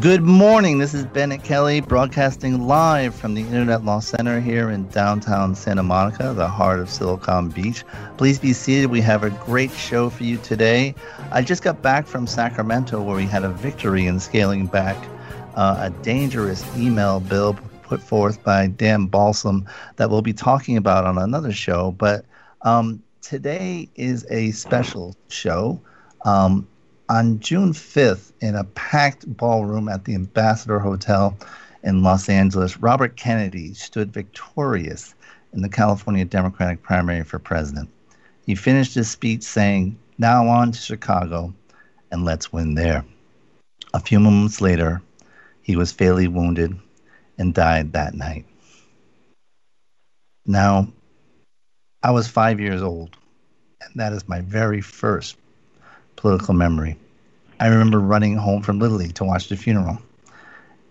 Good 0.00 0.22
morning. 0.22 0.78
This 0.78 0.92
is 0.92 1.04
Bennett 1.04 1.44
Kelley 1.44 1.80
broadcasting 1.80 2.66
live 2.66 3.14
from 3.14 3.34
the 3.34 3.42
Internet 3.42 3.84
Law 3.84 4.00
Center 4.00 4.40
here 4.40 4.70
in 4.70 4.88
downtown 4.88 5.54
Santa 5.54 5.84
Monica, 5.84 6.34
the 6.34 6.48
heart 6.48 6.80
of 6.80 6.90
Silicon 6.90 7.48
Beach. 7.48 7.84
Please 8.16 8.40
be 8.40 8.52
seated. 8.52 8.90
We 8.90 9.00
have 9.02 9.22
a 9.22 9.30
great 9.30 9.70
show 9.70 10.10
for 10.10 10.24
you 10.24 10.36
today. 10.38 10.96
I 11.30 11.42
just 11.42 11.62
got 11.62 11.80
back 11.80 12.08
from 12.08 12.26
Sacramento 12.26 13.00
where 13.00 13.14
we 13.14 13.26
had 13.26 13.44
a 13.44 13.50
victory 13.50 14.06
in 14.06 14.18
scaling 14.18 14.66
back 14.66 14.96
uh, 15.54 15.76
a 15.78 15.90
dangerous 16.02 16.64
email 16.76 17.20
bill 17.20 17.56
put 17.84 18.00
forth 18.00 18.42
by 18.42 18.66
Dan 18.66 19.06
Balsam 19.06 19.64
that 19.94 20.10
we'll 20.10 20.22
be 20.22 20.32
talking 20.32 20.76
about 20.76 21.04
on 21.04 21.18
another 21.18 21.52
show. 21.52 21.92
But 21.92 22.24
um, 22.62 23.00
today 23.20 23.88
is 23.94 24.26
a 24.28 24.50
special 24.50 25.14
show. 25.28 25.80
Um, 26.24 26.66
on 27.08 27.40
June 27.40 27.72
5th, 27.72 28.32
in 28.40 28.54
a 28.54 28.64
packed 28.64 29.26
ballroom 29.36 29.88
at 29.88 30.04
the 30.04 30.14
Ambassador 30.14 30.78
Hotel 30.78 31.36
in 31.82 32.02
Los 32.02 32.28
Angeles, 32.28 32.78
Robert 32.78 33.16
Kennedy 33.16 33.74
stood 33.74 34.12
victorious 34.12 35.14
in 35.52 35.60
the 35.60 35.68
California 35.68 36.24
Democratic 36.24 36.82
primary 36.82 37.22
for 37.22 37.38
president. 37.38 37.90
He 38.46 38.54
finished 38.54 38.94
his 38.94 39.10
speech 39.10 39.42
saying, 39.42 39.98
Now 40.18 40.48
on 40.48 40.72
to 40.72 40.78
Chicago, 40.78 41.54
and 42.10 42.24
let's 42.24 42.52
win 42.52 42.74
there. 42.74 43.04
A 43.92 44.00
few 44.00 44.18
moments 44.18 44.60
later, 44.60 45.02
he 45.62 45.76
was 45.76 45.92
fatally 45.92 46.28
wounded 46.28 46.78
and 47.38 47.54
died 47.54 47.92
that 47.92 48.14
night. 48.14 48.46
Now, 50.46 50.88
I 52.02 52.10
was 52.10 52.28
five 52.28 52.60
years 52.60 52.82
old, 52.82 53.16
and 53.80 53.90
that 53.96 54.12
is 54.12 54.28
my 54.28 54.40
very 54.40 54.80
first 54.80 55.36
political 56.24 56.54
memory. 56.54 56.96
I 57.60 57.66
remember 57.66 58.00
running 58.00 58.34
home 58.34 58.62
from 58.62 58.78
Little 58.78 58.96
League 58.96 59.14
to 59.16 59.24
watch 59.24 59.50
the 59.50 59.58
funeral. 59.58 59.98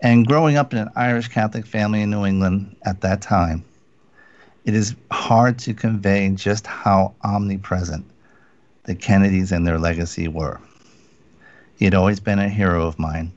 And 0.00 0.24
growing 0.24 0.56
up 0.56 0.72
in 0.72 0.78
an 0.78 0.90
Irish 0.94 1.26
Catholic 1.26 1.66
family 1.66 2.02
in 2.02 2.10
New 2.10 2.24
England 2.24 2.76
at 2.84 3.00
that 3.00 3.20
time, 3.20 3.64
it 4.64 4.76
is 4.76 4.94
hard 5.10 5.58
to 5.58 5.74
convey 5.74 6.28
just 6.36 6.68
how 6.68 7.14
omnipresent 7.24 8.08
the 8.84 8.94
Kennedys 8.94 9.50
and 9.50 9.66
their 9.66 9.76
legacy 9.76 10.28
were. 10.28 10.60
He 11.74 11.84
had 11.84 11.94
always 11.94 12.20
been 12.20 12.38
a 12.38 12.48
hero 12.48 12.86
of 12.86 12.96
mine. 13.00 13.32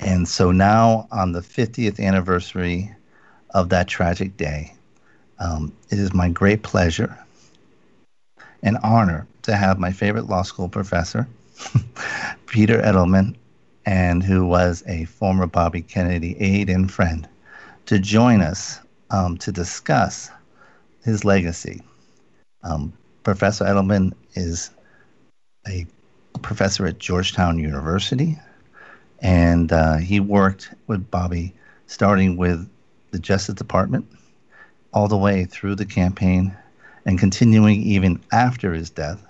And 0.00 0.26
so 0.26 0.50
now, 0.50 1.06
on 1.12 1.30
the 1.30 1.40
50th 1.40 2.00
anniversary 2.00 2.92
of 3.50 3.68
that 3.68 3.86
tragic 3.86 4.36
day, 4.36 4.74
um, 5.38 5.72
it 5.90 6.00
is 6.00 6.12
my 6.12 6.28
great 6.28 6.64
pleasure 6.64 7.16
an 8.64 8.78
honor 8.82 9.26
to 9.42 9.54
have 9.54 9.78
my 9.78 9.92
favorite 9.92 10.26
law 10.26 10.42
school 10.42 10.68
professor, 10.68 11.28
Peter 12.46 12.80
Edelman, 12.80 13.36
and 13.86 14.22
who 14.22 14.46
was 14.46 14.82
a 14.86 15.04
former 15.04 15.46
Bobby 15.46 15.82
Kennedy 15.82 16.36
aide 16.40 16.70
and 16.70 16.90
friend, 16.90 17.28
to 17.86 17.98
join 17.98 18.40
us 18.40 18.80
um, 19.10 19.36
to 19.38 19.52
discuss 19.52 20.30
his 21.04 21.24
legacy. 21.24 21.82
Um, 22.62 22.92
professor 23.22 23.66
Edelman 23.66 24.14
is 24.34 24.70
a 25.68 25.86
professor 26.40 26.86
at 26.86 26.98
Georgetown 26.98 27.58
University, 27.58 28.38
and 29.20 29.70
uh, 29.72 29.98
he 29.98 30.20
worked 30.20 30.70
with 30.86 31.10
Bobby 31.10 31.52
starting 31.86 32.38
with 32.38 32.68
the 33.10 33.18
Justice 33.18 33.54
Department 33.54 34.06
all 34.94 35.06
the 35.06 35.16
way 35.16 35.44
through 35.44 35.74
the 35.74 35.84
campaign 35.84 36.56
and 37.06 37.18
continuing 37.18 37.82
even 37.82 38.20
after 38.32 38.72
his 38.72 38.90
death, 38.90 39.24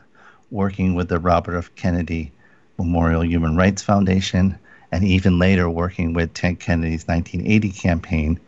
working 0.51 0.95
with 0.95 1.09
the 1.09 1.19
Robert 1.19 1.57
F. 1.57 1.75
Kennedy 1.75 2.33
Memorial 2.79 3.25
Human 3.25 3.57
Rights 3.57 3.83
Foundation, 3.83 4.59
and 4.93 5.05
even 5.05 5.39
later 5.39 5.69
working 5.69 6.13
with 6.13 6.35
Ted 6.35 6.61
Kennedy's 6.61 7.07
1980 7.07 7.71
campaign, 7.71 8.41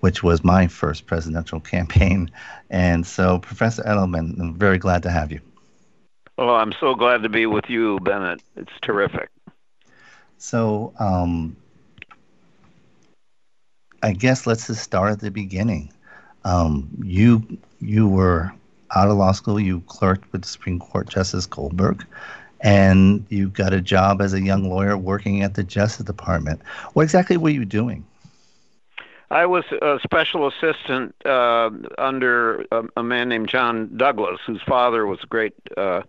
which 0.00 0.22
was 0.22 0.44
my 0.44 0.66
first 0.66 1.06
presidential 1.06 1.60
campaign. 1.60 2.30
And 2.70 3.06
so, 3.06 3.38
Professor 3.38 3.82
Edelman, 3.82 4.38
I'm 4.38 4.54
very 4.54 4.78
glad 4.78 5.02
to 5.04 5.10
have 5.10 5.32
you. 5.32 5.40
Oh, 6.36 6.54
I'm 6.54 6.72
so 6.72 6.94
glad 6.94 7.22
to 7.22 7.28
be 7.28 7.46
with 7.46 7.70
you, 7.70 8.00
Bennett. 8.00 8.42
It's 8.56 8.72
terrific. 8.82 9.30
So, 10.38 10.92
um, 10.98 11.56
I 14.02 14.12
guess 14.12 14.46
let's 14.46 14.66
just 14.66 14.82
start 14.82 15.12
at 15.12 15.20
the 15.20 15.30
beginning. 15.30 15.90
Um, 16.44 16.90
you 17.02 17.58
you 17.80 18.06
were 18.06 18.52
out 18.94 19.08
of 19.08 19.16
law 19.16 19.32
school, 19.32 19.60
you 19.60 19.80
clerked 19.82 20.30
with 20.32 20.44
Supreme 20.44 20.78
Court 20.78 21.08
Justice 21.08 21.46
Goldberg, 21.46 22.04
and 22.60 23.24
you 23.28 23.48
got 23.48 23.72
a 23.72 23.80
job 23.80 24.20
as 24.20 24.32
a 24.32 24.40
young 24.40 24.68
lawyer 24.68 24.96
working 24.96 25.42
at 25.42 25.54
the 25.54 25.64
Justice 25.64 26.06
Department. 26.06 26.60
What 26.94 27.02
exactly 27.02 27.36
were 27.36 27.50
you 27.50 27.64
doing? 27.64 28.04
I 29.30 29.46
was 29.46 29.64
a 29.82 29.98
special 30.02 30.46
assistant 30.46 31.14
uh, 31.24 31.70
under 31.98 32.64
a, 32.70 32.84
a, 32.96 33.02
man 33.02 33.30
named 33.30 33.48
John 33.48 33.90
Douglas, 33.96 34.38
whose 34.46 34.62
father 34.62 35.06
was 35.06 35.18
a 35.24 35.26
great 35.26 35.54
uh, 35.76 36.02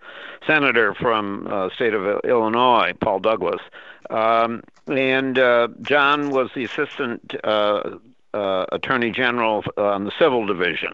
senator 0.45 0.93
from 0.93 1.47
uh, 1.49 1.69
state 1.73 1.93
of 1.93 2.21
Illinois, 2.23 2.93
Paul 3.01 3.19
Douglas. 3.19 3.61
Um, 4.09 4.61
and 4.87 5.39
uh, 5.39 5.69
John 5.81 6.29
was 6.29 6.51
the 6.53 6.65
assistant 6.65 7.35
uh, 7.43 7.97
uh, 8.33 8.65
Attorney 8.71 9.11
General 9.11 9.63
on 9.77 10.03
the 10.03 10.11
Civil 10.19 10.45
Division. 10.45 10.93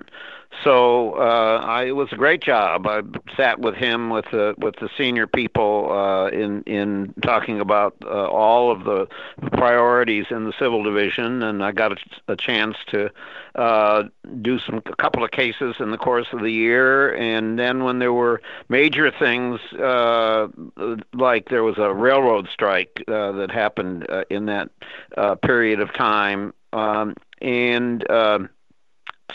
So 0.64 1.14
uh, 1.14 1.62
I, 1.64 1.86
it 1.86 1.96
was 1.96 2.10
a 2.12 2.16
great 2.16 2.42
job. 2.42 2.86
I 2.86 3.02
sat 3.36 3.60
with 3.60 3.74
him 3.74 4.10
with 4.10 4.26
the 4.32 4.54
with 4.58 4.76
the 4.76 4.90
senior 4.98 5.26
people 5.26 5.92
uh, 5.92 6.28
in 6.28 6.62
in 6.64 7.14
talking 7.24 7.60
about 7.60 7.96
uh, 8.04 8.28
all 8.28 8.70
of 8.70 8.84
the 8.84 9.08
priorities 9.54 10.26
in 10.30 10.44
the 10.44 10.54
civil 10.60 10.84
division, 10.84 11.42
and 11.42 11.64
I 11.64 11.72
got 11.72 11.94
a, 11.94 11.96
a 12.28 12.36
chance 12.36 12.76
to 12.88 13.10
uh, 13.56 14.04
do 14.42 14.60
some 14.60 14.82
a 14.86 14.96
couple 14.98 15.24
of 15.24 15.32
cases 15.32 15.76
in 15.80 15.90
the 15.90 15.98
course 15.98 16.28
of 16.34 16.42
the 16.42 16.52
year. 16.52 17.16
And 17.16 17.58
then 17.58 17.84
when 17.84 18.00
there 18.00 18.14
were 18.14 18.42
major 18.70 19.10
things 19.10 19.60
uh, 19.74 20.48
like 21.14 21.50
there 21.50 21.64
was 21.64 21.78
a 21.78 21.94
railroad 21.94 22.50
strike 22.52 23.04
uh, 23.08 23.32
that 23.32 23.52
happened 23.52 24.06
uh, 24.10 24.26
in 24.30 24.46
that 24.48 24.70
uh, 25.18 25.36
period 25.36 25.80
of 25.80 25.94
time, 25.94 26.54
um, 26.74 27.16
and 27.42 28.08
uh, 28.12 28.40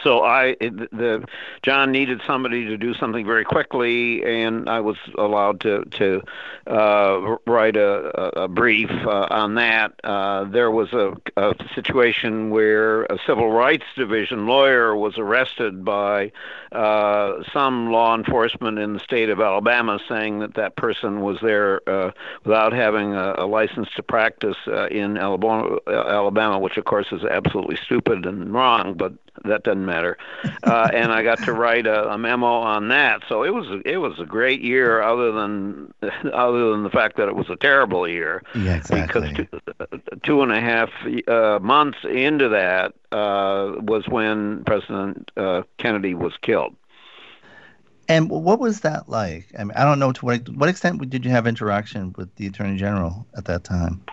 so 0.03 0.23
I 0.23 0.57
the 0.61 1.25
John 1.63 1.93
needed 1.93 2.21
somebody 2.27 2.67
to 2.67 2.77
do 2.77 2.95
something 2.95 3.25
very 3.25 3.45
quickly, 3.45 4.23
and 4.25 4.69
I 4.69 4.81
was 4.81 4.97
allowed 5.17 5.61
to 5.61 5.85
to 5.85 6.23
uh, 6.67 7.37
write 7.47 7.77
a, 7.77 8.43
a 8.43 8.49
brief 8.49 8.91
uh, 8.91 9.27
on 9.31 9.55
that. 9.57 9.93
Uh, 10.05 10.45
there 10.45 10.71
was 10.71 10.93
a, 10.93 11.17
a 11.37 11.55
situation 11.75 12.51
where 12.51 13.05
a 13.05 13.19
civil 13.27 13.51
rights 13.51 13.85
division 13.97 14.47
lawyer 14.47 14.97
was 14.97 15.19
arrested 15.19 15.85
by 15.85 16.33
uh, 16.73 17.43
some 17.53 17.91
law 17.91 18.15
enforcement 18.15 18.79
in 18.79 18.95
the 18.95 19.01
state 19.01 19.31
of 19.31 19.41
Alabama, 19.41 19.99
saying 20.09 20.41
that 20.41 20.55
that 20.55 20.77
person 20.77 21.21
was 21.21 21.39
there 21.41 21.81
uh, 21.89 22.11
without 22.45 22.73
having 22.73 23.15
a, 23.15 23.35
a 23.39 23.47
license 23.47 23.89
to 23.97 24.03
practice 24.03 24.57
uh, 24.67 24.87
in 24.89 25.17
Alabama, 25.17 25.79
Alabama, 25.87 26.59
which 26.59 26.77
of 26.77 26.85
course 26.85 27.07
is 27.13 27.25
absolutely 27.25 27.77
stupid 27.77 28.27
and 28.27 28.53
wrong, 28.53 28.95
but 28.95 29.13
that 29.45 29.65
doesn't 29.65 29.85
matter. 29.85 30.19
Uh, 30.63 30.89
and 30.93 31.13
I 31.13 31.23
got 31.23 31.43
to 31.45 31.53
write 31.55 31.87
a, 31.87 32.11
a 32.11 32.19
memo 32.19 32.47
on 32.47 32.89
that. 32.89 33.23
So 33.29 33.43
it 33.45 33.55
was 33.55 33.83
it 33.85 33.99
was 33.99 34.19
a 34.19 34.25
great 34.25 34.61
year, 34.61 35.03
other 35.03 35.33
than 35.33 35.93
other 36.33 36.71
than 36.71 36.83
the 36.83 36.91
fact 36.91 37.17
that 37.17 37.29
it 37.29 37.37
was 37.37 37.51
a 37.51 37.57
terrible 37.57 38.09
year. 38.09 38.43
Yeah, 38.55 38.77
exactly. 38.77 39.33
Because 39.33 39.61
two, 39.91 40.21
two 40.23 40.43
and 40.43 40.53
a 40.53 40.61
half 40.61 40.91
uh, 41.29 41.59
months 41.61 41.99
into 42.05 42.49
that 42.51 42.95
uh, 43.13 43.73
was 43.81 44.07
when 44.09 44.65
President 44.65 45.31
uh, 45.37 45.63
Kennedy 45.79 46.15
was 46.15 46.35
killed. 46.43 46.75
And 48.09 48.31
what 48.31 48.61
was 48.61 48.81
that 48.81 49.09
like? 49.09 49.49
I 49.59 49.65
mean, 49.65 49.73
I 49.77 49.85
don't 49.85 49.99
know 49.99 50.13
to 50.13 50.25
what 50.25 50.49
what 50.51 50.69
extent 50.69 51.09
did 51.11 51.25
you 51.25 51.31
have 51.33 51.47
interaction 51.47 52.15
with 52.17 52.35
the 52.37 52.47
Attorney 52.47 52.77
General 52.77 53.27
at 53.37 53.47
that 53.47 53.65
time? 53.65 54.05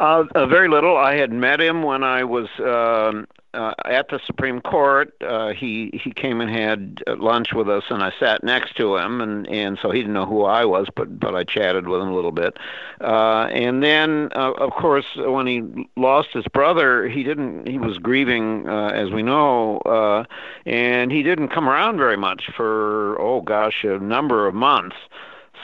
Uh, 0.00 0.24
uh, 0.34 0.46
very 0.46 0.66
little. 0.66 0.96
I 0.96 1.16
had 1.16 1.30
met 1.30 1.60
him 1.60 1.82
when 1.82 2.02
I 2.02 2.24
was 2.24 2.48
um, 2.58 3.26
uh, 3.52 3.74
at 3.84 4.08
the 4.08 4.18
Supreme 4.24 4.62
Court. 4.62 5.14
Uh, 5.20 5.50
he 5.52 5.90
he 5.92 6.10
came 6.10 6.40
and 6.40 6.50
had 6.50 7.02
lunch 7.18 7.52
with 7.52 7.68
us, 7.68 7.84
and 7.90 8.02
I 8.02 8.10
sat 8.18 8.42
next 8.42 8.76
to 8.78 8.96
him, 8.96 9.20
and 9.20 9.46
and 9.48 9.78
so 9.82 9.90
he 9.90 10.00
didn't 10.00 10.14
know 10.14 10.24
who 10.24 10.44
I 10.44 10.64
was, 10.64 10.86
but 10.96 11.20
but 11.20 11.34
I 11.34 11.44
chatted 11.44 11.86
with 11.86 12.00
him 12.00 12.08
a 12.08 12.14
little 12.14 12.32
bit. 12.32 12.56
Uh, 13.02 13.48
and 13.52 13.82
then, 13.82 14.30
uh, 14.34 14.52
of 14.52 14.70
course, 14.70 15.04
when 15.16 15.46
he 15.46 15.86
lost 15.98 16.30
his 16.32 16.46
brother, 16.48 17.06
he 17.06 17.22
didn't. 17.22 17.68
He 17.68 17.76
was 17.76 17.98
grieving, 17.98 18.66
uh, 18.66 18.92
as 18.94 19.10
we 19.10 19.22
know, 19.22 19.80
uh, 19.80 20.24
and 20.64 21.12
he 21.12 21.22
didn't 21.22 21.48
come 21.48 21.68
around 21.68 21.98
very 21.98 22.16
much 22.16 22.48
for 22.56 23.20
oh 23.20 23.42
gosh, 23.42 23.84
a 23.84 23.98
number 23.98 24.46
of 24.46 24.54
months. 24.54 24.96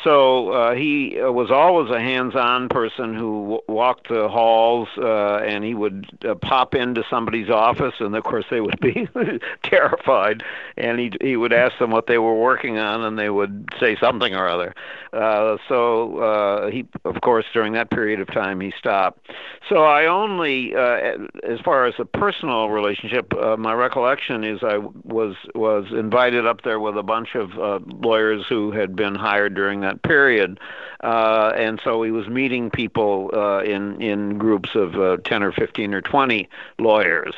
So 0.05 0.51
uh, 0.51 0.75
he 0.75 1.21
uh, 1.21 1.31
was 1.33 1.51
always 1.51 1.91
a 1.91 2.01
hands-on 2.01 2.69
person 2.69 3.15
who 3.15 3.43
w- 3.43 3.63
walked 3.69 4.09
the 4.09 4.29
halls, 4.29 4.89
uh, 4.99 5.37
and 5.39 5.65
he 5.65 5.75
would 5.75 6.07
uh, 6.25 6.35
pop 6.35 6.75
into 6.75 7.05
somebody's 7.09 7.51
office, 7.51 7.95
and 8.01 8.15
of 8.15 8.25
course 8.25 8.45
they 8.51 8.61
would 8.61 8.81
be 8.81 9.09
terrified, 9.63 10.43
and 10.77 10.99
he 10.99 11.13
he 11.21 11.37
would 11.37 11.53
ask 11.53 11.79
them 11.79 11.91
what 11.91 12.07
they 12.07 12.19
were 12.19 12.35
working 12.35 12.79
on, 12.79 13.03
and 13.03 13.19
they 13.19 13.31
would 13.31 13.69
say 13.81 13.97
something 13.97 14.35
or 14.35 14.49
other. 14.49 14.75
Uh, 15.13 15.57
so 15.69 16.19
uh, 16.19 16.71
he, 16.71 16.87
of 17.05 17.21
course, 17.23 17.47
during 17.53 17.73
that 17.73 17.91
period 17.91 18.21
of 18.21 18.27
time, 18.29 18.61
he 18.61 18.73
stopped. 18.79 19.31
So 19.69 19.85
I 19.85 20.07
only, 20.07 20.75
uh, 20.75 21.17
as 21.43 21.59
far 21.61 21.87
as 21.87 21.95
a 21.99 22.05
personal 22.05 22.69
relationship, 22.69 23.33
uh, 23.35 23.57
my 23.57 23.73
recollection 23.73 24.45
is 24.45 24.61
I 24.63 24.79
was 25.05 25.35
was 25.55 25.87
invited 25.93 26.47
up 26.47 26.63
there 26.63 26.81
with 26.81 26.99
a 26.99 27.03
bunch 27.03 27.35
of 27.35 27.59
uh, 27.59 27.79
lawyers 27.87 28.45
who 28.49 28.73
had 28.73 28.95
been 28.95 29.15
hired 29.15 29.55
during 29.55 29.81
that 29.87 30.03
period, 30.03 30.59
uh, 31.03 31.53
and 31.57 31.81
so 31.83 32.03
he 32.03 32.11
was 32.11 32.27
meeting 32.29 32.71
people 32.71 33.31
uh, 33.33 33.63
in 33.63 34.01
in 34.01 34.39
groups 34.39 34.75
of 34.75 34.95
uh, 34.97 35.17
ten 35.25 35.43
or 35.43 35.53
fifteen 35.53 35.95
or 35.95 36.03
twenty 36.03 36.49
lawyers. 36.79 37.35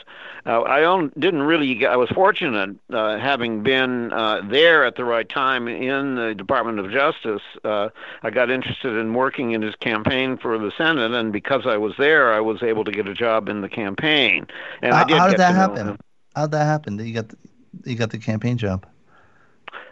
Uh, 0.46 0.62
I 0.62 0.84
own, 0.84 1.12
didn't 1.18 1.42
really. 1.42 1.84
I 1.84 1.96
was 1.96 2.08
fortunate, 2.08 2.74
uh, 2.90 3.18
having 3.18 3.62
been 3.62 4.12
uh, 4.12 4.40
there 4.48 4.86
at 4.86 4.96
the 4.96 5.04
right 5.04 5.28
time 5.28 5.68
in 5.68 6.14
the 6.14 6.34
Department 6.34 6.78
of 6.78 6.90
Justice. 6.90 7.42
Uh, 7.62 7.90
I 8.22 8.30
got 8.30 8.50
interested 8.50 8.96
in 8.96 9.12
working 9.12 9.52
in 9.52 9.60
his 9.60 9.74
campaign 9.74 10.38
for 10.38 10.56
the 10.56 10.72
Senate, 10.78 11.12
and 11.12 11.32
because 11.32 11.66
I 11.66 11.76
was 11.76 11.92
there, 11.98 12.32
I 12.32 12.40
was 12.40 12.62
able 12.62 12.84
to 12.84 12.92
get 12.92 13.06
a 13.06 13.14
job 13.14 13.50
in 13.50 13.60
the 13.60 13.68
campaign. 13.68 14.46
And 14.80 14.94
how, 14.94 15.02
I 15.02 15.04
did 15.04 15.18
how 15.18 15.28
did 15.28 15.38
that 15.38 15.54
happen? 15.54 15.98
How 16.34 16.46
did 16.46 16.52
that 16.52 16.64
happen? 16.64 16.96
That 16.96 17.06
you 17.06 17.14
got 17.14 17.28
the, 17.28 17.36
you 17.84 17.96
got 17.96 18.10
the 18.10 18.18
campaign 18.18 18.56
job. 18.56 18.86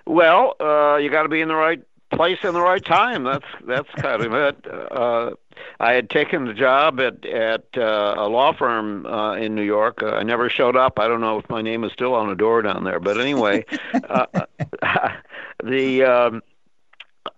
Well, 0.07 0.55
uh, 0.61 0.97
you 0.97 1.11
got 1.11 1.25
to 1.25 1.29
be 1.29 1.43
in 1.43 1.49
the 1.49 1.55
right 1.55 1.83
place 2.11 2.39
in 2.45 2.55
the 2.55 2.61
right 2.61 2.85
time. 2.85 3.25
That's 3.25 3.45
that's 3.67 3.89
kind 3.97 4.23
of 4.23 4.33
it. 4.33 4.67
Uh, 4.91 5.31
I 5.81 5.93
had 5.93 6.11
taken 6.11 6.47
the 6.47 6.55
job 6.55 7.01
at 7.01 7.25
at 7.27 7.67
uh, 7.77 8.15
a 8.19 8.29
law 8.29 8.53
firm 8.53 9.07
uh, 9.07 9.35
in 9.35 9.55
New 9.55 9.63
York. 9.63 10.03
Uh, 10.03 10.11
I 10.11 10.23
never 10.23 10.49
showed 10.49 10.77
up. 10.77 10.99
I 10.99 11.09
don't 11.09 11.21
know 11.21 11.39
if 11.39 11.49
my 11.49 11.63
name 11.63 11.85
is 11.85 11.93
still 11.93 12.15
on 12.15 12.29
the 12.29 12.37
door 12.37 12.63
down 12.63 12.85
there, 12.85 13.01
but 13.01 13.21
anyway, 13.21 13.65
uh, 14.09 14.27
the. 15.65 16.05
Um, 16.05 16.43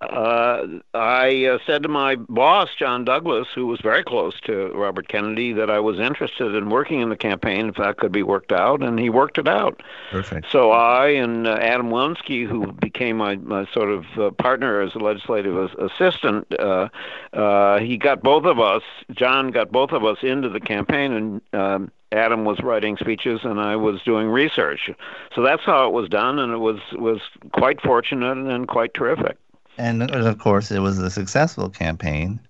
uh, 0.01 0.67
I 0.95 1.45
uh, 1.47 1.59
said 1.67 1.83
to 1.83 1.89
my 1.89 2.17
boss, 2.17 2.69
John 2.79 3.05
Douglas, 3.05 3.49
who 3.55 3.67
was 3.67 3.81
very 3.81 4.03
close 4.03 4.39
to 4.43 4.69
Robert 4.75 5.09
Kennedy, 5.09 5.53
that 5.53 5.71
I 5.71 5.81
was 5.81 5.99
interested 5.99 6.55
in 6.55 6.71
working 6.71 7.01
in 7.01 7.09
the 7.09 7.17
campaign 7.17 7.69
if 7.69 7.77
that 7.77 7.99
could 7.99 8.13
be 8.13 8.23
worked 8.23 8.53
out, 8.53 8.83
and 8.83 8.99
he 8.99 9.11
worked 9.11 9.39
it 9.39 9.49
out. 9.49 9.83
Perfect. 10.11 10.51
So 10.51 10.71
I 10.71 11.09
and 11.09 11.47
uh, 11.47 11.59
Adam 11.61 11.91
Walinsky, 11.91 12.47
who 12.47 12.73
became 12.73 13.17
my, 13.19 13.37
my 13.37 13.67
sort 13.73 13.91
of 13.91 14.05
uh, 14.19 14.31
partner 14.33 14.81
as 14.81 14.95
a 14.95 14.99
legislative 14.99 15.57
as- 15.57 15.91
assistant, 15.91 16.47
uh, 16.59 16.89
uh, 17.33 17.79
he 17.79 17.97
got 17.97 18.23
both 18.23 18.45
of 18.45 18.59
us. 18.59 18.83
John 19.13 19.51
got 19.51 19.71
both 19.73 19.93
of 19.93 20.05
us 20.05 20.19
into 20.23 20.49
the 20.49 20.61
campaign, 20.61 21.13
and 21.13 21.41
um, 21.53 21.91
Adam 22.13 22.45
was 22.45 22.61
writing 22.61 22.97
speeches, 22.97 23.41
and 23.45 23.61
I 23.61 23.77
was 23.77 24.03
doing 24.03 24.29
research. 24.29 24.91
So 25.35 25.43
that's 25.43 25.63
how 25.65 25.87
it 25.87 25.93
was 25.93 26.09
done, 26.09 26.39
and 26.39 26.53
it 26.53 26.59
was 26.59 26.81
was 26.93 27.21
quite 27.53 27.81
fortunate 27.81 28.39
and 28.39 28.67
quite 28.67 28.95
terrific. 28.95 29.37
And 29.79 30.11
of 30.11 30.39
course, 30.39 30.71
it 30.71 30.81
was 30.81 30.99
a 30.99 31.11
successful 31.11 31.71
campaign. 31.71 32.41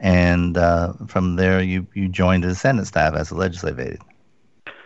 And 0.00 0.56
uh, 0.56 0.94
from 1.06 1.36
there, 1.36 1.62
you, 1.62 1.86
you 1.94 2.08
joined 2.08 2.44
the 2.44 2.54
Senate 2.54 2.86
staff 2.86 3.14
as 3.14 3.30
a 3.30 3.34
legislative 3.34 3.80
aide. 3.80 3.98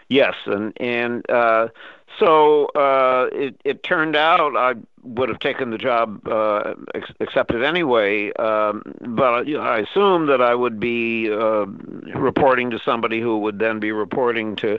Yes, 0.09 0.35
and 0.45 0.73
and 0.79 1.29
uh, 1.31 1.69
so 2.19 2.67
uh, 2.75 3.29
it 3.33 3.59
it 3.65 3.83
turned 3.83 4.15
out 4.15 4.41
I 4.57 4.75
would 5.03 5.29
have 5.29 5.41
taken 5.41 5.71
the 5.71 5.79
job 5.79 6.27
uh, 6.29 6.75
accepted 7.21 7.63
anyway, 7.63 8.33
um, 8.35 8.83
but 9.01 9.49
I 9.49 9.81
assumed 9.81 10.29
that 10.29 10.41
I 10.41 10.55
would 10.55 10.79
be 10.79 11.29
uh, 11.31 11.67
reporting 12.15 12.71
to 12.71 12.79
somebody 12.79 13.21
who 13.21 13.39
would 13.39 13.59
then 13.59 13.81
be 13.81 13.91
reporting 13.91 14.55
to 14.57 14.79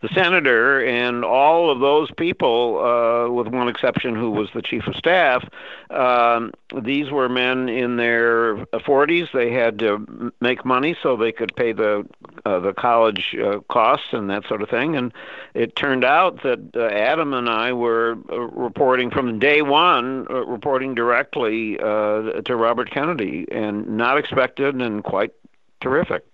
the 0.00 0.08
senator, 0.08 0.84
and 0.84 1.24
all 1.24 1.70
of 1.70 1.80
those 1.80 2.10
people, 2.12 2.78
uh, 2.78 3.30
with 3.30 3.48
one 3.48 3.68
exception, 3.68 4.14
who 4.14 4.30
was 4.30 4.48
the 4.54 4.62
chief 4.62 4.86
of 4.86 4.94
staff, 4.94 5.44
um, 5.90 6.52
these 6.82 7.10
were 7.10 7.28
men 7.28 7.68
in 7.68 7.96
their 7.96 8.56
40s. 8.66 9.32
They 9.32 9.50
had 9.50 9.78
to 9.80 10.32
make 10.40 10.64
money 10.64 10.96
so 11.02 11.16
they 11.16 11.32
could 11.32 11.54
pay 11.56 11.72
the 11.72 12.06
uh, 12.44 12.60
the 12.60 12.74
college 12.74 13.34
uh, 13.42 13.60
costs 13.70 14.08
and 14.12 14.28
that 14.28 14.46
sort 14.46 14.60
of 14.60 14.68
thing, 14.68 14.96
and 14.96 15.12
it 15.54 15.74
turned 15.74 16.04
out 16.04 16.42
that 16.42 16.60
uh, 16.76 16.84
Adam 16.86 17.32
and 17.32 17.48
I 17.48 17.72
were 17.72 18.16
reporting 18.52 19.10
from 19.10 19.26
the 19.26 19.38
day 19.38 19.62
one, 19.68 20.26
uh, 20.30 20.44
reporting 20.46 20.94
directly 20.94 21.78
uh, 21.80 22.42
to 22.44 22.56
Robert 22.56 22.90
Kennedy, 22.90 23.46
and 23.50 23.86
not 23.86 24.18
expected 24.18 24.74
and 24.80 25.02
quite 25.02 25.32
terrific. 25.80 26.24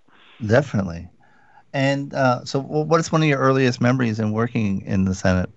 Definitely. 0.47 1.09
And 1.73 2.13
uh, 2.15 2.45
so, 2.45 2.61
what 2.61 2.99
is 3.01 3.13
one 3.13 3.23
of 3.23 3.29
your 3.29 3.39
earliest 3.39 3.81
memories 3.81 4.19
in 4.19 4.33
working 4.33 4.83
in 4.83 5.05
the 5.05 5.15
Senate? 5.15 5.51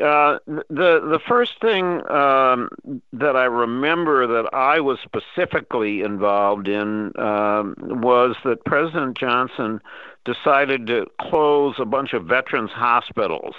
Uh, 0.00 0.38
the 0.46 1.00
the 1.00 1.20
first 1.28 1.60
thing 1.60 2.00
um, 2.10 2.70
that 3.12 3.36
I 3.36 3.44
remember 3.44 4.26
that 4.26 4.48
I 4.54 4.80
was 4.80 4.98
specifically 5.04 6.00
involved 6.00 6.66
in 6.66 7.12
um, 7.18 7.74
was 7.78 8.34
that 8.44 8.64
President 8.64 9.18
Johnson 9.18 9.80
decided 10.24 10.86
to 10.86 11.06
close 11.20 11.74
a 11.78 11.84
bunch 11.84 12.14
of 12.14 12.24
veterans 12.24 12.70
hospitals, 12.70 13.54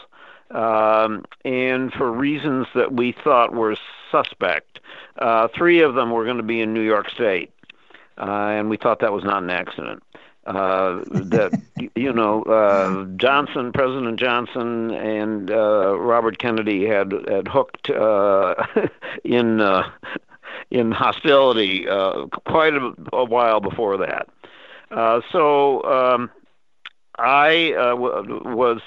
um, 0.52 1.24
and 1.46 1.92
for 1.94 2.12
reasons 2.12 2.68
that 2.76 2.94
we 2.94 3.12
thought 3.24 3.54
were 3.54 3.76
suspect. 4.12 4.80
Uh, 5.18 5.48
three 5.56 5.82
of 5.82 5.96
them 5.96 6.12
were 6.12 6.24
going 6.26 6.38
to 6.38 6.44
be 6.44 6.62
in 6.62 6.74
New 6.74 6.82
York 6.82 7.10
State, 7.10 7.52
uh, 8.18 8.24
and 8.24 8.70
we 8.70 8.78
thought 8.78 9.00
that 9.00 9.14
was 9.14 9.24
not 9.24 9.44
an 9.44 9.50
accident. 9.50 10.04
uh, 10.46 11.04
that 11.10 11.54
you 11.96 12.12
know 12.14 12.44
uh, 12.44 13.06
Johnson, 13.18 13.72
President 13.72 14.20
Johnson, 14.20 14.92
and 14.92 15.50
uh, 15.52 15.98
Robert 16.00 16.38
Kennedy 16.38 16.86
had 16.86 17.14
had 17.28 17.48
hooked 17.48 17.90
uh, 17.90 18.56
in 19.24 19.62
uh, 19.62 19.90
in 20.72 20.92
hostility 20.92 21.88
uh, 21.88 22.26
quite 22.46 22.74
a, 22.74 22.94
a 23.14 23.24
while 23.26 23.60
before 23.60 23.98
that. 23.98 24.28
Uh, 24.92 25.22
so 25.32 25.84
um, 25.84 26.30
I 27.18 27.74
uh, 27.74 27.90
w- 27.96 28.42
was 28.46 28.82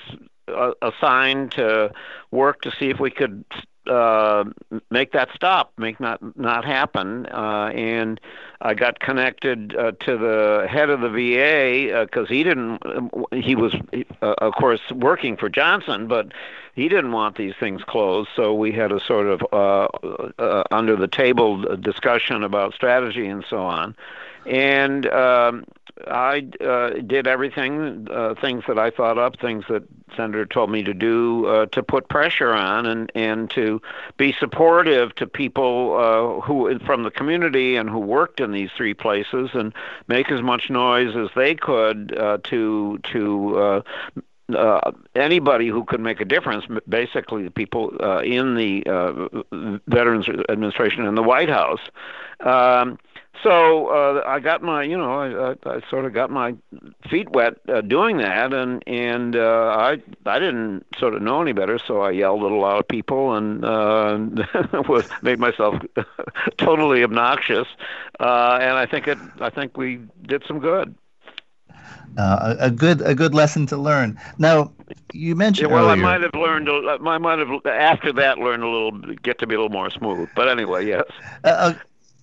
assigned 0.82 1.52
to 1.52 1.92
work 2.30 2.62
to 2.62 2.70
see 2.78 2.90
if 2.90 3.00
we 3.00 3.10
could 3.10 3.44
uh, 3.86 4.44
make 4.90 5.12
that 5.12 5.28
stop, 5.34 5.72
make 5.78 6.00
not 6.00 6.20
not 6.36 6.64
happen. 6.64 7.26
Uh, 7.26 7.70
and 7.74 8.20
I 8.60 8.74
got 8.74 8.98
connected 9.00 9.76
uh, 9.76 9.92
to 10.00 10.16
the 10.16 10.66
head 10.68 10.90
of 10.90 11.00
the 11.00 11.08
VA 11.08 12.04
because 12.04 12.26
uh, 12.28 12.32
he 12.32 12.42
didn't. 12.42 12.80
He 13.32 13.54
was, 13.54 13.74
uh, 14.22 14.34
of 14.38 14.54
course, 14.54 14.80
working 14.92 15.36
for 15.36 15.48
Johnson, 15.48 16.08
but 16.08 16.32
he 16.74 16.88
didn't 16.88 17.12
want 17.12 17.36
these 17.36 17.54
things 17.58 17.82
closed. 17.84 18.28
So 18.34 18.54
we 18.54 18.72
had 18.72 18.92
a 18.92 19.00
sort 19.00 19.26
of 19.26 19.42
uh, 19.52 20.64
under 20.70 20.96
the 20.96 21.08
table 21.08 21.76
discussion 21.76 22.42
about 22.42 22.74
strategy 22.74 23.26
and 23.26 23.44
so 23.48 23.58
on. 23.58 23.94
And 24.46 25.06
um, 25.06 25.64
I 26.06 26.46
uh, 26.60 26.90
did 27.06 27.26
everything, 27.26 28.06
uh, 28.10 28.34
things 28.40 28.64
that 28.68 28.78
I 28.78 28.90
thought 28.90 29.18
up, 29.18 29.40
things 29.40 29.64
that 29.68 29.82
Senator 30.14 30.44
told 30.44 30.70
me 30.70 30.82
to 30.82 30.94
do 30.94 31.46
uh, 31.46 31.66
to 31.66 31.82
put 31.82 32.08
pressure 32.08 32.52
on 32.52 32.86
and, 32.86 33.10
and 33.14 33.50
to 33.50 33.80
be 34.16 34.32
supportive 34.32 35.14
to 35.16 35.26
people 35.26 35.96
uh, 35.96 36.40
who 36.42 36.78
from 36.80 37.02
the 37.02 37.10
community 37.10 37.76
and 37.76 37.88
who 37.88 37.98
worked 37.98 38.40
in 38.40 38.52
these 38.52 38.70
three 38.76 38.94
places 38.94 39.50
and 39.54 39.72
make 40.06 40.30
as 40.30 40.42
much 40.42 40.70
noise 40.70 41.16
as 41.16 41.28
they 41.34 41.54
could 41.54 42.16
uh, 42.16 42.38
to 42.44 42.98
to 43.04 43.58
uh, 43.58 43.82
uh, 44.54 44.92
anybody 45.14 45.68
who 45.68 45.84
could 45.84 46.00
make 46.00 46.20
a 46.20 46.24
difference, 46.24 46.64
basically 46.88 47.42
the 47.42 47.50
people 47.50 47.92
uh, 48.00 48.20
in 48.20 48.54
the 48.54 48.84
uh, 48.86 49.78
Veterans 49.88 50.28
Administration 50.48 51.06
and 51.06 51.16
the 51.16 51.22
White 51.22 51.48
House. 51.48 51.80
Um, 52.40 52.98
so 53.42 53.88
uh, 53.88 54.22
I 54.26 54.40
got 54.40 54.62
my, 54.62 54.82
you 54.82 54.96
know, 54.96 55.12
I, 55.12 55.50
I, 55.50 55.76
I 55.76 55.80
sort 55.90 56.04
of 56.04 56.12
got 56.12 56.30
my 56.30 56.54
feet 57.08 57.30
wet 57.30 57.54
uh, 57.68 57.80
doing 57.80 58.18
that, 58.18 58.52
and 58.52 58.82
and 58.86 59.36
uh, 59.36 59.76
I 59.78 60.02
I 60.24 60.38
didn't 60.38 60.84
sort 60.98 61.14
of 61.14 61.22
know 61.22 61.42
any 61.42 61.52
better, 61.52 61.78
so 61.78 62.00
I 62.00 62.10
yelled 62.10 62.44
at 62.44 62.52
a 62.52 62.56
lot 62.56 62.78
of 62.78 62.88
people 62.88 63.34
and 63.34 63.64
uh, 63.64 64.18
was 64.88 65.08
made 65.22 65.38
myself 65.38 65.76
totally 66.58 67.02
obnoxious, 67.02 67.68
uh, 68.20 68.58
and 68.60 68.72
I 68.72 68.86
think 68.86 69.08
it 69.08 69.18
I 69.40 69.50
think 69.50 69.76
we 69.76 70.00
did 70.26 70.44
some 70.46 70.58
good. 70.58 70.94
Uh, 72.18 72.56
a, 72.58 72.66
a, 72.66 72.70
good 72.70 73.02
a 73.02 73.14
good 73.14 73.34
lesson 73.34 73.66
to 73.66 73.76
learn. 73.76 74.18
Now, 74.38 74.72
you 75.12 75.34
mentioned 75.34 75.68
yeah, 75.68 75.74
well, 75.74 75.90
earlier, 75.90 76.02
I 76.04 76.18
might 76.18 76.22
have 76.22 76.34
learned. 76.34 76.68
I 76.68 77.18
might 77.18 77.38
have 77.38 77.66
after 77.66 78.12
that 78.14 78.38
learned 78.38 78.62
a 78.62 78.68
little, 78.68 78.92
get 79.22 79.38
to 79.40 79.46
be 79.46 79.54
a 79.54 79.58
little 79.58 79.70
more 79.70 79.90
smooth. 79.90 80.28
But 80.34 80.48
anyway, 80.48 80.86
yes. 80.86 81.04
Uh, 81.44 81.48
uh 81.48 81.74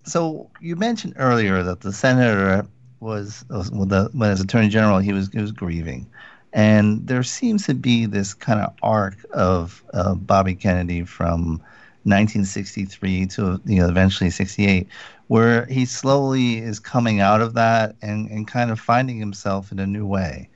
so 0.03 0.49
you 0.61 0.75
mentioned 0.75 1.13
earlier 1.17 1.63
that 1.63 1.81
the 1.81 1.93
senator 1.93 2.67
was, 2.99 3.45
was 3.49 3.69
the, 3.69 4.09
when 4.13 4.29
as 4.29 4.41
attorney 4.41 4.69
general 4.69 4.99
he 4.99 5.13
was 5.13 5.29
he 5.29 5.39
was 5.39 5.51
grieving, 5.51 6.07
and 6.53 7.05
there 7.07 7.23
seems 7.23 7.65
to 7.65 7.73
be 7.73 8.05
this 8.05 8.33
kind 8.33 8.59
of 8.59 8.73
arc 8.81 9.15
of 9.31 9.83
uh, 9.93 10.15
Bobby 10.15 10.55
Kennedy 10.55 11.03
from 11.03 11.61
1963 12.05 13.27
to 13.27 13.61
you 13.65 13.79
know 13.79 13.87
eventually 13.87 14.29
68 14.29 14.87
where 15.27 15.65
he 15.67 15.85
slowly 15.85 16.57
is 16.57 16.79
coming 16.79 17.21
out 17.21 17.39
of 17.41 17.53
that 17.53 17.95
and, 18.01 18.29
and 18.29 18.45
kind 18.45 18.71
of 18.71 18.79
finding 18.79 19.17
himself 19.17 19.71
in 19.71 19.79
a 19.79 19.87
new 19.87 20.05
way. 20.05 20.49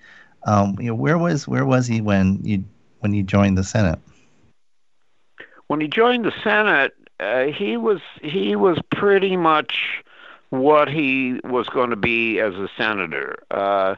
Um, 0.45 0.75
you 0.79 0.87
know 0.87 0.95
where 0.95 1.17
was 1.17 1.47
where 1.47 1.65
was 1.65 1.87
he 1.87 2.01
when 2.01 2.39
you 2.43 2.63
when 2.99 3.13
you 3.13 3.23
joined 3.23 3.57
the 3.57 3.63
senate? 3.63 3.99
When 5.67 5.81
he 5.81 5.87
joined 5.87 6.25
the 6.25 6.33
senate 6.43 6.96
uh, 7.19 7.45
he 7.45 7.77
was 7.77 8.01
he 8.21 8.55
was 8.55 8.77
pretty 8.91 9.37
much 9.37 10.03
what 10.49 10.87
he 10.87 11.39
was 11.43 11.67
going 11.67 11.89
to 11.89 11.95
be 11.95 12.39
as 12.39 12.53
a 12.55 12.69
senator. 12.77 13.37
Uh, 13.51 13.95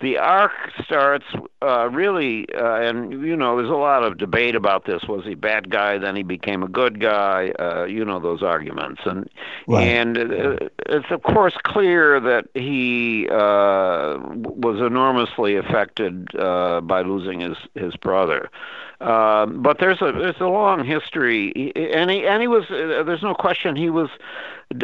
the 0.00 0.18
arc 0.18 0.52
starts 0.84 1.24
uh, 1.62 1.88
really, 1.90 2.46
uh, 2.54 2.80
and 2.80 3.12
you 3.24 3.36
know, 3.36 3.56
there's 3.56 3.70
a 3.70 3.74
lot 3.74 4.02
of 4.02 4.18
debate 4.18 4.54
about 4.54 4.84
this. 4.84 5.04
Was 5.04 5.24
he 5.24 5.32
a 5.32 5.36
bad 5.36 5.70
guy? 5.70 5.98
Then 5.98 6.16
he 6.16 6.22
became 6.22 6.62
a 6.62 6.68
good 6.68 7.00
guy. 7.00 7.50
Uh, 7.58 7.84
you 7.84 8.04
know 8.04 8.20
those 8.20 8.42
arguments, 8.42 9.00
and 9.06 9.28
right. 9.66 9.86
and 9.86 10.18
uh, 10.18 10.68
it's 10.86 11.10
of 11.10 11.22
course 11.22 11.54
clear 11.62 12.20
that 12.20 12.46
he 12.54 13.28
uh, 13.30 14.18
was 14.34 14.80
enormously 14.80 15.56
affected 15.56 16.28
uh, 16.36 16.80
by 16.82 17.02
losing 17.02 17.40
his 17.40 17.56
his 17.74 17.96
brother. 17.96 18.50
Um, 19.00 19.62
but 19.62 19.78
there's 19.78 20.00
a 20.00 20.12
there's 20.12 20.40
a 20.40 20.46
long 20.46 20.84
history, 20.84 21.72
and 21.74 22.10
he 22.10 22.26
and 22.26 22.40
he 22.40 22.48
was 22.48 22.64
uh, 22.70 23.02
there's 23.02 23.22
no 23.22 23.34
question 23.34 23.76
he 23.76 23.90
was 23.90 24.08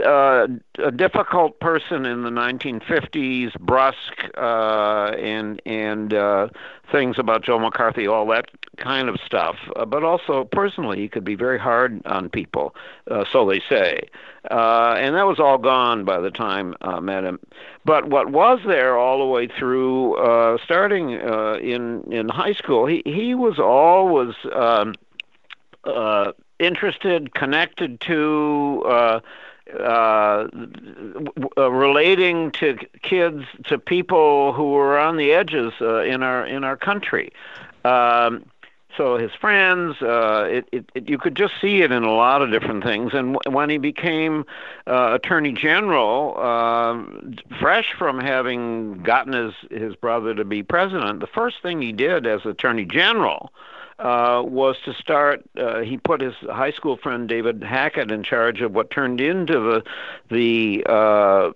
uh, 0.04 0.46
a 0.78 0.90
difficult 0.92 1.58
person 1.60 2.06
in 2.06 2.22
the 2.22 2.30
1950s, 2.30 3.52
brusque 3.58 4.30
uh, 4.36 5.14
and 5.18 5.60
and 5.66 6.14
uh, 6.14 6.48
things 6.90 7.18
about 7.18 7.42
Joe 7.42 7.58
McCarthy, 7.58 8.06
all 8.06 8.26
that 8.28 8.46
kind 8.76 9.08
of 9.08 9.18
stuff. 9.24 9.56
Uh, 9.74 9.84
but 9.84 10.04
also 10.04 10.44
personally, 10.44 10.98
he 10.98 11.08
could 11.08 11.24
be 11.24 11.34
very 11.34 11.58
hard 11.58 12.00
on 12.06 12.28
people, 12.28 12.74
uh, 13.10 13.24
so 13.30 13.48
they 13.48 13.60
say. 13.68 14.08
Uh, 14.50 14.94
and 14.98 15.14
that 15.16 15.26
was 15.26 15.40
all 15.40 15.58
gone 15.58 16.04
by 16.04 16.20
the 16.20 16.30
time 16.30 16.74
I 16.80 17.00
met 17.00 17.24
him. 17.24 17.38
But 17.84 18.08
what 18.08 18.30
was 18.30 18.60
there 18.66 18.96
all 18.96 19.18
the 19.18 19.26
way 19.26 19.48
through, 19.48 20.16
uh, 20.16 20.58
starting 20.64 21.20
uh, 21.20 21.54
in 21.54 22.02
in 22.12 22.28
high 22.28 22.52
school, 22.54 22.86
he 22.86 23.02
he 23.04 23.34
was 23.34 23.58
always 23.58 24.34
um, 24.52 24.94
uh, 25.84 26.32
interested, 26.60 27.34
connected 27.34 28.00
to. 28.02 28.84
Uh, 28.86 29.20
uh, 29.80 30.48
relating 31.56 32.50
to 32.52 32.76
kids 33.02 33.44
to 33.66 33.78
people 33.78 34.52
who 34.52 34.72
were 34.72 34.98
on 34.98 35.16
the 35.16 35.32
edges 35.32 35.72
uh, 35.80 36.02
in 36.02 36.22
our 36.22 36.46
in 36.46 36.64
our 36.64 36.76
country. 36.76 37.32
Um, 37.84 38.44
so 38.96 39.16
his 39.16 39.32
friends, 39.32 39.96
uh, 40.02 40.46
it, 40.50 40.68
it, 40.70 40.90
it, 40.94 41.08
you 41.08 41.16
could 41.16 41.34
just 41.34 41.54
see 41.60 41.80
it 41.80 41.90
in 41.90 42.02
a 42.02 42.12
lot 42.12 42.42
of 42.42 42.50
different 42.50 42.84
things. 42.84 43.12
And 43.14 43.34
w- 43.34 43.56
when 43.56 43.70
he 43.70 43.78
became 43.78 44.44
uh, 44.86 45.12
attorney 45.14 45.52
general, 45.52 46.34
uh, 46.36 47.02
fresh 47.58 47.94
from 47.98 48.20
having 48.20 49.02
gotten 49.02 49.32
his 49.32 49.54
his 49.70 49.96
brother 49.96 50.34
to 50.34 50.44
be 50.44 50.62
president, 50.62 51.20
the 51.20 51.26
first 51.26 51.62
thing 51.62 51.80
he 51.80 51.92
did 51.92 52.26
as 52.26 52.44
attorney 52.44 52.84
general 52.84 53.50
uh, 54.02 54.42
was 54.42 54.76
to 54.84 54.92
start. 54.94 55.42
Uh, 55.56 55.80
he 55.80 55.96
put 55.96 56.20
his 56.20 56.34
high 56.50 56.72
school 56.72 56.96
friend 56.96 57.28
David 57.28 57.62
Hackett 57.62 58.10
in 58.10 58.24
charge 58.24 58.60
of 58.60 58.72
what 58.72 58.90
turned 58.90 59.20
into 59.20 59.60
the 59.60 59.82
the 60.28 60.84
uh, 60.86 61.52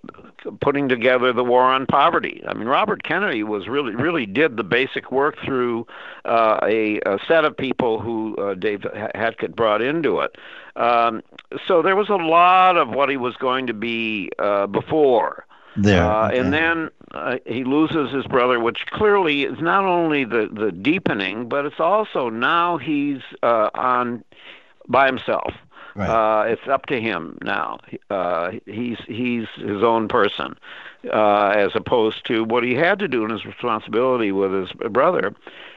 putting 0.61 0.89
together 0.89 1.33
the 1.33 1.43
war 1.43 1.63
on 1.63 1.87
poverty. 1.87 2.43
I 2.47 2.55
mean, 2.55 2.69
Robert 2.69 3.03
Kennedy 3.03 3.43
was 3.43 3.67
really 3.67 3.95
really 3.97 4.27
did 4.27 4.57
the 4.57 4.65
basic 4.65 5.11
work 5.11 5.37
through 5.45 5.89
uh, 6.25 6.61
a, 6.63 7.01
a 7.01 7.19
set 7.27 7.45
of 7.45 7.57
people 7.57 8.01
who 8.01 8.37
uh, 8.37 8.55
Dave 8.55 8.87
Hackett 9.15 9.57
brought 9.57 9.83
into 9.83 10.21
it. 10.21 10.37
Um, 10.77 11.23
so 11.67 11.83
there 11.83 11.97
was 11.97 12.11
a 12.11 12.17
lot 12.17 12.77
of 12.77 12.91
what 12.91 13.09
he 13.09 13.17
was 13.17 13.35
going 13.37 13.67
to 13.67 13.75
be 13.75 14.31
uh, 14.39 14.69
before. 14.69 15.47
There. 15.77 16.05
Uh. 16.05 16.31
And 16.31 16.53
then 16.53 16.91
uh, 17.13 17.37
he 17.47 17.65
loses 17.65 18.13
his 18.13 18.27
brother, 18.27 18.61
which 18.61 18.87
clearly 18.87 19.45
is 19.45 19.61
not 19.61 19.85
only 19.85 20.25
the, 20.25 20.49
the 20.53 20.73
deepening, 20.73 21.49
but 21.49 21.67
it's 21.67 21.81
also 21.81 22.29
now 22.29 22.79
he's 22.79 23.21
uh, 23.43 23.71
on 23.75 24.25
by 24.89 25.07
himself. 25.07 25.53
Right. 25.95 26.09
Uh, 26.09 26.45
it's 26.45 26.69
up 26.69 26.87
to 26.87 27.01
him 27.01 27.39
now. 27.43 27.79
Uh, 28.11 28.53
he's 28.67 28.99
he's 29.07 29.47
his 29.57 29.83
own 29.83 30.09
person, 30.09 30.55
uh, 31.11 31.55
as 31.57 31.71
opposed 31.75 32.27
to 32.27 32.45
what 32.45 32.65
he 32.65 32.75
had 32.75 32.99
to 32.99 33.09
do 33.09 33.25
in 33.25 33.31
his 33.31 33.47
responsibility 33.47 34.31
with 34.31 34.53
his 34.53 34.73
brother. 34.91 35.35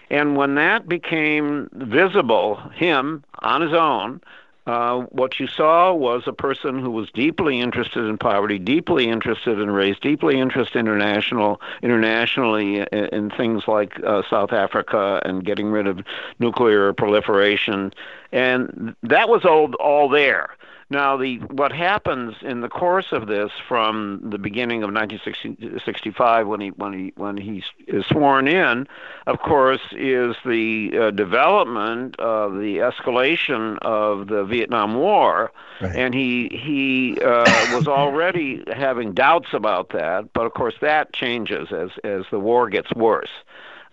And 0.09 0.35
when 0.35 0.55
that 0.55 0.89
became 0.89 1.69
visible, 1.71 2.57
him 2.75 3.23
on 3.39 3.61
his 3.61 3.73
own, 3.73 4.19
uh, 4.69 4.99
what 5.09 5.39
you 5.39 5.47
saw 5.47 5.91
was 5.91 6.27
a 6.27 6.31
person 6.31 6.77
who 6.77 6.91
was 6.91 7.09
deeply 7.09 7.59
interested 7.59 8.05
in 8.05 8.19
poverty, 8.19 8.59
deeply 8.59 9.09
interested 9.09 9.59
in 9.59 9.71
race, 9.71 9.97
deeply 9.99 10.39
interested 10.39 10.77
international 10.77 11.59
internationally 11.81 12.81
in, 12.91 13.05
in 13.05 13.29
things 13.31 13.67
like 13.67 13.99
uh, 14.03 14.21
South 14.29 14.53
Africa 14.53 15.23
and 15.25 15.43
getting 15.43 15.71
rid 15.71 15.87
of 15.87 16.01
nuclear 16.37 16.93
proliferation, 16.93 17.91
and 18.31 18.95
that 19.01 19.27
was 19.27 19.43
all 19.43 19.73
all 19.79 20.07
there. 20.07 20.55
Now, 20.91 21.17
the 21.17 21.37
what 21.51 21.71
happens 21.71 22.35
in 22.41 22.61
the 22.61 22.67
course 22.67 23.11
of 23.11 23.27
this, 23.27 23.51
from 23.67 24.21
the 24.23 24.39
beginning 24.39 24.81
of 24.81 24.91
1965, 24.91 26.47
when 26.47 26.61
he 26.61 26.69
when 26.69 26.93
he 26.93 27.13
when 27.15 27.37
he 27.37 27.63
is 27.87 28.05
sworn 28.07 28.47
in, 28.47 28.87
of 29.27 29.39
course, 29.39 29.81
is 29.91 30.35
the 30.43 30.91
uh, 30.97 31.11
development 31.11 32.19
of 32.19 32.55
the 32.55 32.77
escalation 32.77 33.77
of 33.83 34.29
the 34.29 34.43
Vietnam 34.43 34.95
War, 34.95 35.51
right. 35.79 35.95
and 35.95 36.15
he 36.15 36.49
he 36.51 37.21
uh, 37.21 37.75
was 37.75 37.87
already 37.87 38.63
having 38.73 39.13
doubts 39.13 39.49
about 39.53 39.89
that, 39.89 40.33
but 40.33 40.47
of 40.47 40.55
course 40.55 40.75
that 40.81 41.13
changes 41.13 41.71
as 41.71 41.91
as 42.03 42.23
the 42.31 42.39
war 42.39 42.67
gets 42.67 42.91
worse. 42.95 43.29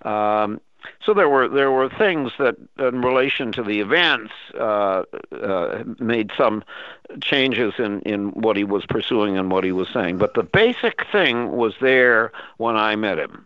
Um, 0.01 0.63
so 1.05 1.15
there 1.15 1.29
were 1.29 1.49
there 1.49 1.71
were 1.71 1.89
things 1.89 2.33
that, 2.39 2.57
in 2.79 3.03
relation 3.03 3.53
to 3.53 3.63
the 3.63 3.81
events, 3.81 4.33
uh, 4.55 5.03
uh, 5.33 5.85
made 5.99 6.31
some 6.37 6.65
changes 7.21 7.75
in 7.79 8.01
in 8.03 8.31
what 8.31 8.57
he 8.57 8.65
was 8.65 8.87
pursuing 8.87 9.39
and 9.39 9.51
what 9.51 9.65
he 9.65 9.73
was 9.73 9.89
saying. 9.89 10.19
But 10.19 10.35
the 10.35 10.43
basic 10.43 11.07
thing 11.11 11.53
was 11.53 11.75
there 11.81 12.33
when 12.57 12.77
I 12.77 12.97
met 12.97 13.19
him. 13.19 13.45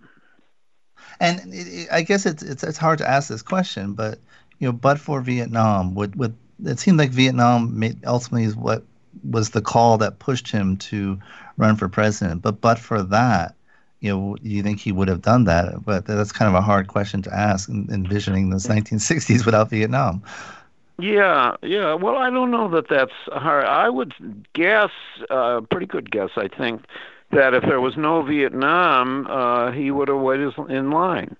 And 1.20 1.40
it, 1.52 1.66
it, 1.66 1.88
I 1.92 2.02
guess 2.02 2.26
it's, 2.26 2.42
it's 2.42 2.62
it's 2.62 2.78
hard 2.78 2.98
to 2.98 3.08
ask 3.08 3.28
this 3.28 3.42
question, 3.42 3.92
but 3.92 4.18
you 4.58 4.68
know, 4.68 4.72
but 4.72 4.98
for 4.98 5.20
Vietnam, 5.20 5.94
would 5.94 6.16
would 6.16 6.34
it 6.64 6.78
seemed 6.78 6.98
like 6.98 7.10
Vietnam 7.10 7.78
made, 7.78 8.04
ultimately 8.04 8.44
is 8.44 8.56
what 8.56 8.84
was 9.24 9.50
the 9.50 9.62
call 9.62 9.98
that 9.98 10.18
pushed 10.18 10.50
him 10.50 10.76
to 10.76 11.18
run 11.56 11.76
for 11.76 11.88
president. 11.88 12.42
But 12.42 12.60
but 12.60 12.78
for 12.78 13.02
that, 13.02 13.54
you 14.00 14.10
know, 14.10 14.36
you 14.42 14.62
think 14.62 14.80
he 14.80 14.92
would 14.92 15.08
have 15.08 15.22
done 15.22 15.44
that? 15.44 15.84
But 15.84 16.06
that's 16.06 16.32
kind 16.32 16.48
of 16.48 16.54
a 16.54 16.60
hard 16.60 16.88
question 16.88 17.22
to 17.22 17.34
ask, 17.34 17.68
envisioning 17.68 18.50
this 18.50 18.66
1960s 18.66 19.44
without 19.46 19.70
Vietnam. 19.70 20.22
Yeah, 20.98 21.56
yeah. 21.62 21.94
Well, 21.94 22.16
I 22.16 22.30
don't 22.30 22.50
know 22.50 22.68
that 22.70 22.88
that's 22.88 23.12
hard. 23.32 23.64
I 23.64 23.88
would 23.88 24.14
guess, 24.52 24.90
a 25.30 25.34
uh, 25.34 25.60
pretty 25.62 25.86
good 25.86 26.10
guess, 26.10 26.30
I 26.36 26.48
think, 26.48 26.84
that 27.30 27.54
if 27.54 27.62
there 27.62 27.80
was 27.80 27.96
no 27.96 28.22
Vietnam, 28.22 29.26
uh, 29.28 29.72
he 29.72 29.90
would 29.90 30.08
have 30.08 30.18
waited 30.18 30.52
in 30.68 30.90
line. 30.90 31.36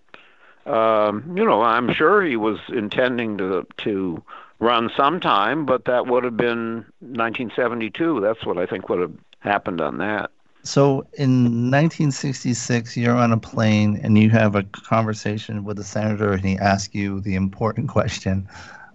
Um, 0.67 1.37
you 1.37 1.45
know, 1.45 1.63
I'm 1.63 1.93
sure 1.93 2.23
he 2.23 2.37
was 2.37 2.59
intending 2.69 3.39
to 3.39 3.67
to 3.79 4.23
run 4.61 4.91
sometime, 4.97 5.65
but 5.65 5.87
that 5.87 6.07
would 6.07 6.23
have 6.23 6.37
been 6.37 6.85
1972. 7.01 8.21
That's 8.21 8.45
what 8.45 8.59
I 8.59 8.67
think 8.67 8.89
would 8.89 9.01
have 9.01 9.15
happened 9.41 9.81
on 9.81 9.99
that. 9.99 10.31
So 10.63 11.07
in 11.15 11.71
1966, 11.71 12.97
you're 12.97 13.17
on 13.17 13.33
a 13.33 13.39
plane 13.39 13.99
and 14.03 14.19
you 14.19 14.31
have 14.31 14.55
a 14.55 14.63
conversation 14.65 15.65
with 15.65 15.79
a 15.79 15.85
senator, 15.85 16.33
and 16.33 16.45
he 16.45 16.59
asks 16.59 16.95
you 16.95 17.21
the 17.21 17.35
important 17.35 17.89
question: 17.97 18.49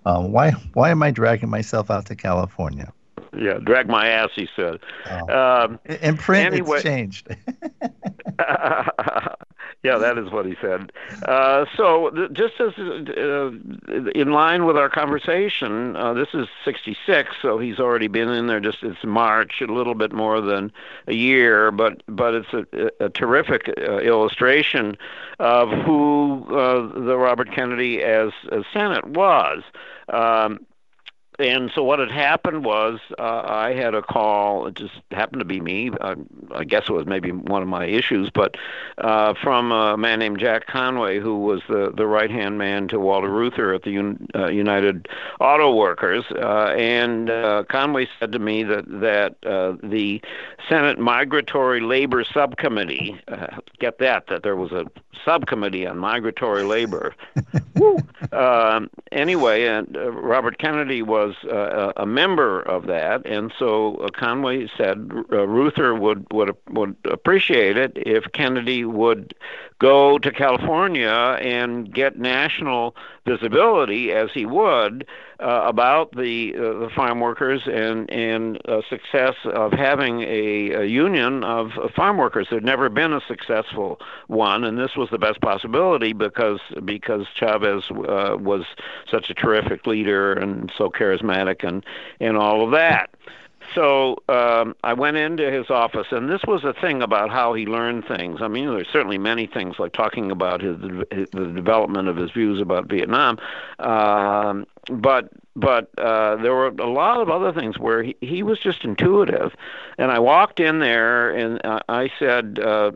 uh, 0.06 0.22
Why 0.22 0.52
why 0.74 0.92
am 0.92 1.02
I 1.04 1.12
dragging 1.12 1.50
myself 1.50 1.90
out 1.90 2.06
to 2.08 2.16
California? 2.16 2.94
Yeah, 3.38 3.56
drag 3.56 3.88
my 3.88 4.08
ass, 4.08 4.30
he 4.34 4.48
said. 4.56 4.80
Oh. 5.10 5.64
Um, 5.66 5.80
in 5.86 6.16
print, 6.16 6.54
anyway, 6.54 6.78
it's 6.78 6.84
changed. 6.84 7.28
Yeah, 9.84 9.98
that 10.00 10.18
is 10.18 10.32
what 10.32 10.46
he 10.48 10.56
said. 10.60 10.92
Uh, 11.28 11.66
so, 11.78 12.10
th- 12.10 12.32
just 12.34 12.60
as 12.60 12.74
uh, 12.78 13.52
in 14.16 14.32
line 14.32 14.66
with 14.66 14.78
our 14.78 14.90
conversation, 14.90 15.96
uh, 15.96 16.14
this 16.14 16.30
is 16.34 16.48
66, 16.64 17.30
so 17.42 17.60
he's 17.60 17.80
already 17.80 18.08
been 18.08 18.30
in 18.30 18.48
there. 18.48 18.60
Just 18.60 18.82
it's 18.82 19.04
March, 19.04 19.62
a 19.62 19.72
little 19.72 19.94
bit 19.94 20.12
more 20.12 20.42
than 20.42 20.72
a 21.08 21.14
year, 21.14 21.72
but 21.72 22.02
but 22.08 22.34
it's 22.34 22.54
a, 22.54 23.06
a 23.06 23.10
terrific 23.10 23.70
uh, 23.78 23.98
illustration 23.98 24.98
of 25.40 25.70
who 25.70 26.46
uh, 26.50 27.00
the 27.00 27.18
Robert 27.18 27.52
Kennedy 27.52 28.02
as, 28.02 28.32
as 28.52 28.64
Senate 28.74 29.06
was. 29.10 29.62
Um, 30.10 30.66
and 31.40 31.72
so 31.74 31.84
what 31.84 32.00
had 32.00 32.12
happened 32.12 32.66
was 32.66 33.00
uh, 33.20 33.44
I 33.46 33.74
had 33.74 33.94
a 33.94 34.02
call. 34.02 34.68
It 34.68 34.76
just 34.76 34.94
happened 35.12 35.40
to 35.40 35.46
be 35.46 35.60
me. 35.60 35.92
I, 36.02 36.16
I 36.54 36.64
guess 36.64 36.84
it 36.88 36.92
was 36.92 37.06
maybe 37.06 37.32
one 37.32 37.62
of 37.62 37.68
my 37.68 37.86
issues, 37.86 38.30
but 38.30 38.56
uh, 39.00 39.34
from 39.42 39.72
a 39.72 39.98
man 39.98 40.20
named 40.20 40.40
Jack 40.40 40.68
Conway, 40.68 41.20
who 41.20 41.40
was 41.40 41.62
the 41.68 41.92
the 41.96 42.08
right 42.08 42.32
hand 42.32 42.58
man 42.58 42.88
to 42.90 43.00
Walter 43.00 43.30
Reuther 43.30 43.74
at 43.74 43.84
the 43.84 43.98
Un, 43.98 44.28
uh, 44.36 44.48
United 44.48 45.08
Auto 45.40 45.74
Workers. 45.76 46.26
Uh, 46.32 46.74
and 46.78 47.30
uh, 47.30 47.64
Conway 47.70 48.08
said 48.20 48.32
to 48.32 48.40
me 48.40 48.64
that 48.64 48.86
that 48.88 49.36
uh, 49.46 49.76
the 49.84 50.22
Senate 50.70 51.00
Migratory 51.00 51.82
Labor 51.82 52.24
Subcommittee, 52.24 53.20
uh, 53.28 53.58
get 53.80 54.00
that, 54.00 54.28
that 54.28 54.44
there 54.44 54.56
was 54.56 54.72
a 54.72 54.86
subcommittee 55.24 55.88
on 55.88 55.98
migratory 55.98 56.64
labor. 56.64 57.16
Anyway, 59.16 59.66
and 59.66 59.96
uh, 59.96 60.12
Robert 60.12 60.58
Kennedy 60.58 61.02
was 61.02 61.25
uh, 61.50 61.94
a 61.98 62.06
member 62.06 62.62
of 62.62 62.88
that, 62.88 63.26
and 63.26 63.52
so 63.58 63.96
uh, 63.96 64.10
Conway 64.10 64.68
said 64.78 65.12
uh, 65.32 65.48
Reuther 65.48 65.96
would 65.96 66.26
would 66.32 66.56
would 66.70 66.96
appreciate 67.06 67.78
it 67.78 67.94
if 67.96 68.32
Kennedy 68.32 68.86
would 68.86 69.34
go 69.80 70.18
to 70.20 70.32
California 70.32 71.38
and 71.42 71.94
get 71.94 72.18
national 72.18 72.96
visibility, 73.26 74.12
as 74.12 74.30
he 74.34 74.46
would, 74.46 75.06
uh, 75.40 75.64
about 75.66 76.16
the 76.16 76.56
uh, 76.56 76.80
the 76.80 76.90
farm 76.96 77.20
workers 77.20 77.62
and 77.66 78.10
and 78.10 78.60
uh, 78.68 78.82
success 78.90 79.36
of 79.46 79.74
having 79.74 80.22
a, 80.22 80.72
a 80.72 80.86
union 80.86 81.44
of 81.44 81.72
farm 81.96 82.18
workers. 82.18 82.48
There'd 82.50 82.64
never 82.64 82.90
been 82.90 83.14
a 83.14 83.22
successful 83.28 84.00
one, 84.28 84.64
and 84.64 84.78
this 84.78 84.96
was 84.96 85.10
the 85.10 85.18
best 85.18 85.42
possibility 85.42 86.14
because 86.14 86.60
because 86.84 87.26
Chavez 87.36 87.84
uh, 87.92 88.38
was 88.40 88.64
such 89.10 89.30
a 89.30 89.34
terrific 89.34 89.86
leader 89.86 90.34
and 90.34 90.72
so 90.78 90.90
charismatic 90.90 91.68
and 91.68 91.86
and 92.20 92.38
all 92.38 92.64
of 92.64 92.72
that 92.72 93.10
so 93.74 94.18
um, 94.30 94.76
I 94.84 94.94
went 94.94 95.18
into 95.18 95.52
his 95.52 95.70
office, 95.70 96.08
and 96.12 96.30
this 96.30 96.42
was 96.48 96.64
a 96.64 96.74
thing 96.74 97.02
about 97.02 97.30
how 97.30 97.54
he 97.54 97.66
learned 97.66 98.06
things. 98.08 98.42
I 98.42 98.48
mean, 98.48 98.70
there's 98.70 98.88
certainly 98.92 99.18
many 99.18 99.48
things 99.48 99.80
like 99.80 99.94
talking 99.94 100.32
about 100.32 100.62
his, 100.62 100.78
his 101.12 101.30
the 101.32 101.48
development 101.48 102.08
of 102.08 102.18
his 102.18 102.32
views 102.32 102.62
about 102.62 102.88
Vietnam, 102.88 103.40
um, 103.80 104.66
but 104.90 105.30
but 105.56 105.90
uh, 105.98 106.36
there 106.36 106.54
were 106.54 106.68
a 106.68 106.90
lot 106.90 107.22
of 107.22 107.30
other 107.30 107.54
things 107.54 107.80
where 107.80 108.04
he, 108.04 108.16
he 108.20 108.44
was 108.44 108.60
just 108.60 108.84
intuitive. 108.84 109.54
And 109.98 110.12
I 110.12 110.20
walked 110.20 110.60
in 110.60 110.80
there, 110.80 111.32
and 111.32 111.66
uh, 111.66 111.80
I 111.88 112.10
said, 112.20 112.60
uh, 112.60 112.92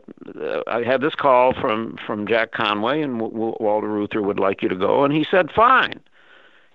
I 0.66 0.82
had 0.82 1.00
this 1.00 1.14
call 1.14 1.54
from 1.54 1.96
from 2.06 2.26
Jack 2.26 2.52
Conway, 2.52 3.00
and 3.00 3.18
w- 3.18 3.56
Walter 3.58 3.88
Reuther 3.88 4.20
would 4.20 4.38
like 4.38 4.62
you 4.62 4.68
to 4.68 4.76
go, 4.76 5.04
and 5.04 5.12
he 5.14 5.24
said, 5.30 5.50
fine. 5.50 6.00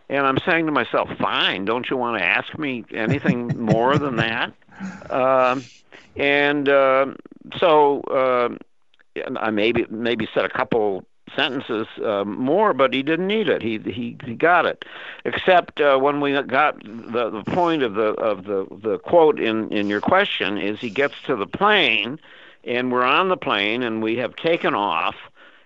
And 0.09 0.25
I'm 0.25 0.37
saying 0.45 0.67
to 0.67 0.71
myself, 0.71 1.09
fine, 1.19 1.65
don't 1.65 1.89
you 1.89 1.97
want 1.97 2.19
to 2.19 2.23
ask 2.23 2.57
me 2.57 2.85
anything 2.93 3.47
more 3.59 3.97
than 3.97 4.17
that? 4.17 4.53
Um, 5.09 5.63
and 6.17 6.67
uh, 6.67 7.13
so 7.57 8.01
uh, 8.01 8.49
I 9.37 9.49
maybe 9.49 9.85
maybe 9.89 10.27
said 10.33 10.43
a 10.43 10.49
couple 10.49 11.05
sentences 11.35 11.87
uh, 12.03 12.23
more, 12.25 12.73
but 12.73 12.93
he 12.93 13.03
didn't 13.03 13.27
need 13.27 13.49
it. 13.49 13.61
He 13.61 13.79
he 13.79 14.17
he 14.23 14.35
got 14.35 14.65
it. 14.65 14.85
Except 15.23 15.79
uh, 15.81 15.97
when 15.97 16.21
we 16.21 16.33
got 16.43 16.81
the 16.83 17.29
the 17.29 17.43
point 17.43 17.83
of 17.83 17.95
the 17.95 18.09
of 18.13 18.45
the 18.45 18.67
the 18.81 18.99
quote 18.99 19.39
in 19.39 19.71
in 19.71 19.87
your 19.87 20.01
question 20.01 20.57
is 20.57 20.79
he 20.79 20.89
gets 20.89 21.15
to 21.25 21.35
the 21.35 21.47
plane, 21.47 22.19
and 22.63 22.91
we're 22.91 23.03
on 23.03 23.29
the 23.29 23.37
plane, 23.37 23.83
and 23.83 24.01
we 24.01 24.17
have 24.17 24.35
taken 24.35 24.75
off 24.75 25.15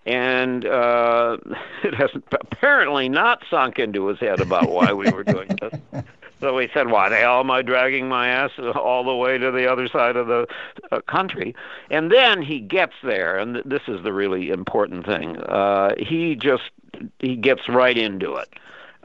and 0.10 0.66
uh, 0.66 1.38
it 1.84 1.94
has 1.94 2.10
apparently 2.32 3.08
not 3.08 3.44
sunk 3.50 3.78
into 3.78 4.08
his 4.08 4.20
head 4.20 4.42
about 4.42 4.70
why 4.70 4.92
we 4.92 5.10
were 5.12 5.24
doing 5.24 5.50
this. 5.62 6.04
So 6.42 6.58
he 6.58 6.70
said, 6.74 6.90
"Why 6.90 7.10
the 7.10 7.18
hell 7.18 7.42
am 7.42 7.52
I 7.52 7.62
dragging 7.62 8.08
my 8.08 8.30
ass 8.30 8.52
all 8.76 9.04
the 9.04 9.14
way 9.14 9.38
to 9.38 9.52
the 9.52 9.70
other 9.70 9.88
side 9.88 10.16
of 10.16 10.28
the 10.28 10.48
uh, 10.92 11.02
country?" 11.02 11.54
And 11.92 12.12
then 12.12 12.42
he 12.42 12.60
gets 12.60 12.94
there, 13.04 13.38
and 13.38 13.56
th- 13.56 13.66
this 13.66 13.82
is 13.88 14.04
the 14.04 14.14
really 14.14 14.50
important 14.50 15.06
thing. 15.06 15.38
Uh, 15.38 15.96
he 15.98 16.36
just 16.36 16.72
he 17.20 17.36
gets 17.36 17.68
right 17.68 17.98
into 17.98 18.36
it. 18.36 18.50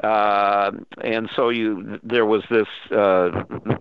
Uh, 0.03 0.73
and 1.01 1.31
so 1.35 1.49
you, 1.49 1.99
there 2.03 2.27
was 2.27 2.43
this 2.51 2.69
uh, 2.93 3.31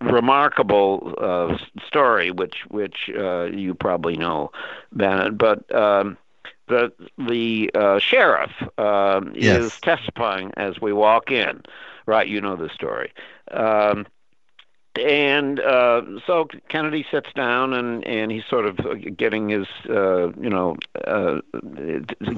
remarkable 0.01 1.13
uh, 1.19 1.55
story, 1.85 2.31
which 2.31 2.63
which 2.69 3.09
uh, 3.15 3.43
you 3.45 3.75
probably 3.75 4.17
know, 4.17 4.51
Bennett. 4.93 5.37
But 5.37 5.73
um, 5.75 6.17
the 6.67 6.91
the 7.17 7.71
uh, 7.75 7.99
sheriff 7.99 8.51
uh, 8.77 9.21
yes. 9.33 9.59
is 9.59 9.79
testifying 9.79 10.51
as 10.57 10.79
we 10.81 10.93
walk 10.93 11.31
in. 11.31 11.61
Right, 12.05 12.27
you 12.27 12.41
know 12.41 12.55
the 12.55 12.69
story. 12.69 13.13
Um, 13.51 14.05
and 14.95 15.59
uh, 15.59 16.03
so 16.27 16.47
Kennedy 16.69 17.05
sits 17.09 17.33
down 17.33 17.73
and, 17.73 18.05
and 18.05 18.31
he's 18.31 18.45
sort 18.45 18.65
of 18.67 18.77
getting 19.17 19.49
his, 19.49 19.65
uh, 19.89 20.31
you 20.33 20.49
know, 20.49 20.77
uh, 21.05 21.41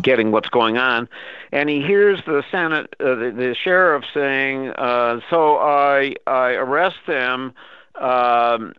getting 0.02 0.32
what's 0.32 0.48
going 0.48 0.78
on. 0.78 1.10
And 1.52 1.70
he 1.70 1.82
hears 1.82 2.22
the 2.26 2.44
Senate, 2.50 2.96
uh, 3.02 3.16
the, 3.16 3.32
the 3.36 3.56
sheriff 3.56 4.06
saying, 4.14 4.70
uh, 4.70 5.20
So 5.30 5.58
I, 5.58 6.16
I 6.28 6.52
arrest 6.52 7.00
them 7.08 7.54
um, 7.96 8.74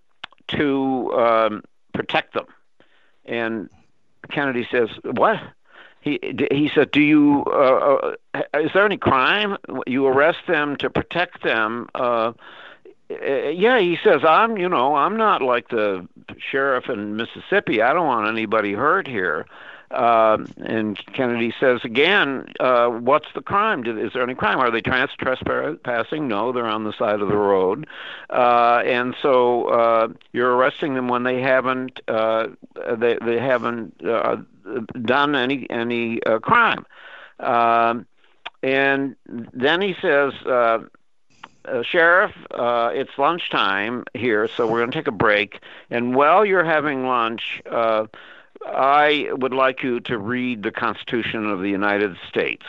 to 0.49 1.13
um, 1.13 1.63
protect 1.93 2.33
them. 2.33 2.47
And 3.27 3.69
Kennedy 4.31 4.67
says, 4.71 4.89
"What?" 5.05 5.37
He 6.01 6.19
he 6.51 6.71
said, 6.75 6.91
"Do 6.91 7.01
you? 7.01 7.45
Uh, 7.47 8.15
uh, 8.35 8.43
is 8.61 8.71
there 8.75 8.85
any 8.85 8.97
crime? 8.97 9.57
You 9.87 10.07
arrest 10.07 10.39
them 10.47 10.77
to 10.77 10.91
protect 10.91 11.43
them. 11.43 11.89
Uh, 11.95 12.33
uh, 13.11 13.49
yeah, 13.51 13.79
he 13.79 13.97
says, 14.03 14.23
I'm, 14.27 14.57
you 14.57 14.69
know, 14.69 14.97
I'm 14.97 15.17
not 15.17 15.41
like 15.41 15.69
the 15.69 16.07
sheriff 16.51 16.89
in 16.89 17.17
Mississippi. 17.17 17.81
I 17.81 17.93
don't 17.93 18.07
want 18.07 18.29
anybody 18.29 18.73
hurt 18.73 19.07
here. 19.07 19.47
Uh, 19.91 20.39
and 20.59 20.99
Kennedy 21.13 21.55
says 21.61 21.81
again, 21.85 22.53
uh, 22.59 22.89
what's 22.89 23.29
the 23.35 23.41
crime? 23.41 23.87
Is 23.87 24.13
there 24.13 24.23
any 24.23 24.35
crime? 24.35 24.59
Are 24.59 24.71
they 24.71 24.81
trans- 24.81 25.15
trespassing? 25.19 26.27
No, 26.29 26.53
they're 26.53 26.67
on 26.67 26.85
the 26.85 26.93
side 26.93 27.21
of 27.21 27.29
the 27.29 27.37
road. 27.37 27.87
Uh, 28.29 28.83
and 28.85 29.15
so 29.23 29.67
uh, 29.67 30.09
you're 30.33 30.55
arresting 30.55 30.95
them 30.95 31.09
when 31.09 31.23
they 31.23 31.41
haven't 31.41 32.01
uh, 32.09 32.49
they 32.97 33.19
they 33.25 33.39
haven't 33.39 34.05
uh, 34.05 34.37
done 35.03 35.37
any 35.37 35.69
any 35.71 36.19
crime. 36.43 36.85
Um, 37.39 38.07
and 38.63 39.17
then 39.27 39.81
he 39.81 39.95
says. 40.01 40.33
Uh, 40.45 40.81
Sheriff, 41.83 42.31
uh, 42.53 42.93
it's 42.95 43.11
lunchtime 43.19 44.05
here, 44.15 44.47
so 44.47 44.69
we're 44.69 44.79
going 44.79 44.93
to 44.93 44.97
take 44.97 45.09
a 45.09 45.11
break. 45.11 45.59
And 45.91 46.15
while 46.15 46.45
you're 46.45 46.63
having 46.63 47.09
lunch, 47.09 47.61
uh, 47.69 48.07
I 48.67 49.29
would 49.33 49.55
like 49.55 49.83
you 49.83 50.01
to 50.01 50.19
read 50.19 50.63
the 50.63 50.73
Constitution 50.73 51.49
of 51.51 51.61
the 51.61 51.71
United 51.71 52.17
States. 52.29 52.65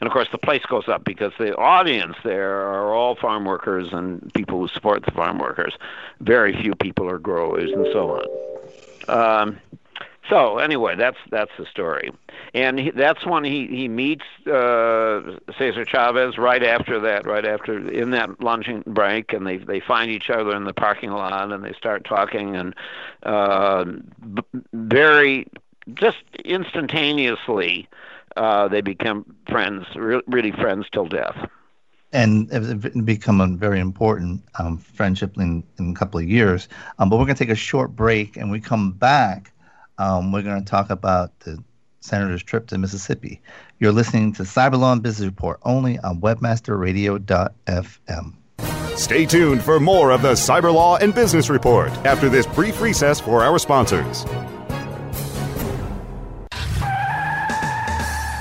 And 0.00 0.08
of 0.08 0.12
course, 0.12 0.28
the 0.32 0.38
place 0.38 0.64
goes 0.66 0.88
up 0.88 1.04
because 1.04 1.32
the 1.38 1.56
audience 1.56 2.16
there 2.24 2.60
are 2.66 2.92
all 2.92 3.14
farm 3.14 3.44
workers 3.44 3.92
and 3.92 4.32
people 4.34 4.58
who 4.58 4.68
support 4.68 5.04
the 5.04 5.12
farm 5.12 5.38
workers. 5.38 5.74
Very 6.20 6.60
few 6.60 6.74
people 6.74 7.08
are 7.08 7.18
growers 7.18 7.70
and 7.70 7.86
so 7.92 8.20
on. 9.08 9.46
Um, 9.46 9.58
so 10.28 10.58
anyway, 10.58 10.96
that's 10.96 11.18
that's 11.30 11.50
the 11.58 11.66
story, 11.66 12.10
and 12.54 12.78
he, 12.78 12.90
that's 12.90 13.26
when 13.26 13.44
he 13.44 13.66
he 13.66 13.88
meets 13.88 14.24
uh, 14.46 15.38
Cesar 15.58 15.84
Chavez 15.84 16.38
right 16.38 16.62
after 16.62 17.00
that, 17.00 17.26
right 17.26 17.44
after 17.44 17.88
in 17.90 18.10
that 18.12 18.40
luncheon 18.40 18.82
break, 18.86 19.32
and 19.32 19.46
they 19.46 19.58
they 19.58 19.80
find 19.80 20.10
each 20.10 20.30
other 20.30 20.56
in 20.56 20.64
the 20.64 20.72
parking 20.74 21.10
lot 21.10 21.52
and 21.52 21.64
they 21.64 21.72
start 21.72 22.04
talking, 22.04 22.56
and 22.56 22.74
uh, 23.24 23.84
b- 23.84 24.42
very 24.72 25.46
just 25.94 26.22
instantaneously 26.44 27.88
uh, 28.36 28.68
they 28.68 28.80
become 28.80 29.24
friends, 29.48 29.86
re- 29.94 30.22
really 30.26 30.52
friends 30.52 30.86
till 30.90 31.06
death. 31.06 31.36
And 32.12 32.48
it 32.52 33.04
become 33.04 33.40
a 33.40 33.48
very 33.48 33.80
important 33.80 34.42
um, 34.60 34.78
friendship 34.78 35.36
in, 35.36 35.64
in 35.78 35.90
a 35.90 35.94
couple 35.94 36.20
of 36.20 36.28
years. 36.28 36.68
Um, 36.98 37.10
but 37.10 37.18
we're 37.18 37.26
to 37.26 37.34
take 37.34 37.50
a 37.50 37.56
short 37.56 37.96
break, 37.96 38.36
and 38.36 38.52
we 38.52 38.60
come 38.60 38.92
back 38.92 39.52
um, 39.98 40.32
we're 40.32 40.42
going 40.42 40.62
to 40.62 40.70
talk 40.70 40.90
about 40.90 41.38
the 41.40 41.62
senator's 42.00 42.42
trip 42.42 42.66
to 42.68 42.78
Mississippi. 42.78 43.40
You're 43.78 43.92
listening 43.92 44.32
to 44.34 44.42
Cyberlaw 44.42 44.92
and 44.92 45.02
Business 45.02 45.26
Report 45.26 45.58
only 45.62 45.98
on 46.00 46.20
webmasterradio.fm. 46.20 48.34
Stay 48.96 49.26
tuned 49.26 49.62
for 49.62 49.80
more 49.80 50.12
of 50.12 50.22
the 50.22 50.32
Cyberlaw 50.32 51.00
and 51.00 51.14
Business 51.14 51.50
Report 51.50 51.90
after 52.06 52.28
this 52.28 52.46
brief 52.46 52.80
recess 52.80 53.20
for 53.20 53.42
our 53.42 53.58
sponsors. 53.58 54.24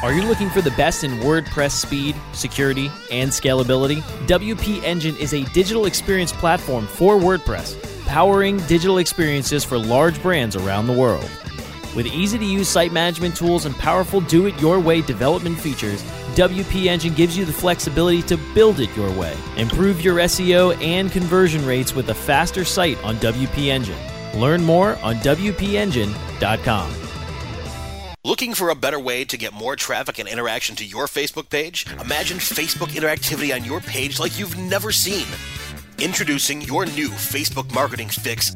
Are 0.04 0.12
you 0.12 0.24
looking 0.24 0.50
for 0.50 0.62
the 0.62 0.72
best 0.72 1.06
in 1.06 1.12
WordPress 1.20 1.72
speed, 1.72 2.14
security, 2.34 2.92
and 3.10 3.32
scalability? 3.32 4.02
WP 4.28 4.84
Engine 4.84 5.16
is 5.16 5.34
a 5.34 5.44
digital 5.54 5.86
experience 5.86 6.34
platform 6.34 6.88
for 6.88 7.18
WordPress, 7.18 8.06
powering 8.06 8.58
digital 8.68 8.98
experiences 8.98 9.64
for 9.64 9.80
large 9.80 10.22
brands 10.22 10.58
around 10.58 10.88
the 10.88 10.94
world. 10.94 11.30
With 11.96 12.08
easy 12.08 12.40
to 12.40 12.46
use 12.46 12.68
site 12.68 12.92
management 12.92 13.36
tools 13.36 13.66
and 13.66 13.76
powerful 13.76 14.22
do 14.22 14.48
it 14.48 14.60
your 14.60 14.80
way 14.80 15.02
development 15.02 15.60
features, 15.60 16.02
WP 16.36 16.86
Engine 16.86 17.14
gives 17.14 17.38
you 17.38 17.46
the 17.46 17.54
flexibility 17.54 18.24
to 18.24 18.38
build 18.56 18.80
it 18.80 18.96
your 18.96 19.12
way. 19.12 19.38
Improve 19.58 20.02
your 20.02 20.16
SEO 20.16 20.76
and 20.82 21.12
conversion 21.12 21.64
rates 21.66 21.94
with 21.94 22.10
a 22.10 22.14
faster 22.14 22.66
site 22.66 23.02
on 23.04 23.18
WP 23.18 23.68
Engine. 23.68 23.98
Learn 24.34 24.64
more 24.64 24.98
on 25.04 25.16
WPEngine.com. 25.18 26.94
Looking 28.26 28.54
for 28.54 28.70
a 28.70 28.76
better 28.76 29.00
way 29.00 29.26
to 29.26 29.38
get 29.38 29.54
more 29.54 29.76
traffic 29.76 30.18
and 30.18 30.30
interaction 30.30 30.76
to 30.78 30.86
your 30.86 31.06
Facebook 31.06 31.50
page? 31.50 31.86
Imagine 32.00 32.38
Facebook 32.38 32.94
interactivity 32.94 33.54
on 33.54 33.66
your 33.66 33.82
page 33.82 34.20
like 34.20 34.40
you've 34.40 34.58
never 34.58 34.92
seen. 34.92 35.28
Introducing 36.00 36.62
your 36.62 36.86
new 36.86 37.10
Facebook 37.10 37.72
marketing 37.74 38.08
fix 38.08 38.56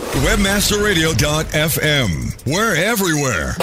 Webmasterradio.fm. 0.11 2.45
We're 2.45 2.75
everywhere. 2.75 3.55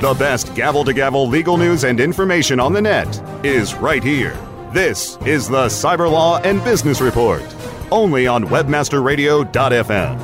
The 0.00 0.14
best 0.14 0.54
gavel 0.54 0.84
to 0.84 0.92
gavel 0.92 1.26
legal 1.26 1.56
news 1.56 1.84
and 1.84 2.00
information 2.00 2.60
on 2.60 2.74
the 2.74 2.82
net 2.82 3.08
is 3.44 3.74
right 3.74 4.04
here. 4.04 4.36
This 4.74 5.16
is 5.24 5.48
the 5.48 5.66
Cyber 5.66 6.12
Law 6.12 6.38
and 6.42 6.62
Business 6.64 7.00
Report, 7.00 7.42
only 7.90 8.26
on 8.26 8.44
webmasterradio.fm. 8.44 10.20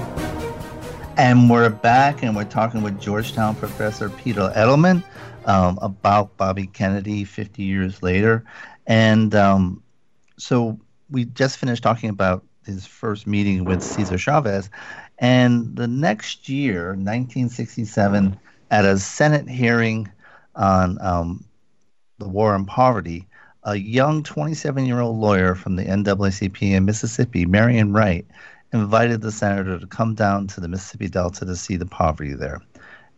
And 1.16 1.48
we're 1.48 1.70
back 1.70 2.22
and 2.22 2.36
we're 2.36 2.44
talking 2.44 2.82
with 2.82 3.00
Georgetown 3.00 3.54
professor 3.54 4.10
Peter 4.10 4.52
Edelman 4.54 5.02
um, 5.46 5.78
about 5.80 6.36
Bobby 6.36 6.66
Kennedy 6.66 7.24
50 7.24 7.62
years 7.62 8.02
later. 8.02 8.44
And 8.86 9.34
um, 9.34 9.82
so 10.36 10.78
we 11.08 11.24
just 11.24 11.56
finished 11.56 11.82
talking 11.82 12.10
about 12.10 12.44
his 12.66 12.86
first 12.86 13.26
meeting 13.26 13.64
with 13.64 13.82
Cesar 13.82 14.18
Chavez. 14.18 14.68
And 15.18 15.74
the 15.76 15.86
next 15.86 16.48
year, 16.48 16.88
1967, 16.88 18.38
at 18.70 18.84
a 18.84 18.98
Senate 18.98 19.48
hearing 19.48 20.10
on 20.54 21.00
um, 21.00 21.44
the 22.18 22.28
war 22.28 22.54
on 22.54 22.66
poverty, 22.66 23.26
a 23.64 23.76
young 23.76 24.22
27 24.22 24.86
year 24.86 25.00
old 25.00 25.16
lawyer 25.16 25.54
from 25.54 25.76
the 25.76 25.84
NAACP 25.84 26.72
in 26.72 26.84
Mississippi, 26.84 27.46
Marian 27.46 27.92
Wright, 27.92 28.26
invited 28.72 29.20
the 29.20 29.32
senator 29.32 29.78
to 29.78 29.86
come 29.86 30.14
down 30.14 30.46
to 30.48 30.60
the 30.60 30.68
Mississippi 30.68 31.08
Delta 31.08 31.44
to 31.44 31.56
see 31.56 31.76
the 31.76 31.86
poverty 31.86 32.34
there. 32.34 32.60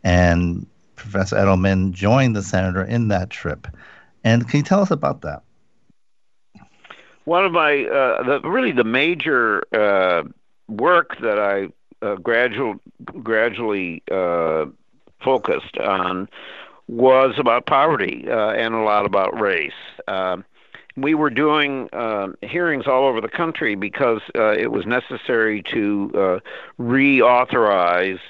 And 0.05 0.67
Professor 0.97 1.37
Edelman 1.37 1.93
joined 1.93 2.37
the 2.37 2.43
senator 2.43 2.85
in 2.85 3.09
that 3.09 3.31
trip. 3.31 3.67
And 4.25 4.49
can 4.49 4.59
you 4.59 4.65
tell 4.65 4.81
us 4.81 4.91
about 4.91 5.23
that? 5.23 5.43
One 7.29 7.45
of 7.45 7.53
my 7.53 7.85
uh, 7.85 8.23
the, 8.23 8.49
really 8.49 8.73
the 8.73 8.85
major 8.85 9.63
uh, 9.73 10.23
work 10.67 11.19
that 11.21 11.39
I 11.39 11.69
uh, 12.05 12.17
gradual, 12.17 12.77
gradually 13.23 14.03
uh, 14.11 14.65
focused 15.23 15.77
on 15.77 16.29
was 16.87 17.35
about 17.39 17.67
poverty 17.67 18.25
uh, 18.29 18.53
and 18.53 18.75
a 18.75 18.79
lot 18.79 19.05
about 19.05 19.39
race. 19.39 19.73
Uh, 20.07 20.39
we 21.01 21.15
were 21.15 21.31
doing 21.31 21.89
uh, 21.93 22.29
hearings 22.43 22.87
all 22.87 23.05
over 23.05 23.21
the 23.21 23.29
country 23.29 23.75
because 23.75 24.21
uh, 24.35 24.53
it 24.53 24.73
was 24.73 24.87
necessary 24.87 25.63
to 25.63 26.11
uh, 26.15 26.39
reauthorize 26.81 28.21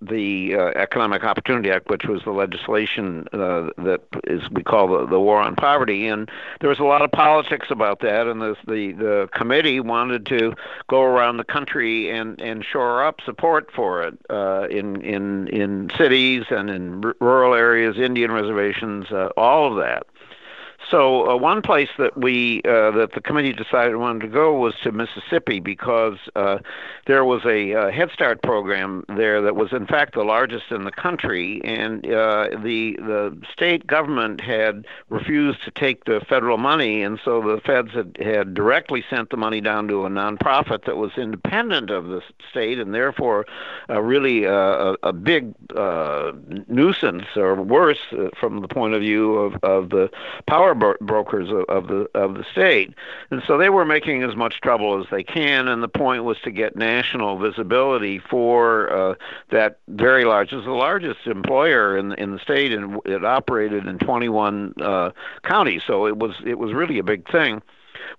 the 0.00 0.54
uh, 0.54 0.66
Economic 0.76 1.24
Opportunity 1.24 1.70
Act, 1.70 1.88
which 1.88 2.04
was 2.06 2.22
the 2.24 2.32
legislation 2.32 3.26
uh, 3.32 3.70
that 3.78 4.02
is 4.24 4.48
we 4.50 4.62
call 4.62 4.88
the, 4.88 5.06
the 5.06 5.20
war 5.20 5.40
on 5.40 5.54
poverty. 5.54 6.08
And 6.08 6.30
there 6.60 6.68
was 6.68 6.78
a 6.78 6.84
lot 6.84 7.02
of 7.02 7.12
politics 7.12 7.68
about 7.70 8.00
that, 8.00 8.26
and 8.26 8.40
the 8.40 8.56
the, 8.66 8.92
the 8.92 9.28
committee 9.32 9.80
wanted 9.80 10.26
to 10.26 10.54
go 10.88 11.02
around 11.02 11.36
the 11.36 11.44
country 11.44 12.10
and, 12.10 12.40
and 12.40 12.64
shore 12.64 13.04
up 13.04 13.20
support 13.20 13.70
for 13.72 14.02
it 14.02 14.18
uh, 14.30 14.66
in 14.70 15.00
in 15.02 15.48
in 15.48 15.90
cities 15.96 16.44
and 16.50 16.70
in 16.70 17.04
r- 17.04 17.16
rural 17.20 17.54
areas, 17.54 17.98
Indian 17.98 18.32
reservations, 18.32 19.06
all 19.36 19.70
of 19.70 19.76
that. 19.76 20.06
So 20.90 21.28
uh, 21.28 21.36
one 21.36 21.62
place 21.62 21.88
that 21.98 22.16
we 22.16 22.60
uh, 22.64 22.92
that 22.92 23.12
the 23.12 23.20
committee 23.20 23.52
decided 23.52 23.96
wanted 23.96 24.20
to 24.20 24.28
go 24.28 24.54
was 24.54 24.74
to 24.82 24.92
Mississippi 24.92 25.58
because 25.58 26.18
uh, 26.36 26.58
there 27.06 27.24
was 27.24 27.44
a 27.44 27.74
uh, 27.74 27.90
Head 27.90 28.10
Start 28.12 28.42
program 28.42 29.04
there 29.08 29.42
that 29.42 29.56
was 29.56 29.72
in 29.72 29.86
fact 29.86 30.14
the 30.14 30.22
largest 30.22 30.70
in 30.70 30.84
the 30.84 30.92
country, 30.92 31.60
and 31.64 32.06
uh, 32.06 32.50
the 32.62 32.96
the 33.00 33.36
state 33.52 33.86
government 33.86 34.40
had 34.40 34.86
refused 35.08 35.64
to 35.64 35.72
take 35.72 36.04
the 36.04 36.20
federal 36.28 36.58
money, 36.58 37.02
and 37.02 37.18
so 37.24 37.40
the 37.42 37.60
feds 37.62 37.92
had, 37.92 38.16
had 38.20 38.54
directly 38.54 39.04
sent 39.10 39.30
the 39.30 39.36
money 39.36 39.60
down 39.60 39.88
to 39.88 40.06
a 40.06 40.08
nonprofit 40.08 40.84
that 40.84 40.96
was 40.96 41.10
independent 41.16 41.90
of 41.90 42.06
the 42.06 42.22
state, 42.48 42.78
and 42.78 42.94
therefore 42.94 43.44
uh, 43.90 44.00
really 44.00 44.44
a, 44.44 44.94
a 45.02 45.12
big 45.12 45.52
nuisance 46.68 47.24
or 47.34 47.54
worse 47.56 47.98
from 48.38 48.60
the 48.60 48.68
point 48.68 48.94
of 48.94 49.00
view 49.00 49.34
of, 49.36 49.54
of 49.62 49.90
the 49.90 50.08
power 50.46 50.75
bro- 50.78 50.96
brokers 51.00 51.50
of, 51.50 51.64
of 51.68 51.88
the 51.88 52.08
of 52.14 52.34
the 52.34 52.44
state, 52.50 52.94
and 53.30 53.42
so 53.46 53.58
they 53.58 53.68
were 53.68 53.84
making 53.84 54.22
as 54.22 54.36
much 54.36 54.60
trouble 54.60 55.00
as 55.00 55.06
they 55.10 55.22
can. 55.22 55.68
And 55.68 55.82
the 55.82 55.88
point 55.88 56.24
was 56.24 56.38
to 56.44 56.50
get 56.50 56.76
national 56.76 57.38
visibility 57.38 58.18
for 58.18 58.92
uh, 58.92 59.14
that 59.50 59.78
very 59.88 60.24
large. 60.24 60.52
It 60.52 60.56
was 60.56 60.64
the 60.64 60.72
largest 60.72 61.26
employer 61.26 61.96
in 61.96 62.12
in 62.14 62.32
the 62.32 62.38
state, 62.38 62.72
and 62.72 63.00
it 63.04 63.24
operated 63.24 63.86
in 63.86 63.98
21 63.98 64.74
uh, 64.80 65.10
counties. 65.42 65.82
So 65.86 66.06
it 66.06 66.16
was 66.16 66.34
it 66.44 66.58
was 66.58 66.72
really 66.72 66.98
a 66.98 67.04
big 67.04 67.30
thing. 67.30 67.62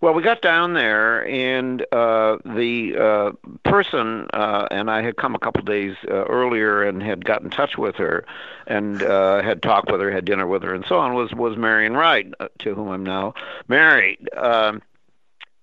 Well, 0.02 0.14
we 0.14 0.22
got 0.22 0.42
down 0.42 0.74
there, 0.74 1.28
and 1.28 1.82
uh, 1.92 2.38
the 2.46 2.96
uh, 2.98 3.32
person, 3.70 4.28
uh, 4.34 4.68
and 4.72 4.92
I 4.92 5.02
had 5.02 5.18
come 5.18 5.36
a 5.36 5.40
couple 5.40 5.64
days 5.64 5.96
uh, 6.08 6.26
earlier 6.26 6.84
and 6.84 7.02
had 7.02 7.26
got 7.26 7.42
in 7.42 7.50
touch 7.50 7.78
with 7.78 7.96
her, 7.96 8.26
and 8.68 9.02
uh, 9.02 9.42
had 9.42 9.62
talked 9.62 9.92
with 9.92 10.02
her, 10.02 10.12
had 10.12 10.26
dinner 10.26 10.48
with 10.48 10.64
her, 10.64 10.74
and 10.74 10.86
so 10.86 10.98
on. 10.98 11.14
Was 11.14 11.34
was 11.34 11.58
Marian 11.58 11.94
Wright, 11.94 12.32
uh, 12.40 12.48
to 12.60 12.76
whom 12.76 12.90
I'm 12.90 13.04
now 13.04 13.34
married, 13.68 14.30
um, 14.36 14.82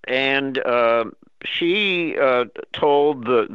and 0.09 0.59
uh, 0.59 1.05
she 1.45 2.17
uh, 2.19 2.47
told 2.73 3.27
the, 3.27 3.47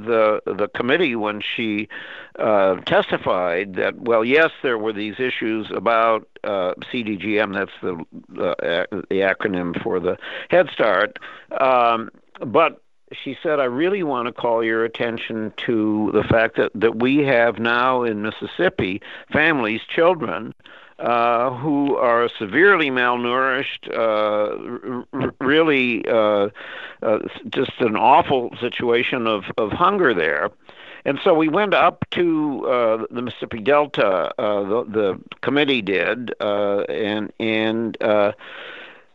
the 0.45 0.53
the 0.53 0.67
committee 0.69 1.15
when 1.15 1.41
she 1.41 1.89
uh, 2.37 2.75
testified 2.81 3.75
that 3.75 3.99
well, 3.99 4.23
yes, 4.23 4.51
there 4.61 4.77
were 4.77 4.93
these 4.93 5.19
issues 5.19 5.69
about 5.71 6.27
uh, 6.43 6.73
CDGM. 6.91 7.53
That's 7.53 7.71
the 7.81 7.93
uh, 8.41 8.85
the 9.09 9.19
acronym 9.21 9.81
for 9.81 9.99
the 9.99 10.17
Head 10.49 10.69
Start, 10.71 11.19
um, 11.59 12.09
but 12.39 12.81
she 13.11 13.37
said, 13.41 13.59
I 13.59 13.65
really 13.65 14.03
want 14.03 14.27
to 14.27 14.31
call 14.31 14.63
your 14.63 14.85
attention 14.85 15.51
to 15.65 16.11
the 16.13 16.23
fact 16.23 16.57
that, 16.57 16.71
that 16.75 16.97
we 16.97 17.17
have 17.19 17.57
now 17.59 18.03
in 18.03 18.21
Mississippi 18.21 19.01
families, 19.31 19.81
children, 19.87 20.53
uh, 20.99 21.51
who 21.55 21.95
are 21.95 22.29
severely 22.37 22.89
malnourished, 22.89 23.89
uh, 23.93 25.05
r- 25.13 25.33
really 25.39 26.05
uh, 26.07 26.49
uh, 27.01 27.19
just 27.49 27.71
an 27.79 27.95
awful 27.95 28.53
situation 28.59 29.25
of, 29.25 29.45
of 29.57 29.71
hunger 29.71 30.13
there. 30.13 30.51
And 31.05 31.17
so 31.23 31.33
we 31.33 31.47
went 31.47 31.73
up 31.73 32.05
to 32.11 32.67
uh, 32.67 33.05
the 33.09 33.21
Mississippi 33.21 33.59
Delta. 33.59 34.33
Uh, 34.37 34.63
the, 34.63 34.83
the 34.83 35.21
committee 35.41 35.81
did, 35.81 36.33
and 36.41 37.31
and 37.39 37.97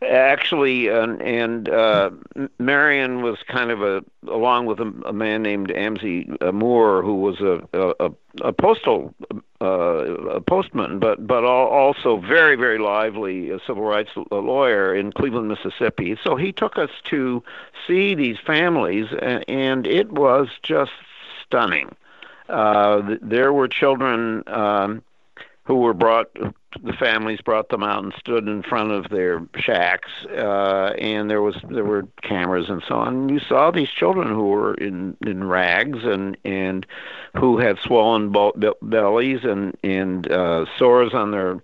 actually, 0.02 0.88
and, 0.88 1.20
and 1.20 1.68
uh, 1.68 2.10
Marian 2.58 3.22
was 3.22 3.38
kind 3.46 3.70
of 3.70 3.82
a, 3.82 4.02
along 4.28 4.66
with 4.66 4.80
a, 4.80 4.92
a 5.06 5.12
man 5.12 5.42
named 5.42 5.68
Amzie 5.68 6.26
Moore, 6.52 7.02
who 7.02 7.16
was 7.16 7.40
a 7.40 7.60
a, 8.00 8.10
a 8.40 8.52
postal 8.52 9.14
uh, 9.64 10.38
a 10.38 10.40
postman, 10.40 10.98
but 10.98 11.26
but 11.26 11.44
also 11.44 12.18
very 12.18 12.56
very 12.56 12.78
lively 12.78 13.50
a 13.50 13.58
civil 13.66 13.84
rights 13.84 14.10
lawyer 14.30 14.94
in 14.94 15.12
Cleveland, 15.12 15.48
Mississippi. 15.48 16.16
So 16.22 16.36
he 16.36 16.52
took 16.52 16.78
us 16.78 16.90
to 17.04 17.42
see 17.86 18.14
these 18.14 18.38
families, 18.38 19.06
and, 19.20 19.44
and 19.48 19.86
it 19.86 20.12
was 20.12 20.48
just 20.62 20.92
stunning. 21.44 21.94
Uh, 22.48 23.16
there 23.22 23.52
were 23.52 23.68
children. 23.68 24.42
Um, 24.46 25.02
who 25.64 25.76
were 25.76 25.94
brought 25.94 26.28
the 26.82 26.92
families 26.98 27.40
brought 27.40 27.68
them 27.68 27.82
out 27.82 28.02
and 28.02 28.12
stood 28.18 28.46
in 28.48 28.62
front 28.62 28.90
of 28.90 29.08
their 29.10 29.46
shacks 29.56 30.10
uh 30.30 30.92
and 30.98 31.30
there 31.30 31.40
was 31.42 31.56
there 31.70 31.84
were 31.84 32.06
cameras 32.22 32.68
and 32.68 32.82
so 32.86 32.96
on. 32.96 33.28
You 33.28 33.38
saw 33.40 33.70
these 33.70 33.88
children 33.88 34.28
who 34.28 34.46
were 34.48 34.74
in 34.74 35.16
in 35.26 35.44
rags 35.44 36.04
and 36.04 36.36
and 36.44 36.86
who 37.36 37.58
had 37.58 37.78
swollen 37.78 38.30
be- 38.32 38.72
bellies 38.82 39.44
and 39.44 39.76
and 39.82 40.30
uh 40.30 40.66
sores 40.76 41.14
on 41.14 41.30
their 41.30 41.62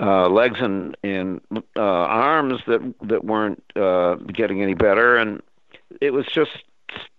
uh 0.00 0.28
legs 0.28 0.60
and 0.60 0.96
and 1.02 1.40
uh 1.76 1.80
arms 1.80 2.60
that 2.66 2.94
that 3.02 3.24
weren't 3.24 3.62
uh 3.76 4.16
getting 4.16 4.62
any 4.62 4.74
better. 4.74 5.16
And 5.16 5.42
it 6.00 6.12
was 6.12 6.26
just 6.26 6.64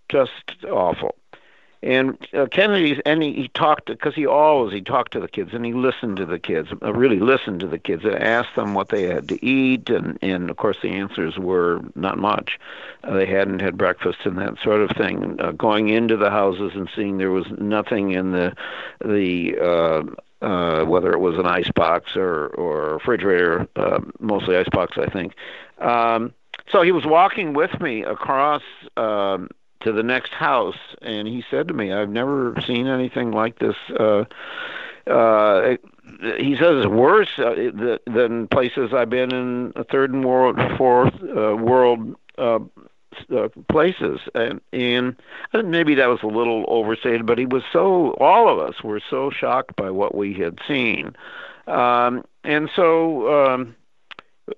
just 0.09 0.65
awful 0.69 1.15
and 1.83 2.15
uh, 2.33 2.45
Kennedy, 2.45 3.01
and 3.05 3.23
he, 3.23 3.33
he 3.33 3.47
talked 3.49 3.87
because 3.87 4.13
he 4.13 4.27
always 4.27 4.71
he 4.71 4.81
talked 4.81 5.13
to 5.13 5.19
the 5.19 5.27
kids 5.27 5.51
and 5.53 5.65
he 5.65 5.73
listened 5.73 6.17
to 6.17 6.25
the 6.25 6.37
kids, 6.37 6.69
uh, 6.81 6.93
really 6.93 7.19
listened 7.19 7.59
to 7.61 7.67
the 7.67 7.79
kids, 7.79 8.03
and 8.03 8.15
asked 8.15 8.55
them 8.55 8.75
what 8.75 8.89
they 8.89 9.03
had 9.03 9.27
to 9.29 9.43
eat, 9.43 9.89
and 9.89 10.19
and 10.21 10.49
of 10.49 10.57
course 10.57 10.77
the 10.83 10.89
answers 10.89 11.39
were 11.39 11.81
not 11.95 12.19
much. 12.19 12.59
Uh, 13.03 13.13
they 13.15 13.25
hadn't 13.25 13.61
had 13.61 13.77
breakfast 13.77 14.19
and 14.25 14.37
that 14.37 14.59
sort 14.63 14.81
of 14.81 14.91
thing. 14.95 15.39
Uh, 15.39 15.51
going 15.51 15.89
into 15.89 16.17
the 16.17 16.29
houses 16.29 16.73
and 16.75 16.87
seeing 16.95 17.17
there 17.17 17.31
was 17.31 17.47
nothing 17.57 18.11
in 18.11 18.31
the 18.31 18.55
the 19.03 19.57
uh, 19.59 20.45
uh, 20.45 20.85
whether 20.85 21.11
it 21.11 21.19
was 21.19 21.37
an 21.39 21.47
ice 21.47 21.71
box 21.71 22.15
or 22.15 22.47
or 22.49 22.93
refrigerator, 22.93 23.67
uh, 23.75 23.99
mostly 24.19 24.55
ice 24.55 24.69
box, 24.71 24.97
I 24.97 25.09
think. 25.09 25.33
Um, 25.79 26.33
so 26.71 26.83
he 26.83 26.91
was 26.91 27.05
walking 27.05 27.53
with 27.53 27.79
me 27.81 28.03
across. 28.03 28.61
Um, 28.97 29.49
to 29.81 29.91
the 29.91 30.03
next 30.03 30.31
house, 30.31 30.77
and 31.01 31.27
he 31.27 31.43
said 31.49 31.67
to 31.67 31.73
me, 31.73 31.91
"I've 31.91 32.09
never 32.09 32.55
seen 32.65 32.87
anything 32.87 33.31
like 33.31 33.59
this." 33.59 33.75
Uh, 33.89 34.25
uh, 35.07 35.77
he 36.37 36.55
says 36.55 36.85
it's 36.85 36.87
worse 36.87 37.39
uh, 37.39 37.99
than 38.05 38.47
places 38.47 38.93
I've 38.93 39.09
been 39.09 39.33
in 39.33 39.73
third 39.91 40.13
and 40.13 40.25
world, 40.25 40.59
fourth 40.77 41.13
uh, 41.23 41.55
world 41.55 42.15
uh, 42.37 42.59
uh, 43.35 43.49
places, 43.69 44.19
and, 44.35 44.61
and 44.71 45.15
maybe 45.53 45.95
that 45.95 46.07
was 46.07 46.23
a 46.23 46.27
little 46.27 46.65
overstated, 46.67 47.25
but 47.25 47.37
he 47.37 47.45
was 47.45 47.63
so. 47.71 48.11
All 48.19 48.47
of 48.49 48.59
us 48.59 48.83
were 48.83 49.01
so 49.09 49.29
shocked 49.29 49.75
by 49.75 49.89
what 49.89 50.15
we 50.15 50.33
had 50.33 50.59
seen, 50.67 51.15
um, 51.67 52.23
and 52.43 52.69
so. 52.75 53.45
Um, 53.45 53.75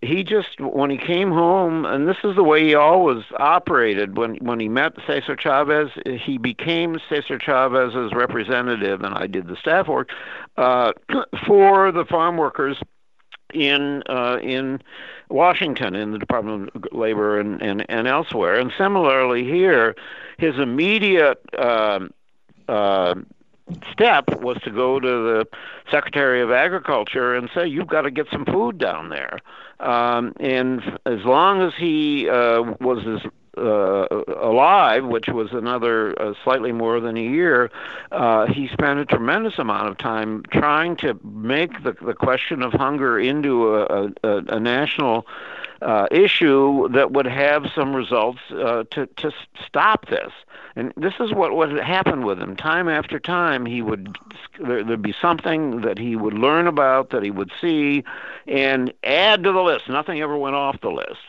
he 0.01 0.23
just 0.23 0.59
when 0.59 0.89
he 0.89 0.97
came 0.97 1.31
home, 1.31 1.85
and 1.85 2.07
this 2.07 2.17
is 2.23 2.35
the 2.35 2.43
way 2.43 2.63
he 2.63 2.75
always 2.75 3.23
operated. 3.37 4.17
When 4.17 4.35
when 4.35 4.59
he 4.59 4.69
met 4.69 4.93
Cesar 5.07 5.35
Chavez, 5.35 5.89
he 6.05 6.37
became 6.37 6.97
Cesar 7.09 7.37
Chavez's 7.37 8.13
representative, 8.13 9.01
and 9.01 9.13
I 9.13 9.27
did 9.27 9.47
the 9.47 9.55
staff 9.55 9.87
work 9.87 10.09
uh, 10.57 10.93
for 11.47 11.91
the 11.91 12.05
farm 12.05 12.37
workers 12.37 12.77
in 13.53 14.03
uh, 14.09 14.37
in 14.41 14.81
Washington, 15.29 15.95
in 15.95 16.11
the 16.11 16.19
Department 16.19 16.71
of 16.75 16.85
Labor, 16.91 17.39
and 17.39 17.61
and, 17.61 17.85
and 17.89 18.07
elsewhere. 18.07 18.59
And 18.59 18.71
similarly 18.77 19.43
here, 19.43 19.95
his 20.37 20.57
immediate 20.57 21.41
uh, 21.57 21.99
uh, 22.67 23.15
step 23.91 24.25
was 24.41 24.57
to 24.63 24.71
go 24.71 24.99
to 24.99 25.07
the 25.07 25.47
Secretary 25.89 26.41
of 26.41 26.51
Agriculture 26.51 27.35
and 27.35 27.49
say, 27.53 27.67
"You've 27.67 27.87
got 27.87 28.01
to 28.01 28.11
get 28.11 28.27
some 28.31 28.45
food 28.45 28.77
down 28.77 29.09
there." 29.09 29.39
Um, 29.79 30.33
and 30.39 30.81
as 31.05 31.23
long 31.23 31.61
as 31.61 31.73
he 31.77 32.29
uh, 32.29 32.61
was 32.79 33.05
as 33.07 33.29
uh, 33.57 34.07
alive, 34.41 35.05
which 35.05 35.27
was 35.27 35.51
another 35.51 36.19
uh, 36.19 36.33
slightly 36.43 36.71
more 36.71 36.99
than 36.99 37.17
a 37.17 37.21
year, 37.21 37.71
uh, 38.11 38.47
he 38.47 38.67
spent 38.67 38.99
a 38.99 39.05
tremendous 39.05 39.59
amount 39.59 39.87
of 39.87 39.97
time 39.97 40.43
trying 40.51 40.95
to 40.97 41.19
make 41.23 41.83
the, 41.83 41.93
the 42.01 42.13
question 42.13 42.61
of 42.63 42.73
hunger 42.73 43.19
into 43.19 43.75
a, 43.75 44.11
a, 44.23 44.37
a 44.47 44.59
national 44.59 45.25
uh, 45.83 46.07
issue 46.11 46.87
that 46.89 47.11
would 47.11 47.25
have 47.25 47.65
some 47.75 47.95
results 47.95 48.39
uh, 48.51 48.83
to 48.91 49.05
to 49.17 49.31
stop 49.65 50.07
this. 50.07 50.31
And 50.75 50.93
this 50.95 51.13
is 51.19 51.33
what 51.33 51.53
what 51.53 51.71
happened 51.71 52.25
with 52.25 52.39
him. 52.39 52.55
Time 52.55 52.87
after 52.87 53.19
time, 53.19 53.65
he 53.65 53.81
would 53.81 54.15
there, 54.59 54.83
there'd 54.83 55.01
be 55.01 55.13
something 55.21 55.81
that 55.81 55.97
he 55.97 56.15
would 56.15 56.33
learn 56.33 56.67
about 56.67 57.09
that 57.09 57.21
he 57.21 57.31
would 57.31 57.51
see, 57.59 58.03
and 58.47 58.93
add 59.03 59.43
to 59.43 59.51
the 59.51 59.61
list. 59.61 59.89
Nothing 59.89 60.21
ever 60.21 60.37
went 60.37 60.55
off 60.55 60.79
the 60.81 60.89
list. 60.89 61.19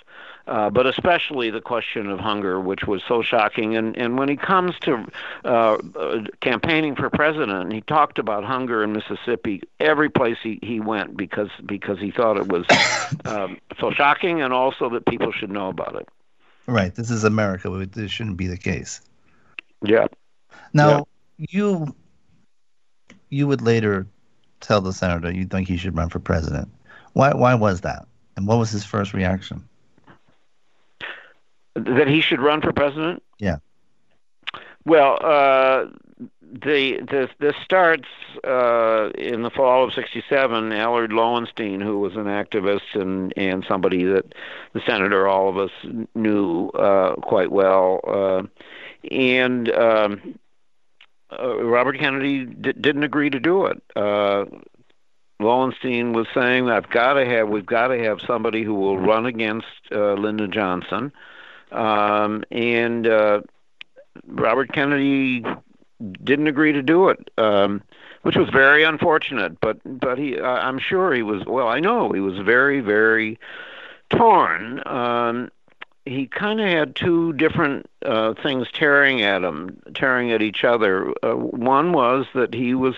Uh, 0.47 0.69
but 0.69 0.87
especially 0.87 1.51
the 1.51 1.61
question 1.61 2.11
of 2.11 2.21
hunger, 2.21 2.61
which 2.61 2.87
was 2.87 3.03
so 3.09 3.23
shocking. 3.23 3.77
And, 3.77 3.97
and 3.97 4.19
when 4.19 4.29
he 4.29 4.37
comes 4.37 4.79
to 4.81 5.07
uh, 5.45 5.79
uh, 5.97 6.25
campaigning 6.41 6.97
for 6.97 7.09
president, 7.09 7.73
he 7.73 7.81
talked 7.81 8.19
about 8.19 8.45
hunger 8.45 8.85
in 8.85 8.93
Mississippi 8.93 9.63
every 9.81 10.11
place 10.11 10.37
he, 10.43 10.59
he 10.63 10.81
went 10.81 11.17
because 11.17 11.49
because 11.65 11.99
he 11.99 12.11
thought 12.11 12.37
it 12.37 12.49
was 12.49 12.67
um, 13.25 13.59
so 13.81 13.91
shocking, 13.91 14.43
and 14.43 14.53
also 14.53 14.91
that 14.91 15.07
people 15.07 15.33
should 15.33 15.51
know 15.51 15.69
about 15.69 15.97
it. 15.97 16.09
Right. 16.67 16.95
This 16.95 17.11
is 17.11 17.25
America. 17.25 17.71
This 17.91 18.11
shouldn't 18.11 18.37
be 18.37 18.47
the 18.47 18.59
case. 18.59 19.01
Yeah. 19.83 20.09
Now 20.75 21.07
yeah. 21.39 21.47
you 21.51 21.97
you 23.31 23.47
would 23.47 23.63
later 23.63 24.07
tell 24.61 24.83
the 24.83 24.93
senator 24.93 25.33
you 25.33 25.47
think 25.47 25.69
he 25.69 25.77
should 25.79 25.97
run 25.97 26.11
for 26.11 26.19
president. 26.19 26.69
Why 27.15 27.33
why 27.35 27.55
was 27.55 27.81
that? 27.81 28.07
And 28.37 28.47
what 28.47 28.59
was 28.59 28.71
his 28.71 28.85
first 28.85 29.15
reaction? 29.15 29.67
That 31.75 32.09
he 32.09 32.21
should 32.21 32.41
run 32.41 32.61
for 32.61 32.73
president? 32.73 33.23
Yeah. 33.39 33.57
Well, 34.87 35.19
uh, 35.23 35.87
the 36.43 37.01
this 37.11 37.31
this 37.41 37.57
starts 37.65 38.09
uh, 38.45 39.11
in 39.17 39.43
the 39.43 39.51
fall 39.51 39.85
of 39.85 39.93
'67. 39.93 40.73
Allard 40.73 41.13
Lowenstein, 41.13 41.81
who 41.81 41.99
was 41.99 42.15
an 42.17 42.25
activist 42.25 42.95
and 42.95 43.33
and 43.37 43.65
somebody 43.67 44.05
that 44.05 44.35
the 44.73 44.81
senator, 44.87 45.27
all 45.27 45.49
of 45.49 45.59
us 45.59 45.71
knew 46.15 46.69
uh, 46.71 47.15
quite 47.17 47.51
well, 47.51 48.01
uh, 48.07 48.43
and 49.11 49.71
um, 49.71 50.39
uh, 51.33 51.57
Robert 51.63 51.99
Kennedy 51.99 52.45
d- 52.45 52.73
didn't 52.73 53.05
agree 53.05 53.31
to 53.31 53.41
do 53.41 53.67
it. 53.67 53.83
Uh, 53.97 54.45
Lowenstein 55.41 56.13
was 56.13 56.27
saying, 56.35 56.71
"I've 56.71 56.91
got 56.91 57.15
to 57.15 57.25
have, 57.25 57.49
we've 57.49 57.67
got 57.67 57.89
to 57.89 57.99
have 58.05 58.21
somebody 58.21 58.63
who 58.63 58.75
will 58.75 58.99
run 58.99 59.27
against 59.27 59.67
uh, 59.91 60.13
Lyndon 60.15 60.53
Johnson," 60.53 61.13
um, 61.75 62.45
and 62.51 63.07
uh, 63.07 63.41
Robert 64.27 64.73
Kennedy 64.73 65.45
didn't 66.23 66.47
agree 66.47 66.73
to 66.73 66.83
do 66.83 67.09
it, 67.09 67.31
um, 67.39 67.83
which 68.23 68.37
was 68.37 68.49
very 68.51 68.85
unfortunate. 68.85 69.59
But 69.61 69.79
but 69.85 70.19
he, 70.19 70.39
uh, 70.39 70.47
I'm 70.47 70.79
sure 70.79 71.13
he 71.13 71.23
was. 71.23 71.45
Well, 71.47 71.69
I 71.69 71.81
know 71.81 72.13
he 72.13 72.21
was 72.21 72.39
very 72.39 72.81
very 72.81 73.39
torn. 74.11 74.83
Um, 74.87 75.51
he 76.07 76.27
kind 76.27 76.61
of 76.61 76.69
had 76.69 76.97
two 76.97 77.33
different 77.35 77.87
uh, 78.05 78.35
things 78.43 78.69
tearing 78.73 79.23
at 79.23 79.43
him, 79.43 79.81
tearing 79.95 80.31
at 80.33 80.43
each 80.43 80.65
other. 80.65 81.13
Uh, 81.23 81.35
one 81.35 81.93
was 81.93 82.27
that 82.35 82.53
he 82.53 82.75
was, 82.75 82.97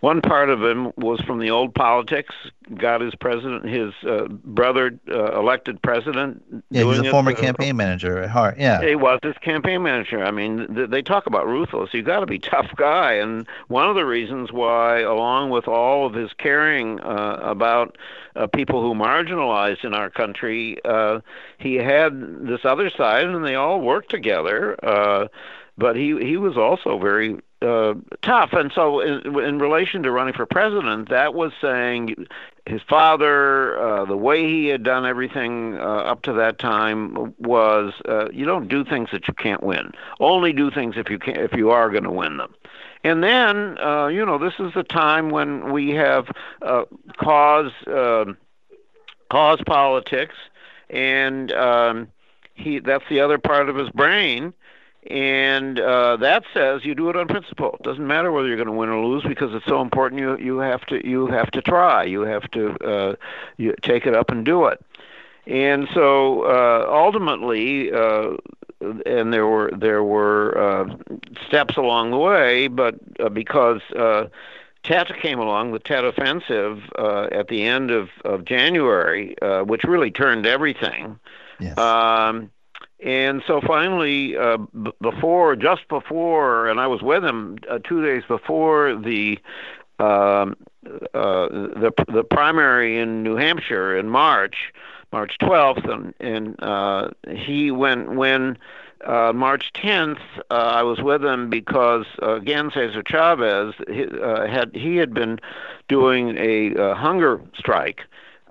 one 0.00 0.20
part 0.20 0.50
of 0.50 0.62
him 0.62 0.92
was 0.96 1.20
from 1.20 1.38
the 1.38 1.50
old 1.50 1.74
politics, 1.74 2.34
got 2.76 3.00
his 3.00 3.14
president, 3.14 3.68
his 3.68 3.92
uh, 4.04 4.26
brother 4.28 4.98
uh, 5.08 5.38
elected 5.38 5.80
president. 5.82 6.42
Yeah, 6.70 6.84
he's 6.84 6.98
a 6.98 7.10
former 7.10 7.34
campaign 7.34 7.76
manager 7.76 8.18
at 8.18 8.30
heart. 8.30 8.58
Yeah. 8.58 8.82
He 8.82 8.96
was 8.96 9.20
his 9.22 9.36
campaign 9.38 9.82
manager. 9.82 10.24
I 10.24 10.30
mean, 10.30 10.74
th- 10.74 10.90
they 10.90 11.02
talk 11.02 11.26
about 11.26 11.46
ruthless. 11.46 11.94
You 11.94 12.02
got 12.02 12.20
to 12.20 12.26
be 12.26 12.38
tough 12.40 12.70
guy, 12.76 13.14
and 13.14 13.46
one 13.68 13.88
of 13.88 13.94
the 13.94 14.04
reasons 14.04 14.52
why, 14.52 15.00
along 15.00 15.50
with 15.50 15.68
all 15.68 16.06
of 16.06 16.14
his 16.14 16.32
caring 16.32 17.00
uh, 17.00 17.38
about 17.42 17.96
uh, 18.34 18.46
people 18.46 18.82
who 18.82 18.94
marginalized 18.94 19.84
in 19.84 19.94
our 19.94 20.10
country, 20.10 20.78
uh, 20.84 21.20
he 21.58 21.74
had 21.74 22.46
this 22.46 22.64
other 22.64 22.90
side, 22.90 23.26
and 23.26 23.44
they 23.44 23.54
all 23.54 23.80
worked 23.80 24.10
together. 24.10 24.31
Uh, 24.82 25.28
but 25.78 25.96
he 25.96 26.18
he 26.18 26.36
was 26.36 26.56
also 26.56 26.98
very 26.98 27.38
uh, 27.62 27.94
tough, 28.22 28.52
and 28.52 28.70
so 28.74 29.00
in, 29.00 29.38
in 29.40 29.58
relation 29.58 30.02
to 30.02 30.10
running 30.10 30.34
for 30.34 30.46
president, 30.46 31.08
that 31.08 31.34
was 31.34 31.52
saying 31.60 32.26
his 32.66 32.82
father, 32.82 33.78
uh, 33.80 34.04
the 34.04 34.16
way 34.16 34.46
he 34.46 34.66
had 34.66 34.82
done 34.82 35.06
everything 35.06 35.76
uh, 35.78 35.80
up 35.80 36.22
to 36.22 36.32
that 36.34 36.58
time 36.58 37.34
was 37.38 37.92
uh, 38.08 38.30
you 38.30 38.44
don't 38.44 38.68
do 38.68 38.84
things 38.84 39.08
that 39.12 39.26
you 39.26 39.34
can't 39.34 39.62
win. 39.62 39.92
Only 40.20 40.52
do 40.52 40.70
things 40.70 40.96
if 40.96 41.10
you 41.10 41.18
can 41.18 41.36
if 41.36 41.52
you 41.54 41.70
are 41.70 41.90
going 41.90 42.04
to 42.04 42.10
win 42.10 42.36
them. 42.36 42.54
And 43.04 43.24
then, 43.24 43.78
uh, 43.78 44.06
you 44.06 44.24
know, 44.24 44.38
this 44.38 44.54
is 44.60 44.72
the 44.74 44.84
time 44.84 45.30
when 45.30 45.72
we 45.72 45.90
have 45.90 46.30
uh, 46.60 46.84
cause 47.16 47.72
uh, 47.88 48.26
cause 49.28 49.60
politics, 49.66 50.36
and 50.88 51.50
um, 51.52 52.11
he 52.54 52.78
that's 52.78 53.04
the 53.08 53.20
other 53.20 53.38
part 53.38 53.68
of 53.68 53.76
his 53.76 53.90
brain. 53.90 54.52
And 55.10 55.80
uh, 55.80 56.16
that 56.18 56.44
says 56.54 56.84
you 56.84 56.94
do 56.94 57.08
it 57.10 57.16
on 57.16 57.26
principle. 57.26 57.74
It 57.74 57.82
doesn't 57.82 58.06
matter 58.06 58.30
whether 58.30 58.46
you're 58.46 58.56
going 58.56 58.68
to 58.68 58.72
win 58.72 58.88
or 58.88 59.04
lose 59.04 59.24
because 59.24 59.52
it's 59.52 59.66
so 59.66 59.80
important. 59.80 60.20
You 60.20 60.38
you 60.38 60.58
have 60.58 60.86
to 60.86 61.06
you 61.06 61.26
have 61.26 61.50
to 61.52 61.62
try. 61.62 62.04
You 62.04 62.20
have 62.20 62.48
to 62.52 62.76
uh, 62.78 63.16
you 63.56 63.74
take 63.82 64.06
it 64.06 64.14
up 64.14 64.30
and 64.30 64.44
do 64.44 64.66
it. 64.66 64.80
And 65.46 65.88
so 65.92 66.42
uh, 66.42 66.86
ultimately, 66.88 67.92
uh, 67.92 68.36
and 69.04 69.32
there 69.32 69.46
were 69.46 69.72
there 69.76 70.04
were 70.04 70.56
uh, 70.56 70.96
steps 71.48 71.76
along 71.76 72.12
the 72.12 72.18
way, 72.18 72.68
but 72.68 72.94
uh, 73.18 73.28
because 73.28 73.80
uh, 73.96 74.28
Tet 74.84 75.08
came 75.20 75.38
along, 75.40 75.72
the 75.72 75.78
Tet 75.80 76.04
Offensive 76.04 76.82
uh, 76.96 77.28
at 77.32 77.48
the 77.48 77.64
end 77.64 77.90
of 77.90 78.08
of 78.24 78.44
January, 78.44 79.36
uh, 79.42 79.64
which 79.64 79.82
really 79.84 80.10
turned 80.10 80.46
everything. 80.46 81.18
Um, 81.76 82.50
and 83.04 83.42
so 83.46 83.60
finally, 83.60 84.36
uh, 84.36 84.58
b- 84.58 84.92
before, 85.00 85.56
just 85.56 85.88
before, 85.88 86.68
and 86.68 86.80
I 86.80 86.86
was 86.86 87.02
with 87.02 87.24
him 87.24 87.58
uh, 87.68 87.78
two 87.78 88.04
days 88.04 88.22
before 88.28 88.94
the 88.94 89.38
um, 89.98 90.56
uh, 91.14 91.48
the 91.48 91.92
the 92.12 92.24
primary 92.24 92.98
in 92.98 93.22
New 93.22 93.36
Hampshire 93.36 93.96
in 93.96 94.08
March. 94.08 94.72
March 95.12 95.36
12th, 95.42 95.86
and, 95.92 96.14
and 96.20 96.62
uh, 96.62 97.10
he 97.28 97.70
went 97.70 98.12
when 98.12 98.56
uh, 99.04 99.32
March 99.34 99.70
10th, 99.74 100.20
uh, 100.50 100.54
I 100.54 100.82
was 100.82 101.00
with 101.00 101.24
him 101.24 101.50
because 101.50 102.06
uh, 102.22 102.34
again 102.34 102.70
Cesar 102.72 103.02
Chavez 103.02 103.74
he, 103.88 104.04
uh, 104.04 104.46
had 104.46 104.74
he 104.74 104.96
had 104.96 105.12
been 105.12 105.38
doing 105.88 106.36
a 106.38 106.74
uh, 106.76 106.94
hunger 106.94 107.40
strike, 107.56 108.02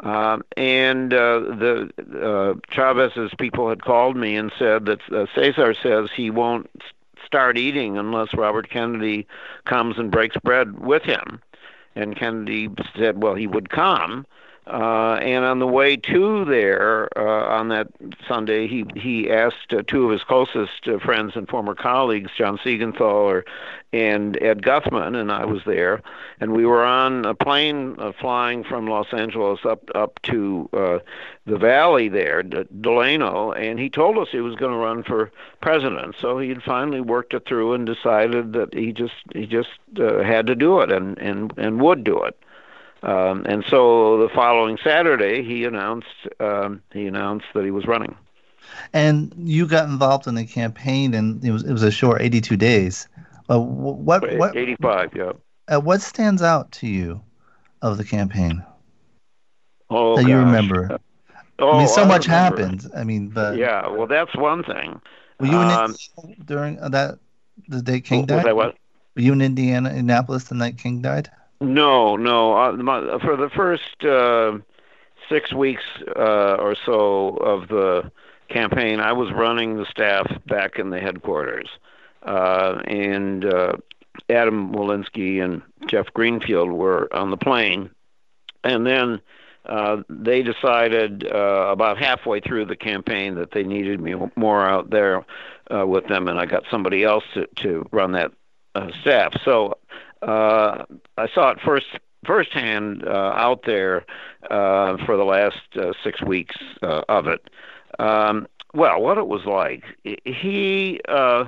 um, 0.02 0.44
and 0.58 1.14
uh, 1.14 1.40
the 1.40 1.90
uh, 2.22 2.60
Chavez's 2.70 3.34
people 3.38 3.70
had 3.70 3.84
called 3.84 4.18
me 4.18 4.36
and 4.36 4.52
said 4.58 4.86
that 4.86 5.00
uh, 5.12 5.26
Cesar 5.36 5.74
says 5.74 6.10
he 6.16 6.30
won't 6.30 6.70
start 7.26 7.58
eating 7.58 7.98
unless 7.98 8.34
Robert 8.34 8.70
Kennedy 8.70 9.28
comes 9.66 9.98
and 9.98 10.12
breaks 10.12 10.36
bread 10.44 10.80
with 10.80 11.04
him, 11.04 11.42
and 11.96 12.16
Kennedy 12.16 12.70
said, 12.98 13.22
well, 13.22 13.36
he 13.36 13.48
would 13.48 13.70
come. 13.70 14.26
Uh, 14.68 15.18
and 15.22 15.44
on 15.44 15.58
the 15.58 15.66
way 15.66 15.98
to 15.98 16.46
there 16.46 17.10
uh, 17.18 17.48
on 17.48 17.70
that 17.70 17.88
Sunday, 18.28 18.68
he 18.68 18.86
he 18.96 19.30
asked 19.30 19.74
uh, 19.74 19.82
two 19.88 20.06
of 20.06 20.12
his 20.12 20.24
closest 20.24 20.88
uh, 20.88 21.00
friends 21.00 21.36
and 21.36 21.50
former 21.50 21.74
colleagues, 21.74 22.30
John 22.38 22.60
Siegenthaler 22.60 23.44
and 23.92 24.42
Ed 24.42 24.62
Guthman, 24.62 25.16
and 25.16 25.32
I 25.32 25.46
was 25.46 25.64
there, 25.66 26.02
and 26.40 26.54
we 26.54 26.66
were 26.68 26.84
on 26.84 27.26
a 27.26 27.34
plane 27.34 27.96
uh, 27.98 28.12
flying 28.12 28.64
from 28.64 28.86
Los 28.86 29.12
Angeles 29.12 29.62
up 29.66 29.82
up 29.96 30.22
to 30.24 30.70
uh, 30.74 31.00
the 31.48 31.58
valley 31.58 32.08
there, 32.08 32.44
D- 32.44 32.64
Delano, 32.82 33.54
and 33.54 33.80
he 33.80 33.90
told 33.90 34.20
us 34.20 34.28
he 34.32 34.42
was 34.42 34.56
going 34.56 34.72
to 34.74 34.78
run 34.78 35.02
for 35.02 35.32
president. 35.62 36.16
So 36.22 36.38
he 36.38 36.50
had 36.50 36.62
finally 36.62 37.02
worked 37.02 37.34
it 37.34 37.48
through 37.48 37.74
and 37.74 37.86
decided 37.88 38.54
that 38.54 38.76
he 38.76 38.94
just 38.94 39.16
he 39.34 39.48
just 39.48 39.70
had 39.98 40.46
to 40.46 40.56
do 40.56 40.82
it 40.82 40.92
and 40.92 41.18
and 41.18 41.52
and 41.58 41.82
would 41.82 42.04
do 42.04 42.22
it. 42.24 42.38
Um, 43.04 43.46
and 43.46 43.64
so 43.68 44.18
the 44.20 44.30
following 44.30 44.78
Saturday, 44.84 45.44
he 45.44 45.66
announced 45.66 46.08
um, 46.40 46.82
he 46.94 47.08
announced 47.08 47.48
that 47.56 47.66
he 47.66 47.72
was 47.72 47.86
running. 47.88 48.16
And 48.94 49.34
you 49.38 49.66
got 49.68 49.90
involved 49.90 50.28
in 50.28 50.36
the 50.36 50.46
campaign, 50.46 51.14
and 51.14 51.44
it 51.44 51.52
was 51.52 51.64
it 51.64 51.72
was 51.72 51.84
a 51.84 51.92
short 51.92 52.22
82 52.22 52.56
days. 52.58 53.08
Uh, 53.50 53.60
what 53.60 54.22
what 54.38 54.56
85? 54.56 55.12
Yeah. 55.16 55.32
Uh, 55.68 55.80
what 55.80 56.02
stands 56.02 56.42
out 56.42 56.72
to 56.74 56.88
you 56.88 57.22
of 57.82 57.98
the 57.98 58.04
campaign 58.04 58.64
Oh, 59.90 60.16
that 60.16 60.26
you 60.28 60.38
remember? 60.38 61.00
Oh, 61.60 61.72
I 61.72 61.78
mean, 61.80 61.88
so 61.88 62.04
I 62.04 62.06
much 62.06 62.28
remember. 62.28 62.62
happened. 62.62 62.92
I 62.96 63.04
mean, 63.04 63.30
but 63.30 63.58
Yeah, 63.58 63.88
well, 63.88 64.08
that's 64.08 64.36
one 64.36 64.64
thing. 64.64 65.00
were 65.40 65.48
you 65.48 65.60
in 65.60 65.68
Um, 65.68 65.96
Indiana 66.18 66.44
during 66.46 66.76
that 66.92 67.20
the 67.68 67.82
day 67.82 68.00
King 68.02 68.22
was 68.22 68.44
died? 68.44 68.54
what? 68.54 68.76
Were 69.16 69.22
you 69.22 69.34
in 69.34 69.42
Indiana, 69.42 69.90
Indianapolis, 69.90 70.46
the 70.46 70.56
night 70.56 70.78
King 70.78 71.02
died? 71.02 71.30
No, 71.62 72.16
no. 72.16 72.58
Uh, 72.58 72.72
my, 72.74 73.20
for 73.20 73.38
the 73.38 73.50
first 73.56 74.04
uh, 74.04 74.58
six 75.30 75.54
weeks 75.54 75.84
uh, 76.16 76.56
or 76.56 76.76
so 76.86 77.38
of 77.38 77.68
the 77.68 78.12
campaign, 78.50 79.00
I 79.00 79.14
was 79.14 79.32
running 79.32 79.78
the 79.78 79.86
staff 79.86 80.26
back 80.48 80.80
in 80.80 80.90
the 80.90 81.00
headquarters, 81.00 81.70
uh, 82.24 82.82
and 82.86 83.46
uh, 83.46 83.74
Adam 84.28 84.74
Walinsky 84.74 85.42
and 85.42 85.62
Jeff 85.86 86.08
Greenfield 86.14 86.72
were 86.72 87.08
on 87.16 87.30
the 87.30 87.38
plane, 87.38 87.92
and 88.64 88.86
then. 88.86 89.22
Uh, 89.64 90.02
they 90.10 90.42
decided 90.42 91.24
about 91.24 92.00
halfway 92.00 92.40
through 92.40 92.66
the 92.66 92.76
campaign 92.76 93.36
that 93.36 93.52
they 93.52 93.62
needed 93.62 94.02
me 94.02 94.16
more 94.36 94.66
out 94.68 94.90
there 94.90 95.24
with 95.70 96.08
them, 96.08 96.28
and 96.28 96.40
I 96.40 96.48
got 96.48 96.64
somebody 96.72 97.04
else 97.04 97.24
to, 97.36 97.46
to 97.58 97.88
run 97.92 98.14
that 98.14 98.32
staff. 99.02 99.36
So 99.46 99.78
uh, 100.22 100.86
I 101.18 101.28
saw 101.34 101.50
it 101.50 101.60
first 101.62 101.88
firsthand 102.26 103.04
uh, 103.08 103.34
out 103.36 103.64
there 103.66 104.06
uh, 104.50 104.98
for 105.06 105.18
the 105.18 105.24
last 105.26 105.58
uh, 105.76 105.94
six 106.04 106.22
weeks 106.22 106.56
uh, 106.84 107.02
of 107.10 107.28
it. 107.28 107.50
Um, 108.00 108.48
well, 108.74 109.02
what 109.02 109.18
it 109.18 109.28
was 109.28 109.46
like, 109.46 109.84
he. 110.26 111.02
Uh, 111.08 111.46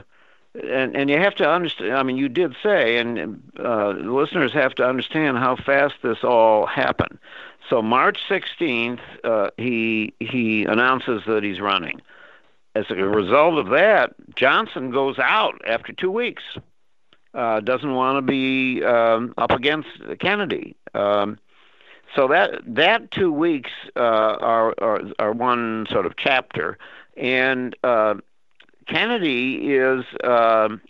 and 0.56 0.96
and 0.96 1.10
you 1.10 1.18
have 1.18 1.34
to 1.36 1.50
understand. 1.50 1.94
I 1.94 2.04
mean, 2.04 2.18
you 2.18 2.30
did 2.30 2.56
say, 2.62 2.98
and 2.98 3.42
uh, 3.60 3.90
listeners 3.90 4.54
have 4.54 4.76
to 4.76 4.88
understand 4.88 5.38
how 5.38 5.56
fast 5.56 5.96
this 6.04 6.24
all 6.24 6.68
happened. 6.68 7.18
So 7.70 7.82
March 7.82 8.20
16th, 8.30 9.00
uh, 9.24 9.50
he 9.58 10.14
he 10.20 10.66
announces 10.66 11.24
that 11.26 11.44
he's 11.44 11.60
running. 11.60 12.02
As 12.76 12.86
a 12.90 12.96
result 12.96 13.58
of 13.58 13.70
that, 13.70 14.14
Johnson 14.36 14.92
goes 14.92 15.18
out 15.20 15.62
after 15.66 15.94
two 15.94 16.12
weeks. 16.12 16.44
Uh, 17.34 17.60
doesn't 17.60 17.94
want 17.94 18.18
to 18.18 18.22
be 18.22 18.84
um, 18.84 19.34
up 19.38 19.52
against 19.52 19.90
Kennedy. 20.20 20.76
Um, 20.94 21.40
so 22.16 22.28
that 22.28 22.62
that 22.68 23.10
two 23.12 23.32
weeks 23.32 23.72
uh, 23.96 24.00
are, 24.00 24.76
are 24.80 25.02
are 25.18 25.32
one 25.32 25.88
sort 25.90 26.06
of 26.06 26.16
chapter, 26.16 26.78
and 27.18 27.76
uh, 27.84 28.16
Kennedy 28.88 29.74
is. 29.74 30.06
um 30.24 30.82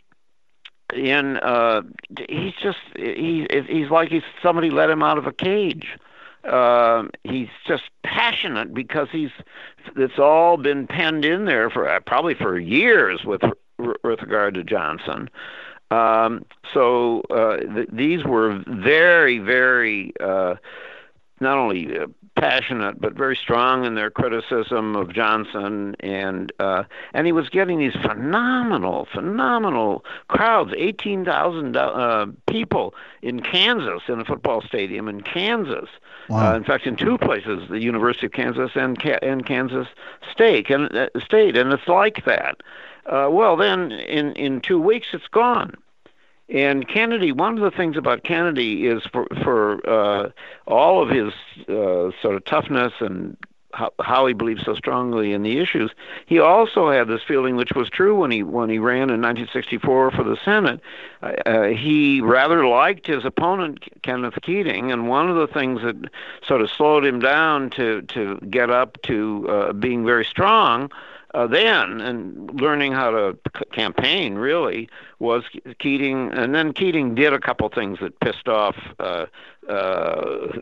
in 0.93 1.37
uh 1.37 1.81
he's 2.29 2.53
just 2.61 2.77
he 2.95 3.47
he's 3.67 3.89
like 3.89 4.09
he's 4.09 4.21
somebody 4.43 4.69
let 4.69 4.91
him 4.91 5.01
out 5.01 5.17
of 5.17 5.25
a 5.25 5.31
cage 5.33 5.97
uh, 6.43 7.03
he's 7.23 7.47
just 7.65 7.83
passionate 8.03 8.73
because 8.73 9.07
he's 9.11 9.31
it's 9.95 10.19
all 10.19 10.57
been 10.57 10.87
penned 10.87 11.25
in 11.25 11.45
there 11.45 11.69
for 11.69 11.87
uh, 11.89 11.99
probably 12.01 12.33
for 12.33 12.59
years 12.59 13.23
with 13.23 13.41
with 13.79 14.21
regard 14.21 14.53
to 14.53 14.63
Johnson 14.63 15.29
Um, 15.91 16.45
so 16.73 17.21
uh, 17.29 17.57
th- 17.57 17.89
these 17.91 18.23
were 18.23 18.63
very, 18.67 19.37
very 19.39 20.13
uh, 20.19 20.55
not 21.39 21.57
only 21.57 21.97
uh, 21.97 22.07
passionate 22.35 22.99
but 22.99 23.13
very 23.13 23.35
strong 23.35 23.85
in 23.85 23.93
their 23.93 24.09
criticism 24.09 24.95
of 24.95 25.13
Johnson, 25.13 25.95
and 25.99 26.51
uh, 26.59 26.83
and 27.13 27.27
he 27.27 27.31
was 27.31 27.49
getting 27.49 27.77
these 27.77 27.93
phenomenal, 28.01 29.07
phenomenal 29.13 30.03
crowds, 30.29 30.73
eighteen 30.77 31.23
thousand 31.25 31.77
uh, 31.77 32.25
people 32.47 32.95
in 33.21 33.41
Kansas 33.41 34.01
in 34.07 34.19
a 34.19 34.25
football 34.25 34.61
stadium 34.61 35.07
in 35.07 35.21
Kansas. 35.21 35.89
Wow. 36.29 36.53
Uh, 36.53 36.57
in 36.57 36.63
fact, 36.63 36.87
in 36.87 36.95
two 36.95 37.17
places, 37.17 37.69
the 37.69 37.81
University 37.81 38.25
of 38.25 38.31
Kansas 38.31 38.71
and 38.75 38.97
and 39.21 39.45
Kansas 39.45 39.87
State, 40.31 40.69
and 40.71 40.95
uh, 40.95 41.09
State, 41.19 41.55
and 41.55 41.71
it's 41.71 41.87
like 41.87 42.25
that. 42.25 42.61
Uh, 43.05 43.27
well, 43.31 43.55
then 43.55 43.91
in 43.91 44.33
in 44.33 44.61
two 44.61 44.79
weeks, 44.79 45.07
it's 45.13 45.27
gone. 45.27 45.75
And 46.49 46.87
Kennedy, 46.87 47.31
one 47.31 47.57
of 47.57 47.63
the 47.63 47.75
things 47.75 47.97
about 47.97 48.23
Kennedy 48.23 48.87
is 48.87 49.03
for 49.11 49.27
for 49.43 49.89
uh, 49.89 50.29
all 50.67 51.01
of 51.01 51.09
his 51.09 51.33
uh, 51.67 52.11
sort 52.21 52.35
of 52.35 52.45
toughness 52.45 52.93
and 52.99 53.37
how, 53.73 53.91
how 53.99 54.25
he 54.27 54.33
believed 54.33 54.61
so 54.63 54.75
strongly 54.75 55.33
in 55.33 55.41
the 55.41 55.59
issues, 55.59 55.91
he 56.25 56.39
also 56.39 56.91
had 56.91 57.07
this 57.07 57.21
feeling, 57.27 57.55
which 57.55 57.71
was 57.73 57.89
true 57.89 58.15
when 58.15 58.31
he 58.31 58.43
when 58.43 58.69
he 58.69 58.79
ran 58.79 59.09
in 59.09 59.21
1964 59.21 60.11
for 60.11 60.23
the 60.23 60.37
Senate. 60.43 60.79
Uh, 61.21 61.33
uh, 61.45 61.63
he 61.69 62.21
rather 62.21 62.67
liked 62.67 63.07
his 63.07 63.25
opponent, 63.25 63.79
Kenneth 64.03 64.35
Keating, 64.41 64.91
and 64.91 65.07
one 65.07 65.29
of 65.29 65.35
the 65.35 65.47
things 65.47 65.81
that 65.81 65.95
sort 66.47 66.61
of 66.61 66.69
slowed 66.69 67.05
him 67.05 67.19
down 67.19 67.69
to 67.71 68.01
to 68.03 68.37
get 68.49 68.69
up 68.69 69.01
to 69.03 69.47
uh, 69.49 69.73
being 69.73 70.05
very 70.05 70.25
strong 70.25 70.91
uh, 71.33 71.47
then 71.47 71.99
and 72.01 72.59
learning 72.59 72.91
how 72.91 73.11
to 73.11 73.37
c- 73.57 73.65
campaign 73.71 74.35
really 74.35 74.89
was 75.19 75.43
Keating, 75.79 76.31
and 76.33 76.53
then 76.53 76.73
Keating 76.73 77.15
did 77.15 77.33
a 77.33 77.39
couple 77.39 77.67
things 77.69 77.99
that 78.01 78.19
pissed 78.19 78.47
off 78.47 78.75
uh, 78.99 79.25
uh, 79.67 79.71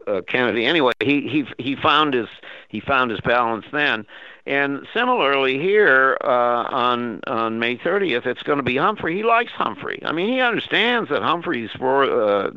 uh, 0.07 0.21
Kennedy. 0.27 0.65
Anyway, 0.65 0.93
he 1.01 1.27
he 1.27 1.45
he 1.57 1.75
found 1.75 2.13
his 2.13 2.27
he 2.69 2.79
found 2.79 3.11
his 3.11 3.19
balance 3.21 3.65
then. 3.71 4.05
And 4.47 4.87
similarly 4.91 5.59
here 5.59 6.17
uh, 6.23 6.27
on 6.27 7.21
on 7.27 7.59
May 7.59 7.77
30th, 7.77 8.25
it's 8.25 8.41
going 8.41 8.57
to 8.57 8.63
be 8.63 8.75
Humphrey. 8.75 9.15
He 9.15 9.23
likes 9.23 9.51
Humphrey. 9.51 10.01
I 10.03 10.11
mean, 10.11 10.29
he 10.29 10.39
understands 10.39 11.09
that 11.09 11.21
Humphrey's 11.21 11.69
for, 11.77 12.05
uh, 12.05 12.51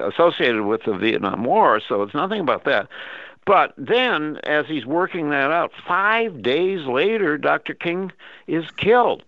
associated 0.00 0.62
with 0.62 0.84
the 0.84 0.96
Vietnam 0.96 1.42
War, 1.42 1.80
so 1.80 2.02
it's 2.02 2.14
nothing 2.14 2.40
about 2.40 2.64
that. 2.64 2.88
But 3.46 3.74
then, 3.76 4.38
as 4.44 4.66
he's 4.66 4.86
working 4.86 5.30
that 5.30 5.50
out, 5.50 5.72
five 5.86 6.42
days 6.42 6.86
later, 6.86 7.36
Dr. 7.36 7.74
King 7.74 8.10
is 8.46 8.64
killed. 8.76 9.22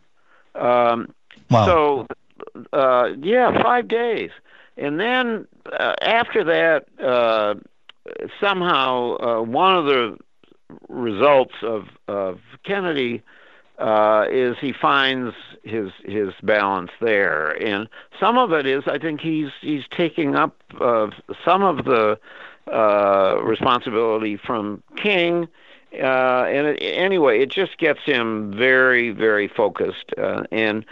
Um, 0.54 1.12
wow. 1.50 1.66
So, 1.66 2.06
uh, 2.72 3.10
yeah, 3.20 3.62
five 3.62 3.88
days. 3.88 4.30
And 4.78 4.98
then 4.98 5.46
uh, 5.78 5.94
after 6.00 6.44
that, 6.44 6.86
uh, 7.02 7.54
somehow 8.40 9.16
uh, 9.18 9.42
one 9.42 9.76
of 9.76 9.84
the 9.86 10.18
results 10.88 11.54
of, 11.62 11.88
of 12.08 12.40
Kennedy 12.64 13.22
uh, 13.78 14.26
is 14.30 14.56
he 14.60 14.72
finds 14.72 15.34
his 15.62 15.90
his 16.04 16.32
balance 16.42 16.90
there, 17.00 17.50
and 17.62 17.88
some 18.18 18.38
of 18.38 18.52
it 18.52 18.66
is 18.66 18.84
I 18.86 18.98
think 18.98 19.20
he's 19.20 19.50
he's 19.60 19.82
taking 19.90 20.34
up 20.34 20.56
uh, 20.80 21.08
some 21.44 21.62
of 21.62 21.84
the 21.84 22.18
uh, 22.70 23.38
responsibility 23.42 24.36
from 24.36 24.82
King. 24.96 25.48
Uh, 25.92 26.44
and 26.48 26.66
it, 26.66 26.78
anyway, 26.82 27.40
it 27.40 27.50
just 27.50 27.78
gets 27.78 28.00
him 28.04 28.52
very, 28.56 29.10
very 29.10 29.48
focused. 29.48 30.12
Uh, 30.18 30.42
and 30.52 30.84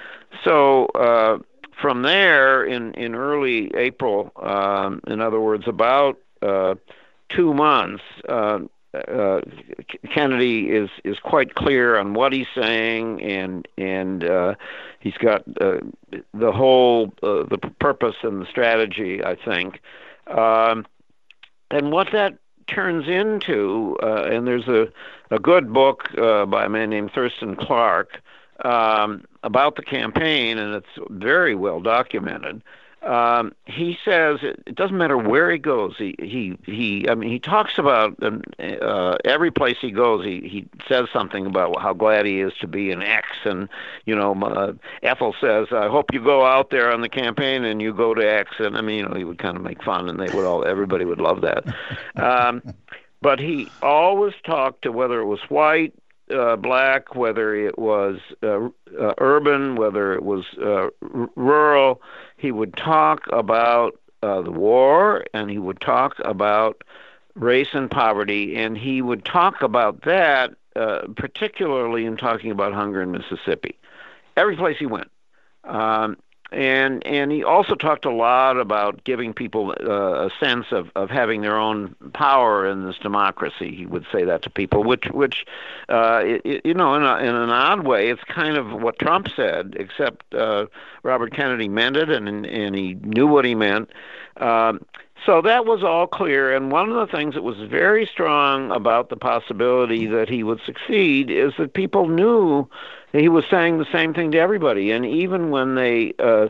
so 0.44 0.86
uh, 0.94 1.38
from 1.80 2.02
there, 2.02 2.64
in, 2.64 2.94
in 2.94 3.14
early 3.14 3.74
April, 3.74 4.32
um, 4.42 5.00
in 5.06 5.20
other 5.20 5.40
words, 5.40 5.64
about 5.66 6.18
uh, 6.42 6.74
two 7.28 7.52
months, 7.52 8.02
uh, 8.28 8.60
uh, 8.94 9.40
Kennedy 10.12 10.70
is 10.70 10.88
is 11.02 11.18
quite 11.18 11.56
clear 11.56 11.98
on 11.98 12.14
what 12.14 12.32
he's 12.32 12.46
saying, 12.54 13.20
and 13.22 13.66
and 13.76 14.22
uh, 14.22 14.54
he's 15.00 15.16
got 15.16 15.42
uh, 15.60 15.78
the 16.32 16.52
whole 16.52 17.12
uh, 17.22 17.42
the 17.42 17.58
purpose 17.80 18.14
and 18.22 18.40
the 18.40 18.46
strategy. 18.46 19.22
I 19.24 19.34
think. 19.34 19.80
Um, 20.28 20.86
and 21.74 21.90
what 21.90 22.08
that 22.12 22.38
turns 22.66 23.08
into, 23.08 23.96
uh, 24.02 24.28
and 24.30 24.46
there's 24.46 24.68
a, 24.68 24.88
a 25.30 25.38
good 25.38 25.72
book 25.72 26.08
uh, 26.16 26.46
by 26.46 26.64
a 26.64 26.68
man 26.68 26.90
named 26.90 27.12
Thurston 27.12 27.56
Clarke 27.56 28.20
um, 28.64 29.24
about 29.42 29.76
the 29.76 29.82
campaign, 29.82 30.58
and 30.58 30.74
it's 30.74 31.10
very 31.10 31.54
well 31.54 31.80
documented. 31.80 32.62
Um, 33.04 33.54
he 33.66 33.98
says 34.04 34.38
it, 34.42 34.74
doesn't 34.74 34.96
matter 34.96 35.18
where 35.18 35.50
he 35.50 35.58
goes. 35.58 35.94
He 35.98 36.14
he 36.18 36.58
he. 36.64 37.08
I 37.08 37.14
mean, 37.14 37.30
he 37.30 37.38
talks 37.38 37.78
about 37.78 38.20
um, 38.22 38.42
uh, 38.58 39.16
every 39.24 39.50
place 39.50 39.76
he 39.80 39.90
goes. 39.90 40.24
He 40.24 40.40
he 40.40 40.66
says 40.88 41.08
something 41.12 41.46
about 41.46 41.80
how 41.80 41.92
glad 41.92 42.24
he 42.24 42.40
is 42.40 42.52
to 42.60 42.66
be 42.66 42.90
an 42.90 43.02
X, 43.02 43.28
and 43.44 43.68
you 44.06 44.16
know, 44.16 44.34
uh, 44.34 44.72
Ethel 45.02 45.34
says, 45.40 45.68
"I 45.70 45.88
hope 45.88 46.14
you 46.14 46.22
go 46.22 46.46
out 46.46 46.70
there 46.70 46.92
on 46.92 47.02
the 47.02 47.08
campaign 47.08 47.64
and 47.64 47.82
you 47.82 47.92
go 47.92 48.14
to 48.14 48.22
X." 48.22 48.52
And 48.58 48.76
I 48.76 48.80
mean, 48.80 48.98
you 48.98 49.08
know, 49.08 49.14
he 49.14 49.24
would 49.24 49.38
kind 49.38 49.56
of 49.56 49.62
make 49.62 49.82
fun, 49.82 50.08
and 50.08 50.18
they 50.18 50.34
would 50.34 50.46
all 50.46 50.64
everybody 50.64 51.04
would 51.04 51.20
love 51.20 51.42
that. 51.42 51.64
Um, 52.16 52.62
but 53.20 53.38
he 53.38 53.68
always 53.82 54.34
talked 54.44 54.82
to 54.82 54.92
whether 54.92 55.18
it 55.20 55.24
was 55.24 55.40
white, 55.48 55.94
uh, 56.30 56.56
black, 56.56 57.14
whether 57.14 57.54
it 57.54 57.78
was 57.78 58.18
uh, 58.42 58.68
uh, 59.00 59.14
urban, 59.18 59.76
whether 59.76 60.14
it 60.14 60.22
was 60.22 60.44
uh, 60.60 60.88
r- 61.14 61.30
rural. 61.36 62.00
He 62.36 62.52
would 62.52 62.76
talk 62.76 63.26
about 63.32 63.98
uh, 64.22 64.42
the 64.42 64.50
war 64.50 65.24
and 65.34 65.50
he 65.50 65.58
would 65.58 65.80
talk 65.80 66.16
about 66.24 66.82
race 67.34 67.68
and 67.72 67.90
poverty, 67.90 68.56
and 68.56 68.78
he 68.78 69.02
would 69.02 69.24
talk 69.24 69.62
about 69.62 70.02
that 70.02 70.54
uh, 70.76 71.02
particularly 71.16 72.04
in 72.04 72.16
talking 72.16 72.50
about 72.50 72.72
hunger 72.72 73.00
in 73.00 73.12
Mississippi. 73.12 73.78
Every 74.36 74.56
place 74.56 74.76
he 74.76 74.86
went. 74.86 75.08
Um, 75.62 76.16
and 76.52 77.04
and 77.06 77.32
he 77.32 77.42
also 77.42 77.74
talked 77.74 78.04
a 78.04 78.12
lot 78.12 78.58
about 78.58 79.02
giving 79.04 79.32
people 79.32 79.74
uh, 79.80 80.26
a 80.26 80.30
sense 80.38 80.66
of, 80.70 80.90
of 80.94 81.10
having 81.10 81.40
their 81.40 81.56
own 81.56 81.94
power 82.12 82.66
in 82.66 82.86
this 82.86 82.96
democracy. 82.98 83.74
He 83.74 83.86
would 83.86 84.06
say 84.12 84.24
that 84.24 84.42
to 84.42 84.50
people, 84.50 84.84
which 84.84 85.06
which 85.06 85.46
uh, 85.88 86.22
it, 86.24 86.62
you 86.64 86.74
know 86.74 86.94
in, 86.94 87.02
a, 87.02 87.16
in 87.18 87.34
an 87.34 87.50
odd 87.50 87.86
way, 87.86 88.10
it's 88.10 88.24
kind 88.24 88.56
of 88.56 88.80
what 88.80 88.98
Trump 88.98 89.28
said, 89.34 89.74
except 89.78 90.34
uh, 90.34 90.66
Robert 91.02 91.32
Kennedy 91.34 91.68
meant 91.68 91.96
it, 91.96 92.10
and 92.10 92.46
and 92.46 92.74
he 92.74 92.94
knew 92.94 93.26
what 93.26 93.44
he 93.44 93.54
meant. 93.54 93.90
Um, 94.36 94.84
so 95.24 95.40
that 95.40 95.64
was 95.64 95.82
all 95.82 96.06
clear. 96.06 96.54
And 96.54 96.70
one 96.70 96.90
of 96.90 96.96
the 96.96 97.16
things 97.16 97.34
that 97.34 97.42
was 97.42 97.56
very 97.58 98.04
strong 98.04 98.70
about 98.70 99.08
the 99.08 99.16
possibility 99.16 100.06
that 100.06 100.28
he 100.28 100.42
would 100.42 100.60
succeed 100.66 101.30
is 101.30 101.54
that 101.56 101.72
people 101.72 102.08
knew 102.08 102.68
he 103.14 103.28
was 103.28 103.44
saying 103.50 103.78
the 103.78 103.86
same 103.92 104.12
thing 104.12 104.32
to 104.32 104.38
everybody. 104.38 104.90
And 104.90 105.06
even 105.06 105.50
when 105.50 105.76
they 105.76 106.14
uh, 106.18 106.48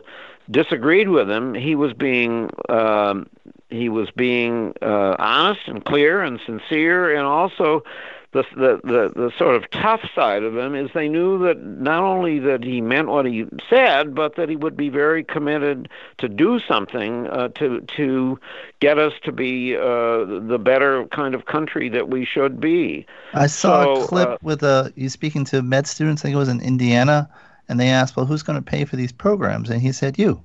disagreed 0.50 1.08
with 1.08 1.30
him, 1.30 1.54
he 1.54 1.74
was 1.74 1.92
being 1.92 2.50
um, 2.68 3.28
he 3.70 3.88
was 3.88 4.10
being 4.10 4.74
uh, 4.80 5.16
honest 5.18 5.62
and 5.66 5.84
clear 5.84 6.22
and 6.22 6.40
sincere, 6.46 7.14
and 7.14 7.26
also 7.26 7.82
the, 8.34 8.44
the 8.56 8.80
the 8.82 9.12
the 9.14 9.32
sort 9.38 9.54
of 9.54 9.70
tough 9.70 10.02
side 10.14 10.42
of 10.42 10.56
him 10.56 10.74
is 10.74 10.90
they 10.92 11.08
knew 11.08 11.38
that 11.44 11.58
not 11.62 12.02
only 12.02 12.40
that 12.40 12.64
he 12.64 12.80
meant 12.80 13.08
what 13.08 13.24
he 13.24 13.46
said, 13.70 14.14
but 14.14 14.34
that 14.34 14.48
he 14.48 14.56
would 14.56 14.76
be 14.76 14.88
very 14.88 15.22
committed 15.22 15.88
to 16.18 16.28
do 16.28 16.58
something 16.58 17.28
uh, 17.28 17.48
to 17.50 17.80
to 17.96 18.38
get 18.80 18.98
us 18.98 19.12
to 19.22 19.32
be 19.32 19.76
uh, 19.76 20.24
the 20.24 20.58
better 20.62 21.06
kind 21.06 21.34
of 21.34 21.46
country 21.46 21.88
that 21.88 22.08
we 22.08 22.24
should 22.24 22.60
be. 22.60 23.06
I 23.32 23.46
saw 23.46 23.84
so, 23.84 24.02
a 24.02 24.06
clip 24.08 24.28
uh, 24.28 24.36
with 24.42 24.62
a 24.64 24.92
you 24.96 25.08
speaking 25.08 25.44
to 25.46 25.62
med 25.62 25.86
students. 25.86 26.22
I 26.22 26.24
think 26.24 26.34
it 26.34 26.38
was 26.38 26.48
in 26.48 26.60
Indiana, 26.60 27.30
and 27.68 27.78
they 27.78 27.88
asked, 27.88 28.16
"Well, 28.16 28.26
who's 28.26 28.42
going 28.42 28.58
to 28.58 28.70
pay 28.70 28.84
for 28.84 28.96
these 28.96 29.12
programs?" 29.12 29.70
And 29.70 29.80
he 29.80 29.92
said, 29.92 30.18
"You." 30.18 30.42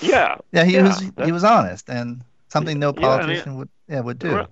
yeah. 0.00 0.36
Yeah, 0.52 0.64
he 0.64 0.74
yeah, 0.74 0.82
was 0.82 1.02
he 1.24 1.32
was 1.32 1.42
honest 1.42 1.88
and 1.88 2.22
something 2.48 2.78
no 2.78 2.92
politician 2.92 3.52
yeah, 3.52 3.58
would 3.58 3.68
yeah 3.88 4.00
would 4.00 4.18
do. 4.18 4.36
Right. 4.36 4.48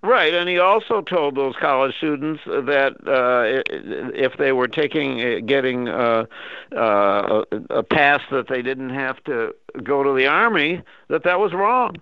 Right, 0.00 0.32
and 0.32 0.48
he 0.48 0.60
also 0.60 1.00
told 1.00 1.34
those 1.34 1.56
college 1.56 1.96
students 1.96 2.40
that 2.44 2.94
uh, 3.04 3.62
if 4.14 4.36
they 4.38 4.52
were 4.52 4.68
taking, 4.68 5.20
uh, 5.20 5.40
getting 5.44 5.88
uh, 5.88 6.26
uh, 6.70 7.42
a 7.70 7.82
pass 7.82 8.20
that 8.30 8.46
they 8.48 8.62
didn't 8.62 8.90
have 8.90 9.22
to 9.24 9.52
go 9.82 10.04
to 10.04 10.12
the 10.12 10.26
army, 10.26 10.82
that 11.08 11.24
that 11.24 11.40
was 11.40 11.52
wrong. 11.52 11.96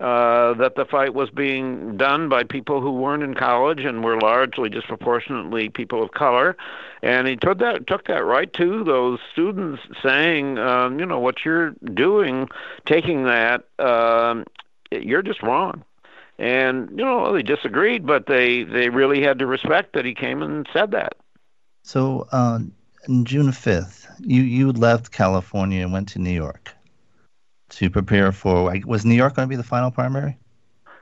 Uh, 0.00 0.54
that 0.54 0.76
the 0.76 0.86
fight 0.86 1.12
was 1.12 1.28
being 1.28 1.96
done 1.98 2.30
by 2.30 2.42
people 2.42 2.80
who 2.80 2.90
weren't 2.90 3.22
in 3.22 3.34
college 3.34 3.80
and 3.84 4.02
were 4.02 4.18
largely 4.18 4.70
disproportionately 4.70 5.68
people 5.68 6.02
of 6.02 6.10
color, 6.12 6.56
and 7.02 7.28
he 7.28 7.36
took 7.36 7.58
that 7.58 7.86
took 7.86 8.06
that 8.06 8.24
right 8.24 8.50
to 8.54 8.82
those 8.82 9.18
students, 9.30 9.82
saying, 10.02 10.58
um, 10.58 10.98
you 10.98 11.04
know, 11.04 11.20
what 11.20 11.44
you're 11.44 11.72
doing, 11.92 12.48
taking 12.86 13.24
that, 13.24 13.64
um, 13.78 14.44
you're 14.90 15.22
just 15.22 15.42
wrong 15.42 15.84
and 16.40 16.90
you 16.90 17.04
know 17.04 17.32
they 17.32 17.42
disagreed, 17.42 18.06
but 18.06 18.26
they 18.26 18.64
they 18.64 18.88
really 18.88 19.22
had 19.22 19.38
to 19.38 19.46
respect 19.46 19.92
that 19.92 20.04
he 20.04 20.14
came 20.14 20.42
and 20.42 20.66
said 20.72 20.90
that. 20.92 21.14
So, 21.82 22.26
uh, 22.32 22.60
June 23.22 23.48
5th, 23.48 24.06
you, 24.20 24.42
you 24.42 24.72
left 24.72 25.12
California 25.12 25.82
and 25.82 25.92
went 25.92 26.08
to 26.10 26.18
New 26.18 26.30
York 26.30 26.74
to 27.70 27.90
prepare 27.90 28.32
for. 28.32 28.72
Was 28.84 29.04
New 29.04 29.14
York 29.14 29.34
going 29.34 29.46
to 29.46 29.50
be 29.50 29.56
the 29.56 29.62
final 29.62 29.90
primary? 29.90 30.36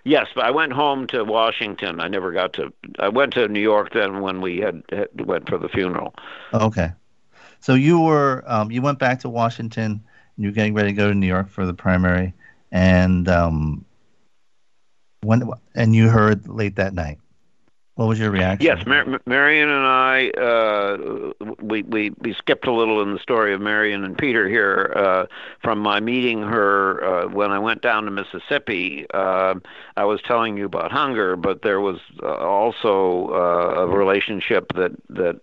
Yes, 0.04 0.28
but 0.34 0.44
I 0.44 0.50
went 0.50 0.72
home 0.72 1.06
to 1.08 1.24
Washington. 1.24 2.00
I 2.00 2.08
never 2.08 2.32
got 2.32 2.52
to. 2.54 2.72
I 2.98 3.08
went 3.08 3.32
to 3.34 3.48
New 3.48 3.60
York 3.60 3.92
then 3.92 4.20
when 4.20 4.40
we 4.40 4.58
had, 4.58 4.82
had 4.90 5.26
went 5.26 5.48
for 5.48 5.58
the 5.58 5.68
funeral. 5.68 6.14
Okay, 6.54 6.90
so 7.60 7.74
you 7.74 8.00
were 8.00 8.42
um, 8.46 8.70
you 8.70 8.82
went 8.82 8.98
back 8.98 9.20
to 9.20 9.28
Washington. 9.28 10.02
And 10.36 10.44
you're 10.44 10.52
getting 10.52 10.74
ready 10.74 10.90
to 10.90 10.94
go 10.94 11.08
to 11.08 11.14
New 11.14 11.26
York 11.26 11.48
for 11.48 11.66
the 11.66 11.74
primary, 11.74 12.32
and 12.70 13.28
um, 13.28 13.84
when 15.22 15.50
and 15.74 15.94
you 15.94 16.08
heard 16.08 16.48
late 16.48 16.76
that 16.76 16.94
night. 16.94 17.18
What 17.98 18.06
was 18.06 18.20
your 18.20 18.30
reaction? 18.30 18.64
Yes, 18.64 18.86
Mar- 18.86 19.20
Marion 19.26 19.68
and 19.68 19.84
I, 19.84 20.28
uh, 20.40 21.32
we, 21.60 21.82
we 21.82 22.12
we 22.20 22.32
skipped 22.32 22.68
a 22.68 22.72
little 22.72 23.02
in 23.02 23.12
the 23.12 23.18
story 23.18 23.52
of 23.52 23.60
Marion 23.60 24.04
and 24.04 24.16
Peter 24.16 24.48
here. 24.48 24.92
Uh, 24.94 25.26
from 25.64 25.80
my 25.80 25.98
meeting 25.98 26.40
her 26.42 27.02
uh, 27.02 27.26
when 27.26 27.50
I 27.50 27.58
went 27.58 27.82
down 27.82 28.04
to 28.04 28.12
Mississippi, 28.12 29.04
uh, 29.12 29.54
I 29.96 30.04
was 30.04 30.20
telling 30.22 30.56
you 30.56 30.66
about 30.66 30.92
hunger, 30.92 31.34
but 31.34 31.62
there 31.62 31.80
was 31.80 31.98
uh, 32.22 32.36
also 32.36 33.30
uh, 33.30 33.80
a 33.80 33.86
relationship 33.88 34.72
that 34.76 34.92
that 35.10 35.40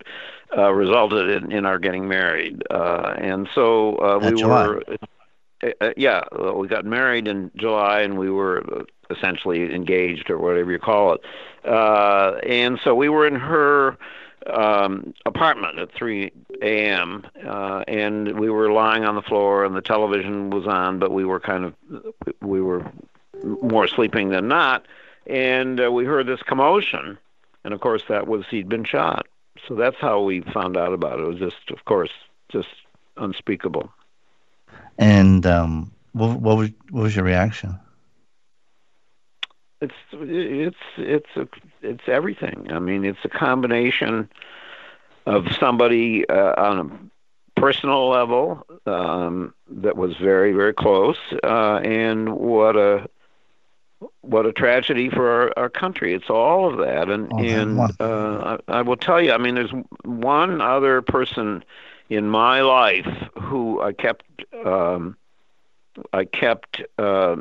uh, 0.57 0.71
resulted 0.71 1.43
in, 1.43 1.51
in 1.51 1.65
our 1.65 1.78
getting 1.78 2.07
married, 2.07 2.63
uh, 2.69 3.15
and 3.17 3.49
so 3.53 3.97
uh, 3.97 4.17
we 4.17 4.45
were. 4.45 4.82
Uh, 5.64 5.91
yeah, 5.97 6.24
we 6.53 6.68
got 6.68 6.86
married 6.86 7.28
in 7.28 7.51
July, 7.56 8.01
and 8.01 8.18
we 8.18 8.30
were 8.30 8.86
essentially 9.10 9.74
engaged 9.74 10.30
or 10.30 10.38
whatever 10.38 10.72
you 10.72 10.80
call 10.80 11.14
it. 11.14 11.22
Uh, 11.64 12.38
and 12.45 12.80
so 12.84 12.93
we 12.93 13.10
were 13.10 13.26
in 13.26 13.36
her 13.36 13.97
um, 14.47 15.14
apartment 15.26 15.80
at 15.80 15.91
3 15.93 16.32
a.m. 16.62 17.26
Uh, 17.45 17.84
and 17.88 18.39
we 18.39 18.49
were 18.49 18.72
lying 18.72 19.06
on 19.06 19.16
the 19.16 19.22
floor, 19.22 19.66
and 19.66 19.76
the 19.76 19.82
television 19.82 20.49
was 20.49 20.68
on, 20.68 20.99
but 20.99 21.12
we 21.12 21.26
were 21.26 21.39
kind 21.39 21.66
of 21.66 21.74
we 22.41 22.62
were 22.62 22.86
more 23.62 23.88
sleeping 23.88 24.30
than 24.30 24.47
not. 24.47 24.86
And 25.28 25.82
uh, 25.82 25.91
we 25.91 26.06
heard 26.06 26.28
this 26.28 26.43
commotion, 26.43 27.18
and 27.64 27.74
of 27.74 27.80
course 27.82 28.03
that 28.10 28.28
was 28.28 28.45
he'd 28.49 28.70
been 28.70 28.84
shot. 28.84 29.28
So 29.68 29.76
that's 29.76 29.97
how 29.99 30.22
we 30.22 30.41
found 30.41 30.78
out 30.78 30.93
about 30.93 31.20
it. 31.20 31.24
It 31.24 31.28
was 31.28 31.39
just, 31.39 31.72
of 31.72 31.86
course, 31.86 32.12
just 32.51 32.68
unspeakable. 33.18 33.89
And 34.98 35.46
um, 35.46 35.91
what, 36.14 36.39
what 36.39 36.58
was 36.58 36.70
what 36.89 37.04
was 37.04 37.16
your 37.16 37.26
reaction? 37.26 37.80
it's 39.82 39.93
it's 40.14 40.78
it's 40.98 41.30
a, 41.36 41.48
it's 41.82 42.08
everything. 42.08 42.68
I 42.72 42.80
mean, 42.80 43.06
it's 43.06 43.24
a 43.24 43.30
combination 43.30 44.30
of 45.26 45.46
somebody 45.60 46.28
uh, 46.30 46.54
on 46.58 46.80
a 46.80 47.60
personal 47.60 48.10
level 48.10 48.66
um, 48.86 49.54
that 49.70 49.98
was 49.98 50.16
very 50.18 50.54
very 50.54 50.74
close, 50.74 51.18
uh, 51.43 51.78
and 51.84 52.36
what 52.36 52.76
a 52.76 53.10
what 54.22 54.46
a 54.46 54.54
tragedy 54.54 55.10
for 55.10 55.30
our, 55.30 55.54
our 55.58 55.70
country. 55.70 56.14
It's 56.14 56.30
all 56.30 56.72
of 56.72 56.78
that, 56.80 57.10
and 57.10 57.30
that 57.30 57.46
and 57.46 57.80
uh, 58.00 58.58
I, 58.68 58.80
I 58.80 58.82
will 58.82 58.98
tell 58.98 59.22
you. 59.22 59.32
I 59.32 59.38
mean, 59.38 59.56
there's 59.56 59.74
one 60.04 60.62
other 60.62 61.02
person 61.02 61.64
in 62.10 62.30
my 62.30 62.62
life 62.62 63.08
who 63.41 63.82
I 63.82 63.93
kept 63.93 64.26
um, 64.66 65.18
I 66.14 66.26
kept. 66.26 66.82
Uh, 66.97 67.38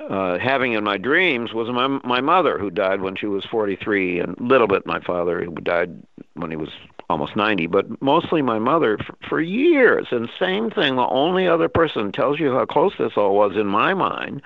uh, 0.00 0.38
having 0.38 0.72
in 0.72 0.84
my 0.84 0.98
dreams 0.98 1.54
was 1.54 1.68
my 1.68 1.86
my 2.04 2.20
mother 2.20 2.58
who 2.58 2.68
died 2.68 3.00
when 3.00 3.14
she 3.14 3.26
was 3.26 3.44
43, 3.44 4.18
and 4.18 4.38
a 4.38 4.42
little 4.42 4.66
bit 4.66 4.84
my 4.84 5.00
father 5.00 5.42
who 5.42 5.54
died 5.54 6.02
when 6.34 6.50
he 6.50 6.56
was 6.56 6.70
almost 7.08 7.36
90, 7.36 7.66
but 7.68 8.02
mostly 8.02 8.42
my 8.42 8.58
mother 8.58 8.98
for, 8.98 9.14
for 9.28 9.40
years. 9.40 10.08
And 10.10 10.28
same 10.38 10.70
thing. 10.70 10.96
The 10.96 11.06
only 11.06 11.46
other 11.46 11.68
person 11.68 12.12
tells 12.12 12.40
you 12.40 12.52
how 12.52 12.64
close 12.64 12.94
this 12.98 13.12
all 13.16 13.34
was 13.34 13.56
in 13.56 13.66
my 13.66 13.94
mind 13.94 14.42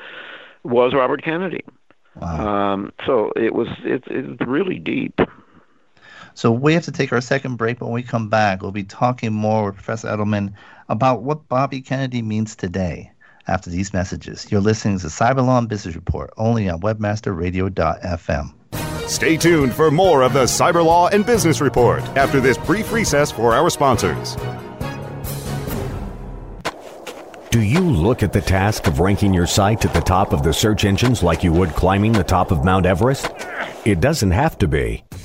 was 0.65 0.93
Robert 0.93 1.23
Kennedy. 1.23 1.65
Wow. 2.17 2.73
Um, 2.73 2.93
so 3.07 3.33
it 3.37 3.55
was 3.55 3.69
it, 3.85 4.05
it's 4.09 4.41
really 4.47 4.79
deep. 4.79 5.21
So 6.35 6.53
we 6.53 6.75
have 6.75 6.85
to 6.85 6.93
take 6.93 7.13
our 7.13 7.21
second 7.21 7.57
break, 7.57 7.79
but 7.79 7.87
when 7.87 7.95
we 7.95 8.03
come 8.03 8.29
back, 8.29 8.63
we'll 8.63 8.71
be 8.71 8.85
talking 8.85 9.33
more 9.33 9.67
with 9.67 9.75
Professor 9.77 10.09
Edelman 10.09 10.55
about 10.89 11.23
what 11.23 11.49
Bobby 11.49 11.81
Kennedy 11.81 12.23
means 12.23 12.57
today. 12.57 13.13
After 13.47 13.71
these 13.71 13.95
messages, 13.95 14.47
you're 14.51 14.61
listening 14.61 14.99
to 14.99 15.07
Cyberlaw 15.07 15.59
and 15.59 15.69
Business 15.69 15.95
Report 15.95 16.31
only 16.37 16.69
on 16.69 16.81
WebmasterRadio.fm. 16.81 18.53
Stay 19.09 19.39
tuned 19.39 19.73
for 19.73 19.91
more 19.91 20.21
of 20.23 20.35
the 20.35 20.45
Cyber 20.45 20.85
Law 20.85 21.09
and 21.09 21.25
Business 21.25 21.63
Report 21.63 22.03
after 22.15 22.41
this 22.41 22.59
brief 22.59 22.93
recess 22.93 23.33
for 23.33 23.55
our 23.55 23.71
sponsors. 23.71 24.37
Do 27.51 27.63
you 27.63 27.81
look 27.81 28.23
at 28.23 28.35
the 28.35 28.43
task 28.43 28.87
of 28.87 29.01
ranking 29.01 29.33
your 29.33 29.47
site 29.47 29.87
at 29.87 29.95
the 29.95 30.03
top 30.03 30.35
of 30.35 30.43
the 30.43 30.53
search 30.53 30.85
engines 30.85 31.23
like 31.23 31.43
you 31.43 31.51
would 31.55 31.71
climbing 31.71 32.13
the 32.13 32.23
top 32.23 32.51
of 32.51 32.63
Mount 32.63 32.85
Everest? 32.85 33.31
It 33.87 34.01
doesn't 34.01 34.33
have 34.33 34.59
to 34.59 34.69
be. 34.69 35.03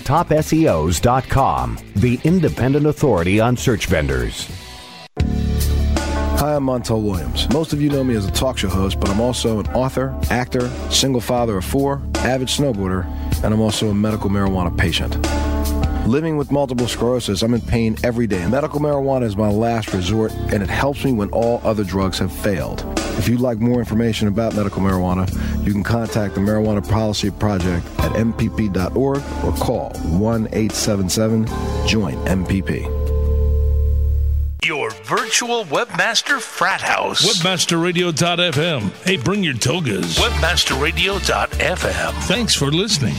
TopSEOs.com, 0.00 1.78
the 1.96 2.20
independent 2.24 2.86
authority 2.86 3.40
on 3.40 3.56
search 3.56 3.86
vendors. 3.86 4.48
Hi, 6.40 6.54
I'm 6.56 6.64
Montel 6.64 7.02
Williams. 7.02 7.46
Most 7.50 7.74
of 7.74 7.82
you 7.82 7.90
know 7.90 8.02
me 8.02 8.14
as 8.14 8.24
a 8.24 8.30
talk 8.30 8.56
show 8.56 8.68
host, 8.68 8.98
but 8.98 9.10
I'm 9.10 9.20
also 9.20 9.60
an 9.60 9.66
author, 9.74 10.18
actor, 10.30 10.70
single 10.90 11.20
father 11.20 11.58
of 11.58 11.66
four, 11.66 12.00
avid 12.16 12.48
snowboarder, 12.48 13.04
and 13.44 13.52
I'm 13.52 13.60
also 13.60 13.90
a 13.90 13.94
medical 13.94 14.30
marijuana 14.30 14.74
patient. 14.74 15.16
Living 16.08 16.38
with 16.38 16.50
multiple 16.50 16.88
sclerosis, 16.88 17.42
I'm 17.42 17.52
in 17.52 17.60
pain 17.60 17.96
every 18.02 18.26
day. 18.26 18.48
Medical 18.48 18.80
marijuana 18.80 19.24
is 19.24 19.36
my 19.36 19.50
last 19.50 19.92
resort, 19.92 20.32
and 20.32 20.62
it 20.62 20.70
helps 20.70 21.04
me 21.04 21.12
when 21.12 21.28
all 21.28 21.60
other 21.62 21.84
drugs 21.84 22.18
have 22.20 22.32
failed. 22.32 22.99
If 23.18 23.28
you'd 23.28 23.40
like 23.40 23.58
more 23.58 23.78
information 23.78 24.28
about 24.28 24.54
medical 24.54 24.80
marijuana, 24.82 25.28
you 25.66 25.72
can 25.72 25.82
contact 25.82 26.34
the 26.34 26.40
Marijuana 26.40 26.86
Policy 26.88 27.30
Project 27.30 27.84
at 27.98 28.12
mpp.org 28.12 29.22
or 29.44 29.52
call 29.58 29.90
1 30.18 30.46
877 30.46 31.46
JOIN 31.86 32.14
MPP. 32.26 33.00
Your 34.64 34.90
virtual 34.90 35.64
webmaster 35.64 36.38
frat 36.38 36.82
house. 36.82 37.26
Webmasterradio.fm. 37.26 38.90
Hey, 39.04 39.16
bring 39.16 39.42
your 39.42 39.54
togas. 39.54 40.18
Webmasterradio.fm. 40.18 42.12
Thanks 42.24 42.54
for 42.54 42.70
listening. 42.70 43.14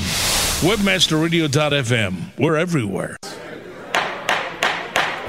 Webmasterradio.fm. 0.62 2.38
We're 2.38 2.58
everywhere. 2.58 3.18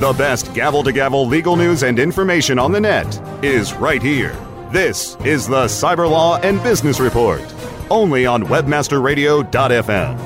The 0.00 0.14
best 0.18 0.52
gavel 0.52 0.82
to 0.82 0.92
gavel 0.92 1.26
legal 1.26 1.56
news 1.56 1.82
and 1.82 1.98
information 1.98 2.58
on 2.58 2.72
the 2.72 2.80
net 2.80 3.20
is 3.42 3.72
right 3.74 4.02
here. 4.02 4.36
This 4.72 5.18
is 5.22 5.46
the 5.46 5.66
Cyber 5.66 6.10
Law 6.10 6.38
and 6.38 6.62
Business 6.62 6.98
Report, 6.98 7.42
only 7.90 8.24
on 8.24 8.42
WebmasterRadio.fm. 8.44 10.18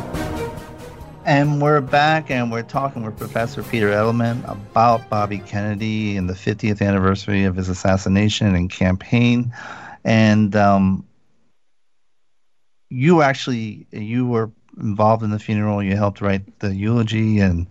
And 1.25 1.61
we're 1.61 1.81
back 1.81 2.31
and 2.31 2.53
we're 2.53 2.63
talking 2.63 3.03
with 3.03 3.19
Professor 3.19 3.65
Peter 3.65 3.89
Edelman 3.91 4.49
about 4.49 5.11
Bobby 5.11 5.39
Kennedy 5.41 6.17
and 6.17 6.31
the 6.31 6.35
50th 6.35 6.81
anniversary 6.81 7.43
of 7.43 7.57
his 7.57 7.69
assassination 7.69 8.55
and 8.55 8.71
campaign. 8.71 9.53
And 10.05 10.55
um, 10.55 11.05
you 12.89 13.23
actually 13.23 13.89
you 13.91 14.29
were 14.29 14.53
involved 14.79 15.25
in 15.25 15.31
the 15.31 15.41
funeral. 15.41 15.83
You 15.83 15.97
helped 15.97 16.21
write 16.21 16.61
the 16.61 16.73
eulogy 16.73 17.41
and 17.41 17.67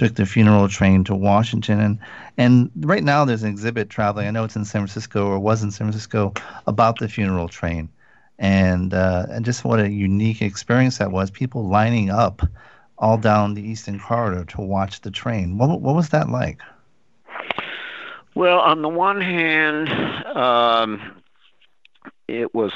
took 0.00 0.14
the 0.14 0.24
funeral 0.24 0.66
train 0.66 1.04
to 1.04 1.14
Washington. 1.14 1.78
And 1.78 1.98
and 2.38 2.70
right 2.80 3.04
now 3.04 3.26
there's 3.26 3.42
an 3.42 3.50
exhibit 3.50 3.90
traveling. 3.90 4.26
I 4.26 4.30
know 4.30 4.44
it's 4.44 4.56
in 4.56 4.64
San 4.64 4.80
Francisco 4.80 5.26
or 5.26 5.38
was 5.38 5.62
in 5.62 5.70
San 5.70 5.86
Francisco 5.86 6.32
about 6.66 6.98
the 6.98 7.08
funeral 7.08 7.48
train. 7.48 7.90
And 8.38 8.94
uh, 8.94 9.26
and 9.28 9.44
just 9.44 9.62
what 9.62 9.78
a 9.78 9.90
unique 9.90 10.40
experience 10.40 10.96
that 10.98 11.12
was. 11.12 11.30
People 11.30 11.68
lining 11.68 12.08
up 12.08 12.40
all 12.96 13.18
down 13.18 13.52
the 13.52 13.62
Eastern 13.62 14.00
Corridor 14.00 14.46
to 14.46 14.62
watch 14.62 15.02
the 15.02 15.10
train. 15.10 15.58
What 15.58 15.82
what 15.82 15.94
was 15.94 16.08
that 16.08 16.30
like? 16.30 16.62
Well, 18.34 18.60
on 18.60 18.80
the 18.80 18.88
one 18.88 19.20
hand, 19.20 19.90
um, 20.34 21.22
it 22.26 22.54
was 22.54 22.72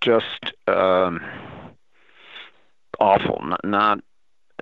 just 0.00 0.52
um, 0.68 1.20
awful. 3.00 3.40
Not, 3.42 3.64
not 3.64 4.00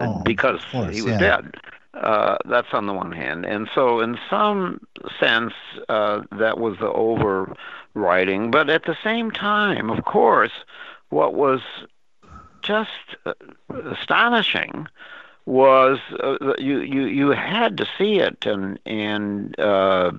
Oh, 0.01 0.23
because 0.25 0.61
course, 0.71 0.95
he 0.95 1.03
was 1.03 1.13
yeah. 1.13 1.19
dead. 1.19 1.55
Uh, 1.95 2.37
that's 2.45 2.75
on 2.75 2.87
the 2.87 2.93
one 2.93 3.11
hand, 3.11 3.47
and 3.47 3.71
so 3.75 4.01
in 4.01 4.19
some 4.29 4.87
sense, 5.19 5.55
uh, 5.89 6.21
that 6.31 6.59
was 6.59 6.77
the 6.79 6.93
overriding. 6.93 8.51
But 8.51 8.69
at 8.69 8.85
the 8.85 8.97
same 9.03 9.31
time, 9.31 9.89
of 9.89 10.05
course, 10.05 10.53
what 11.09 11.33
was 11.33 11.63
just 12.61 12.91
uh, 13.25 13.33
astonishing 13.93 14.87
was 15.47 15.99
uh, 16.23 16.55
you, 16.59 16.81
you 16.81 17.07
you 17.07 17.31
had 17.31 17.79
to 17.79 17.87
see 17.97 18.19
it 18.19 18.45
and 18.45 18.79
and 18.85 19.59
uh, 19.59 20.13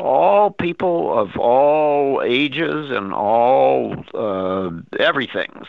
all 0.00 0.50
people 0.50 1.16
of 1.16 1.36
all 1.36 2.22
ages 2.24 2.90
and 2.90 3.12
all 3.12 3.94
uh, 4.14 4.70
everything's 4.98 5.68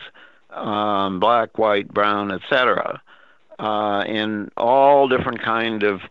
um, 0.51 1.19
black, 1.19 1.57
white, 1.57 1.93
brown, 1.93 2.31
etc. 2.31 3.01
Uh, 3.59 4.03
in 4.05 4.51
all 4.57 5.07
different 5.07 5.41
kind 5.41 5.83
of 5.83 6.01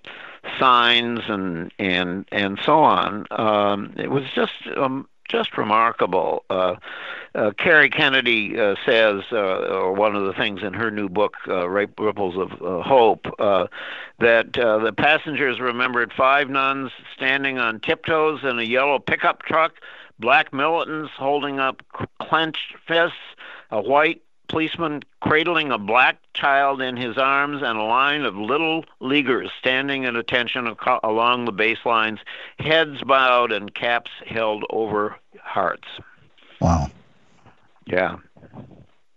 signs 0.59 1.21
and 1.29 1.73
and 1.79 2.27
and 2.33 2.59
so 2.63 2.81
on. 2.81 3.27
Um, 3.31 3.95
it 3.97 4.11
was 4.11 4.25
just 4.35 4.53
um, 4.77 5.07
just 5.29 5.57
remarkable. 5.57 6.45
Uh, 6.51 6.77
uh, 7.35 7.51
Kerry 7.59 7.91
Kennedy 7.91 8.59
uh, 8.59 8.77
says, 8.87 9.23
uh, 9.33 9.37
or 9.37 9.93
one 9.93 10.15
of 10.15 10.25
the 10.25 10.33
things 10.35 10.63
in 10.63 10.73
her 10.75 10.91
new 10.91 11.09
book, 11.09 11.35
uh, 11.49 11.69
Ripples 11.69 12.37
of 12.37 12.53
uh, 12.63 12.83
Hope, 12.83 13.27
that 14.21 14.53
the 14.53 14.95
passengers 14.97 15.61
remembered 15.61 16.13
five 16.13 16.49
nuns 16.49 16.93
standing 17.17 17.59
on 17.59 17.81
tiptoes 17.81 18.41
in 18.45 18.59
a 18.59 18.63
yellow 18.63 18.99
pickup 18.99 19.43
truck, 19.43 19.73
black 20.21 20.53
militants 20.53 21.13
holding 21.17 21.59
up 21.59 21.83
clenched 22.21 22.77
fists, 22.87 23.17
a 23.71 23.81
white 23.81 24.23
policeman 24.49 25.03
cradling 25.21 25.71
a 25.71 25.79
black 25.79 26.19
child 26.35 26.81
in 26.81 26.97
his 26.97 27.17
arms, 27.19 27.63
and 27.63 27.79
a 27.79 27.83
line 27.83 28.23
of 28.23 28.37
little 28.37 28.85
leaguers 29.01 29.51
standing 29.59 30.05
at 30.05 30.17
attention 30.17 30.67
ac- 30.67 30.99
along 31.03 31.45
the 31.45 31.53
baselines, 31.53 32.19
heads 32.59 33.03
bowed 33.03 33.53
and 33.53 33.75
caps 33.75 34.11
held 34.27 34.65
over 34.71 35.17
hearts. 35.41 35.89
Wow. 36.61 36.91
Yeah. 37.87 38.17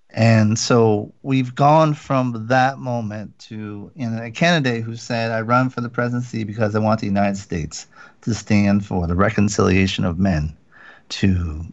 And 0.10 0.58
so 0.58 1.14
we've 1.22 1.54
gone 1.54 1.94
from 1.94 2.48
that 2.48 2.80
moment 2.80 3.38
to 3.40 3.92
you 3.96 4.10
know, 4.10 4.24
a 4.24 4.32
candidate 4.32 4.84
who 4.84 4.96
said, 4.96 5.32
I 5.32 5.42
run 5.42 5.70
for 5.70 5.82
the 5.82 5.90
presidency 5.90 6.44
because 6.44 6.76
I 6.76 6.80
want 6.80 7.02
the 7.02 7.06
United 7.06 7.38
States 7.38 7.86
to 8.22 8.34
stand 8.34 8.86
for 8.86 9.06
the 9.06 9.16
reconciliation 9.16 10.06
of 10.06 10.18
men 10.18 10.56
to 11.10 11.64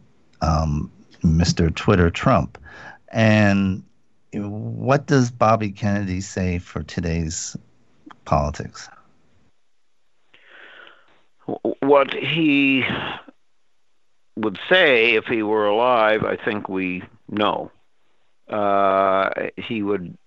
um, 0.41 0.91
Mr. 1.23 1.73
Twitter 1.73 2.09
Trump. 2.09 2.57
And 3.09 3.83
what 4.33 5.05
does 5.07 5.31
Bobby 5.31 5.71
Kennedy 5.71 6.21
say 6.21 6.59
for 6.59 6.83
today's 6.83 7.55
politics? 8.25 8.89
What 11.79 12.13
he 12.13 12.83
would 14.35 14.59
say 14.67 15.15
if 15.15 15.25
he 15.25 15.43
were 15.43 15.67
alive, 15.67 16.23
I 16.23 16.35
think 16.35 16.67
we 16.67 17.03
know. 17.29 17.71
Uh, 18.49 19.29
he 19.55 19.81
would, 19.81 20.17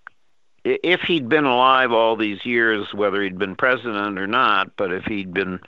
if 0.65 1.01
he'd 1.03 1.29
been 1.29 1.45
alive 1.45 1.93
all 1.93 2.17
these 2.17 2.45
years, 2.45 2.95
whether 2.95 3.23
he'd 3.23 3.39
been 3.39 3.57
president 3.57 4.19
or 4.19 4.27
not, 4.27 4.77
but 4.77 4.93
if 4.93 5.05
he'd 5.05 5.35
been 5.35 5.61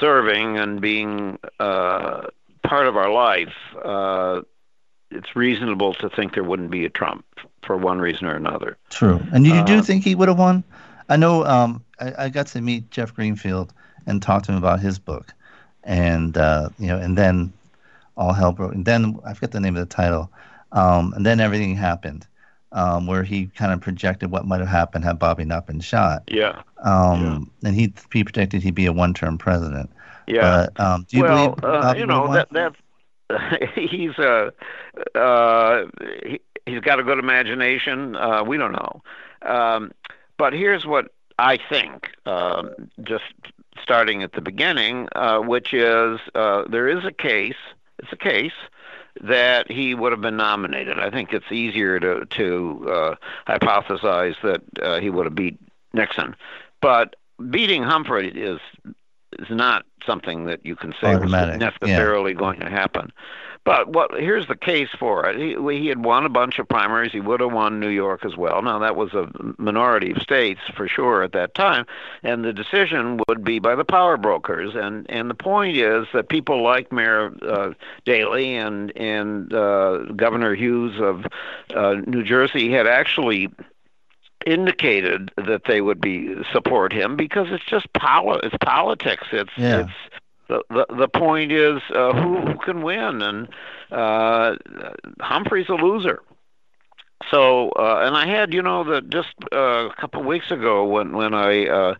serving 0.00 0.58
and 0.58 0.80
being 0.80 1.38
uh, 1.58 2.22
part 2.62 2.86
of 2.86 2.96
our 2.96 3.10
life, 3.10 3.54
uh, 3.82 4.42
it's 5.14 5.36
reasonable 5.36 5.94
to 5.94 6.10
think 6.10 6.34
there 6.34 6.44
wouldn't 6.44 6.70
be 6.70 6.84
a 6.84 6.90
Trump 6.90 7.24
for 7.62 7.76
one 7.76 7.98
reason 7.98 8.26
or 8.26 8.34
another. 8.34 8.76
True. 8.90 9.20
And 9.32 9.46
you 9.46 9.64
do 9.64 9.78
uh, 9.78 9.82
think 9.82 10.04
he 10.04 10.14
would 10.14 10.28
have 10.28 10.38
won? 10.38 10.64
I 11.08 11.16
know 11.16 11.44
um, 11.44 11.84
I, 12.00 12.24
I, 12.24 12.28
got 12.28 12.46
to 12.48 12.60
meet 12.60 12.90
Jeff 12.90 13.14
Greenfield 13.14 13.72
and 14.06 14.22
talk 14.22 14.42
to 14.44 14.52
him 14.52 14.58
about 14.58 14.80
his 14.80 14.98
book, 14.98 15.32
and 15.82 16.36
uh, 16.36 16.70
you 16.78 16.86
know, 16.86 16.98
and 16.98 17.16
then 17.16 17.52
all 18.16 18.32
hell 18.32 18.52
broke. 18.52 18.74
And 18.74 18.84
then 18.84 19.18
I 19.24 19.34
forget 19.34 19.52
the 19.52 19.60
name 19.60 19.76
of 19.76 19.86
the 19.86 19.94
title. 19.94 20.30
Um, 20.72 21.12
and 21.14 21.24
then 21.24 21.40
everything 21.40 21.76
happened, 21.76 22.26
um, 22.72 23.06
where 23.06 23.22
he 23.22 23.46
kind 23.46 23.72
of 23.72 23.80
projected 23.80 24.30
what 24.30 24.46
might 24.46 24.60
have 24.60 24.68
happened 24.68 25.04
had 25.04 25.18
Bobby 25.18 25.44
not 25.44 25.66
been 25.66 25.80
shot. 25.80 26.24
Yeah. 26.28 26.62
Um, 26.82 27.52
yeah. 27.62 27.68
And 27.68 27.76
he 27.76 27.92
he 28.12 28.24
predicted 28.24 28.62
he'd 28.62 28.74
be 28.74 28.86
a 28.86 28.92
one-term 28.92 29.38
president. 29.38 29.90
Yeah. 30.26 30.68
But 30.74 30.80
um, 30.80 31.06
do 31.08 31.16
you 31.16 31.22
well, 31.22 31.54
believe 31.54 31.64
uh, 31.64 31.94
you 31.96 32.06
know 32.06 32.32
that 32.32 32.48
that's 32.50 32.76
he's 33.74 34.18
uh, 34.18 34.50
uh, 35.14 35.84
he, 36.24 36.40
he's 36.66 36.80
got 36.80 37.00
a 37.00 37.02
good 37.02 37.18
imagination. 37.18 38.16
Uh, 38.16 38.42
we 38.44 38.56
don't 38.56 38.72
know. 38.72 39.02
Um, 39.42 39.92
but 40.36 40.52
here's 40.52 40.86
what 40.86 41.12
I 41.38 41.58
think, 41.68 42.10
uh, 42.26 42.64
just 43.02 43.24
starting 43.82 44.22
at 44.22 44.32
the 44.32 44.40
beginning, 44.40 45.08
uh, 45.14 45.38
which 45.40 45.74
is 45.74 46.20
uh, 46.34 46.64
there 46.68 46.88
is 46.88 47.04
a 47.04 47.12
case 47.12 47.56
it's 47.98 48.12
a 48.12 48.16
case 48.16 48.52
that 49.22 49.70
he 49.70 49.94
would 49.94 50.12
have 50.12 50.20
been 50.20 50.36
nominated. 50.36 50.98
I 50.98 51.10
think 51.10 51.32
it's 51.32 51.50
easier 51.50 52.00
to 52.00 52.26
to 52.26 52.86
uh, 52.90 53.14
hypothesize 53.46 54.34
that 54.42 54.62
uh, 54.82 55.00
he 55.00 55.10
would 55.10 55.26
have 55.26 55.34
beat 55.34 55.58
Nixon, 55.92 56.34
but 56.80 57.16
beating 57.50 57.82
Humphrey 57.82 58.28
is 58.28 58.60
is 59.38 59.50
not 59.50 59.84
something 60.06 60.46
that 60.46 60.64
you 60.64 60.76
can 60.76 60.92
say 61.00 61.14
Automatic. 61.14 61.60
was 61.60 61.72
necessarily 61.80 62.32
yeah. 62.32 62.38
going 62.38 62.60
to 62.60 62.70
happen. 62.70 63.12
But 63.64 63.88
what 63.88 64.10
here's 64.12 64.46
the 64.46 64.56
case 64.56 64.90
for 64.98 65.26
it. 65.26 65.38
He, 65.38 65.56
he 65.78 65.86
had 65.86 66.04
won 66.04 66.26
a 66.26 66.28
bunch 66.28 66.58
of 66.58 66.68
primaries. 66.68 67.12
He 67.12 67.20
would 67.20 67.40
have 67.40 67.52
won 67.52 67.80
New 67.80 67.88
York 67.88 68.24
as 68.24 68.36
well. 68.36 68.60
Now 68.60 68.78
that 68.78 68.94
was 68.94 69.14
a 69.14 69.30
minority 69.56 70.10
of 70.10 70.18
states 70.18 70.60
for 70.76 70.86
sure 70.86 71.22
at 71.22 71.32
that 71.32 71.54
time, 71.54 71.86
and 72.22 72.44
the 72.44 72.52
decision 72.52 73.20
would 73.26 73.42
be 73.42 73.58
by 73.58 73.74
the 73.74 73.84
power 73.84 74.18
brokers. 74.18 74.74
And 74.74 75.06
and 75.08 75.30
the 75.30 75.34
point 75.34 75.78
is 75.78 76.06
that 76.12 76.28
people 76.28 76.62
like 76.62 76.92
Mayor 76.92 77.32
uh, 77.40 77.72
Daley 78.04 78.54
and 78.54 78.94
and 78.98 79.52
uh, 79.54 80.12
Governor 80.14 80.54
Hughes 80.54 81.00
of 81.00 81.24
uh, 81.74 81.94
New 82.06 82.22
Jersey 82.22 82.70
had 82.70 82.86
actually 82.86 83.48
indicated 84.46 85.30
that 85.36 85.62
they 85.66 85.80
would 85.80 86.00
be 86.00 86.34
support 86.52 86.92
him 86.92 87.16
because 87.16 87.48
it's 87.50 87.64
just 87.64 87.92
power. 87.92 88.38
it's 88.42 88.56
politics. 88.62 89.26
It's 89.32 89.50
yeah. 89.56 89.80
it's 89.82 89.92
the, 90.48 90.62
the 90.70 90.86
the 90.96 91.08
point 91.08 91.52
is 91.52 91.80
uh, 91.94 92.12
who 92.12 92.40
who 92.40 92.58
can 92.58 92.82
win, 92.82 93.22
and 93.22 93.48
uh, 93.90 94.56
Humphrey's 95.20 95.68
a 95.68 95.74
loser. 95.74 96.22
So, 97.30 97.70
uh, 97.70 98.02
and 98.04 98.16
I 98.16 98.26
had, 98.26 98.52
you 98.52 98.62
know, 98.62 98.84
that 98.84 99.08
just 99.10 99.34
uh, 99.52 99.88
a 99.88 99.94
couple 99.98 100.20
of 100.20 100.26
weeks 100.26 100.50
ago 100.50 100.84
when 100.84 101.12
when 101.12 101.34
I 101.34 101.66
uh, 101.66 101.94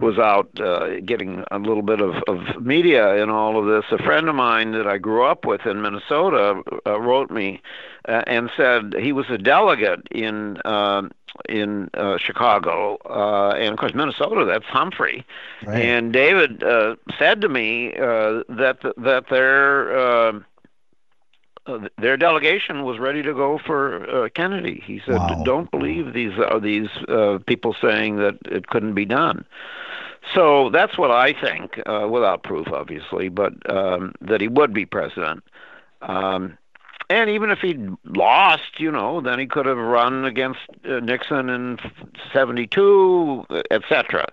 was 0.00 0.18
out 0.18 0.48
uh, 0.60 1.00
getting 1.00 1.44
a 1.50 1.58
little 1.58 1.82
bit 1.82 2.00
of, 2.00 2.16
of 2.28 2.62
media 2.62 3.22
in 3.22 3.30
all 3.30 3.58
of 3.58 3.66
this, 3.66 3.90
a 3.92 4.02
friend 4.02 4.28
of 4.28 4.34
mine 4.34 4.72
that 4.72 4.86
I 4.86 4.98
grew 4.98 5.24
up 5.24 5.44
with 5.44 5.66
in 5.66 5.82
Minnesota 5.82 6.62
uh, 6.86 7.00
wrote 7.00 7.30
me 7.30 7.62
uh, 8.08 8.22
and 8.26 8.50
said 8.56 8.94
he 8.98 9.12
was 9.12 9.26
a 9.30 9.38
delegate 9.38 10.06
in 10.10 10.58
uh, 10.64 11.02
in 11.48 11.90
uh, 11.94 12.16
Chicago, 12.18 12.98
uh, 13.08 13.54
and 13.56 13.72
of 13.72 13.78
course 13.78 13.94
Minnesota. 13.94 14.44
That's 14.44 14.66
Humphrey, 14.66 15.24
right. 15.66 15.82
and 15.82 16.12
David 16.12 16.62
uh, 16.62 16.96
said 17.18 17.40
to 17.40 17.48
me 17.48 17.94
uh, 17.94 18.42
that 18.48 18.78
that 18.96 19.24
their 19.30 20.42
uh, 21.66 21.72
uh, 21.72 21.88
their 21.98 22.16
delegation 22.16 22.84
was 22.84 22.98
ready 22.98 23.22
to 23.22 23.32
go 23.32 23.58
for 23.58 24.24
uh, 24.24 24.28
Kennedy. 24.34 24.82
He 24.84 25.00
said, 25.04 25.16
Wow. 25.16 25.42
"Don't 25.44 25.70
believe 25.70 26.12
these 26.12 26.32
uh, 26.38 26.58
these 26.58 26.88
uh, 27.08 27.38
people 27.46 27.74
saying 27.80 28.16
that 28.16 28.38
it 28.44 28.68
couldn't 28.68 28.94
be 28.94 29.04
done." 29.04 29.44
So 30.34 30.70
that's 30.70 30.96
what 30.96 31.10
I 31.10 31.34
think, 31.34 31.80
uh, 31.86 32.08
without 32.10 32.42
proof, 32.42 32.68
obviously, 32.68 33.28
but 33.28 33.52
um, 33.70 34.14
that 34.22 34.40
he 34.40 34.48
would 34.48 34.72
be 34.72 34.86
president. 34.86 35.44
Um, 36.00 36.56
and 37.10 37.28
even 37.28 37.50
if 37.50 37.58
he'd 37.58 37.90
lost, 38.04 38.78
you 38.80 38.90
know, 38.90 39.20
then 39.20 39.38
he 39.38 39.46
could 39.46 39.66
have 39.66 39.76
run 39.76 40.24
against 40.24 40.60
uh, 40.88 41.00
Nixon 41.00 41.50
in 41.50 41.78
'72, 42.32 43.46
etc. 43.70 44.26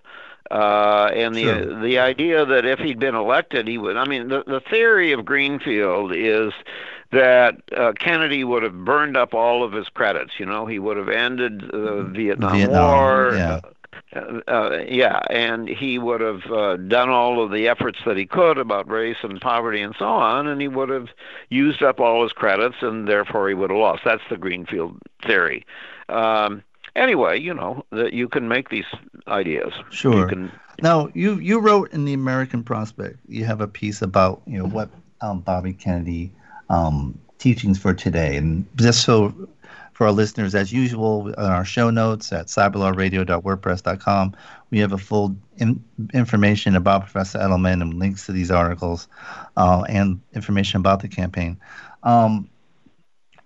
Uh, 0.51 1.09
and 1.15 1.33
the 1.33 1.43
Sure. 1.43 1.81
the 1.81 1.97
idea 1.97 2.45
that 2.45 2.65
if 2.65 2.79
he'd 2.79 2.99
been 2.99 3.15
elected, 3.15 3.67
he 3.67 3.77
would. 3.77 3.95
I 3.95 4.05
mean, 4.05 4.27
the 4.27 4.43
the 4.45 4.59
theory 4.59 5.13
of 5.13 5.23
Greenfield 5.23 6.13
is 6.13 6.51
that 7.11 7.55
uh, 7.75 7.93
Kennedy 7.93 8.43
would 8.43 8.63
have 8.63 8.83
burned 8.85 9.15
up 9.15 9.33
all 9.33 9.63
of 9.63 9.71
his 9.71 9.87
credits. 9.89 10.33
You 10.39 10.45
know, 10.45 10.65
he 10.65 10.77
would 10.79 10.97
have 10.97 11.09
ended 11.09 11.61
the 11.61 12.03
Vietnam, 12.13 12.57
Vietnam, 12.57 12.91
War. 12.91 13.31
yeah. 13.35 13.59
Uh, 14.13 14.39
uh, 14.47 14.83
yeah, 14.89 15.21
and 15.29 15.69
he 15.69 15.97
would 15.97 16.19
have 16.21 16.45
uh, 16.51 16.75
done 16.77 17.09
all 17.09 17.41
of 17.41 17.51
the 17.51 17.67
efforts 17.69 17.99
that 18.05 18.17
he 18.17 18.25
could 18.25 18.57
about 18.57 18.89
race 18.89 19.17
and 19.23 19.39
poverty 19.39 19.81
and 19.81 19.95
so 19.97 20.05
on, 20.05 20.47
and 20.47 20.59
he 20.61 20.67
would 20.67 20.89
have 20.89 21.07
used 21.49 21.81
up 21.81 21.99
all 22.01 22.23
his 22.23 22.33
credits, 22.33 22.77
and 22.81 23.07
therefore 23.07 23.47
he 23.47 23.53
would 23.53 23.69
have 23.69 23.79
lost. 23.79 24.01
That's 24.03 24.23
the 24.29 24.37
Greenfield 24.37 24.97
theory. 25.25 25.65
Um, 26.09 26.61
anyway, 26.95 27.39
you 27.39 27.53
know 27.53 27.85
that 27.91 28.13
you 28.13 28.27
can 28.27 28.47
make 28.47 28.69
these 28.69 28.85
ideas. 29.27 29.73
Sure. 29.89 30.21
You 30.21 30.27
can, 30.27 30.51
Now, 30.81 31.09
you 31.13 31.35
you 31.35 31.59
wrote 31.59 31.91
in 31.93 32.05
the 32.05 32.13
American 32.13 32.63
Prospect. 32.63 33.17
You 33.27 33.45
have 33.45 33.61
a 33.61 33.67
piece 33.67 34.01
about 34.01 34.41
you 34.45 34.59
know 34.59 34.67
what 34.67 34.89
um, 35.21 35.41
Bobby 35.41 35.73
Kennedy 35.73 36.31
um, 36.69 37.19
teachings 37.37 37.79
for 37.79 37.93
today, 37.93 38.37
and 38.37 38.65
just 38.75 39.03
so 39.03 39.49
for 40.01 40.07
our 40.07 40.13
listeners, 40.13 40.55
as 40.55 40.73
usual, 40.73 41.31
on 41.37 41.51
our 41.51 41.63
show 41.63 41.91
notes 41.91 42.33
at 42.33 42.47
cyberlawradio.wordpress.com, 42.47 44.35
we 44.71 44.79
have 44.79 44.93
a 44.93 44.97
full 44.97 45.35
in, 45.57 45.83
information 46.11 46.75
about 46.75 47.01
Professor 47.01 47.37
Edelman 47.37 47.83
and 47.83 47.93
links 47.95 48.25
to 48.25 48.31
these 48.31 48.49
articles 48.49 49.07
uh, 49.57 49.83
and 49.87 50.19
information 50.33 50.79
about 50.79 51.01
the 51.01 51.07
campaign. 51.07 51.59
Um, 52.01 52.49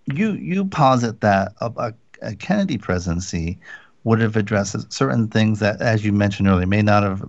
you 0.05 0.31
you 0.31 0.63
posit 0.63 1.19
that 1.19 1.51
a, 1.59 1.71
a, 1.75 1.93
Kennedy 2.39 2.77
presidency 2.77 3.57
would 4.03 4.19
have 4.19 4.35
addressed 4.35 4.91
certain 4.91 5.27
things 5.27 5.59
that, 5.59 5.81
as 5.81 6.05
you 6.05 6.13
mentioned 6.13 6.47
earlier, 6.47 6.67
may 6.67 6.81
not 6.81 7.03
have 7.03 7.23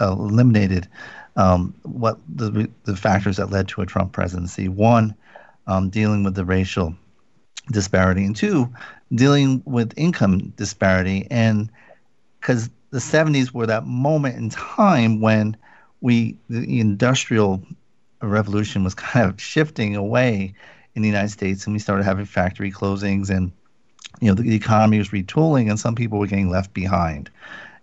eliminated 0.00 0.88
um, 1.36 1.74
what 1.82 2.18
the 2.34 2.68
the 2.84 2.96
factors 2.96 3.36
that 3.36 3.50
led 3.50 3.68
to 3.68 3.82
a 3.82 3.86
Trump 3.86 4.12
presidency. 4.12 4.68
One, 4.68 5.14
um, 5.66 5.90
dealing 5.90 6.24
with 6.24 6.34
the 6.34 6.44
racial 6.44 6.94
disparity, 7.70 8.24
and 8.24 8.34
two, 8.34 8.72
dealing 9.14 9.62
with 9.64 9.92
income 9.96 10.52
disparity. 10.56 11.26
And 11.30 11.70
because 12.40 12.70
the 12.90 12.98
70s 12.98 13.52
were 13.52 13.66
that 13.66 13.86
moment 13.86 14.36
in 14.36 14.50
time 14.50 15.20
when 15.20 15.56
we 16.00 16.38
the 16.48 16.80
industrial 16.80 17.62
revolution 18.22 18.84
was 18.84 18.94
kind 18.94 19.28
of 19.28 19.40
shifting 19.40 19.96
away 19.96 20.54
in 20.94 21.02
the 21.02 21.08
United 21.08 21.30
States, 21.30 21.66
and 21.66 21.74
we 21.74 21.78
started 21.78 22.04
having 22.04 22.24
factory 22.24 22.72
closings, 22.72 23.28
and 23.28 23.52
you 24.20 24.28
know 24.28 24.34
the, 24.34 24.54
economy 24.54 24.98
was 24.98 25.10
retooling, 25.10 25.68
and 25.68 25.78
some 25.78 25.94
people 25.94 26.18
were 26.18 26.26
getting 26.26 26.50
left 26.50 26.72
behind, 26.72 27.30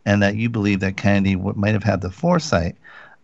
and 0.05 0.21
that 0.21 0.35
you 0.35 0.49
believe 0.49 0.79
that 0.81 0.97
Kennedy 0.97 1.35
w- 1.35 1.57
might 1.57 1.73
have 1.73 1.83
had 1.83 2.01
the 2.01 2.11
foresight 2.11 2.75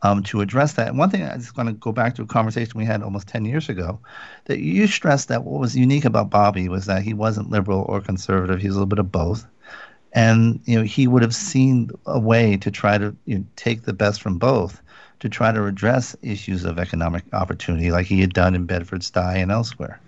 um, 0.02 0.24
to 0.24 0.42
address 0.42 0.74
that. 0.74 0.88
And 0.88 0.98
one 0.98 1.10
thing 1.10 1.24
I 1.24 1.36
just 1.36 1.58
want 1.58 1.70
to 1.70 1.74
go 1.74 1.92
back 1.92 2.16
to 2.16 2.22
a 2.22 2.26
conversation 2.26 2.74
we 2.76 2.86
had 2.86 3.04
almost 3.04 3.28
10 3.28 3.46
years 3.46 3.70
ago 3.70 4.00
that 4.46 4.60
you 4.60 4.88
stressed 4.88 5.28
that 5.28 5.44
what 5.44 5.60
was 5.60 5.76
unique 5.76 6.06
about 6.06 6.30
Bobby 6.30 6.70
was 6.70 6.86
that 6.86 7.04
he 7.04 7.14
wasn't 7.14 7.50
liberal 7.50 7.86
or 7.90 8.02
conservative. 8.02 8.62
He 8.62 8.68
was 8.68 8.76
a 8.76 8.80
little 8.80 8.88
bit 8.88 9.00
of 9.00 9.12
both. 9.12 9.46
And 10.14 10.60
you 10.66 10.78
know 10.78 10.84
he 10.84 11.08
would 11.08 11.22
have 11.22 11.36
seen 11.36 11.92
a 12.06 12.20
way 12.20 12.58
to 12.58 12.72
try 12.72 12.98
to 12.98 13.16
you 13.26 13.40
know, 13.40 13.46
take 13.56 13.84
the 13.84 13.94
best 13.94 14.22
from 14.22 14.38
both 14.38 14.82
to 15.20 15.30
try 15.30 15.52
to 15.52 15.66
address 15.66 16.16
issues 16.22 16.64
of 16.64 16.80
economic 16.80 17.24
opportunity 17.34 17.92
like 17.92 18.06
he 18.06 18.22
had 18.22 18.34
done 18.34 18.56
in 18.56 18.66
Bedford 18.66 19.02
Stuy 19.02 19.36
and 19.36 19.52
elsewhere. 19.52 20.00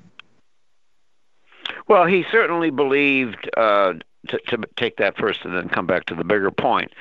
Well, 1.91 2.05
he 2.05 2.23
certainly 2.31 2.69
believed, 2.69 3.49
uh, 3.57 3.95
to, 4.29 4.37
to 4.47 4.57
take 4.77 4.95
that 4.95 5.17
first 5.17 5.43
and 5.43 5.53
then 5.53 5.67
come 5.67 5.85
back 5.85 6.05
to 6.05 6.15
the 6.15 6.23
bigger 6.23 6.49
point, 6.49 6.93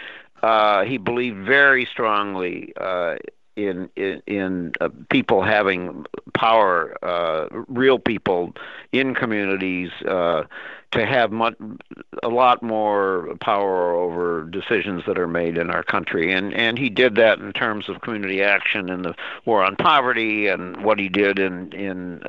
uh, 0.43 0.82
he 0.82 0.99
believed 0.99 1.47
very 1.47 1.84
strongly 1.84 2.72
uh, 2.76 3.14
in 3.55 3.88
in, 3.95 4.20
in 4.26 4.72
uh, 4.80 4.88
people 5.09 5.43
having 5.43 6.07
power, 6.34 6.97
uh, 7.05 7.47
real 7.68 8.01
people 8.01 8.53
in 8.91 9.14
communities 9.14 9.93
uh, 10.09 10.43
to 10.91 11.07
have 11.07 11.30
much, 11.30 11.55
a 12.24 12.28
lot 12.28 12.61
more 12.61 13.36
power 13.41 13.93
over 13.95 14.43
decisions 14.43 15.05
that 15.07 15.20
are 15.20 15.28
made 15.28 15.57
in 15.57 15.70
our 15.70 15.84
country, 15.84 16.32
and 16.32 16.53
and 16.53 16.80
he 16.80 16.91
did 16.91 17.14
that 17.14 17.38
in 17.38 17.53
terms 17.53 17.88
of 17.88 18.01
community 18.01 18.43
action 18.43 18.88
in 18.88 19.03
the 19.03 19.14
war 19.45 19.62
on 19.62 19.76
poverty 19.76 20.49
and 20.49 20.82
what 20.82 20.99
he 20.99 21.09
did 21.09 21.38
in 21.38 21.70
in 21.74 22.20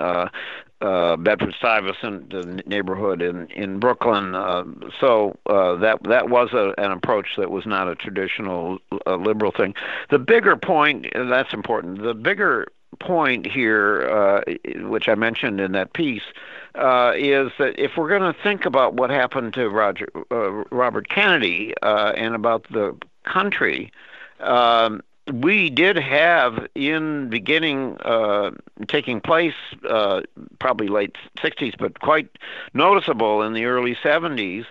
uh, 0.82 1.16
Bedford 1.16 1.54
Stuyvesant 1.58 2.32
the 2.32 2.64
neighborhood 2.66 3.22
in 3.22 3.48
in 3.52 3.80
Brooklyn. 3.80 4.36
Uh, 4.36 4.64
so 5.00 5.38
uh, 5.46 5.76
that 5.76 6.04
that 6.04 6.30
was 6.30 6.54
a, 6.54 6.74
an 6.78 6.92
approach 6.92 7.28
that 7.38 7.52
was 7.52 7.66
not 7.66 7.88
a 7.88 7.96
traditional 7.96 8.80
uh, 9.06 9.16
liberal 9.16 9.52
thing. 9.52 9.76
The 10.10 10.20
bigger 10.20 10.56
point 10.56 11.08
that's 11.14 11.54
important. 11.54 12.02
The 12.02 12.14
bigger 12.14 12.68
point 13.00 13.48
here, 13.48 14.10
uh, 14.10 14.42
which 14.88 15.08
I 15.08 15.16
mentioned 15.16 15.62
in 15.62 15.72
that 15.72 15.94
piece, 15.94 16.24
uh, 16.76 17.14
is 17.16 17.52
that 17.58 17.80
if 17.80 17.92
we're 17.96 18.10
going 18.10 18.34
to 18.34 18.42
think 18.42 18.66
about 18.66 18.96
what 18.96 19.10
happened 19.10 19.54
to 19.54 19.70
Roger 19.70 20.08
Robert 20.72 21.10
Kennedy 21.10 21.74
and 21.82 22.36
about 22.36 22.66
the 22.72 22.98
country. 23.24 23.92
Um, 24.40 25.02
we 25.32 25.70
did 25.70 25.98
have 25.98 26.68
in 26.76 27.30
beginning 27.30 27.98
uh, 28.02 28.52
taking 28.88 29.22
place 29.22 29.54
uh, 29.90 30.22
probably 30.60 30.88
late 30.88 31.16
60s, 31.38 31.78
but 31.78 32.00
quite 32.00 32.30
noticeable 32.74 33.42
in 33.42 33.54
the 33.54 33.66
early 33.66 33.96
70s 33.96 34.66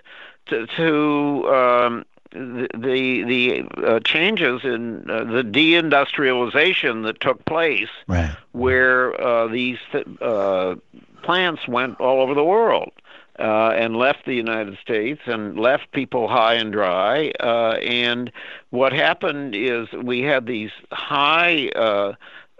to, 0.47 0.67
to 0.67 1.53
um, 1.53 2.05
the 2.31 2.67
the, 2.73 3.23
the 3.23 3.85
uh, 3.85 3.99
changes 4.01 4.63
in 4.63 5.09
uh, 5.09 5.23
the 5.23 5.43
deindustrialization 5.43 7.03
that 7.03 7.19
took 7.19 7.43
place, 7.45 7.89
right. 8.07 8.35
where 8.53 9.19
uh, 9.21 9.47
these 9.47 9.77
uh, 10.21 10.75
plants 11.23 11.67
went 11.67 11.99
all 11.99 12.21
over 12.21 12.33
the 12.33 12.43
world 12.43 12.91
uh, 13.39 13.69
and 13.75 13.95
left 13.95 14.25
the 14.25 14.35
United 14.35 14.77
States 14.79 15.21
and 15.25 15.59
left 15.59 15.91
people 15.91 16.27
high 16.27 16.55
and 16.55 16.71
dry. 16.71 17.31
Uh, 17.39 17.77
and 17.81 18.31
what 18.69 18.93
happened 18.93 19.55
is 19.55 19.91
we 19.93 20.21
had 20.21 20.45
these 20.45 20.71
high 20.91 21.69
uh, 21.69 22.13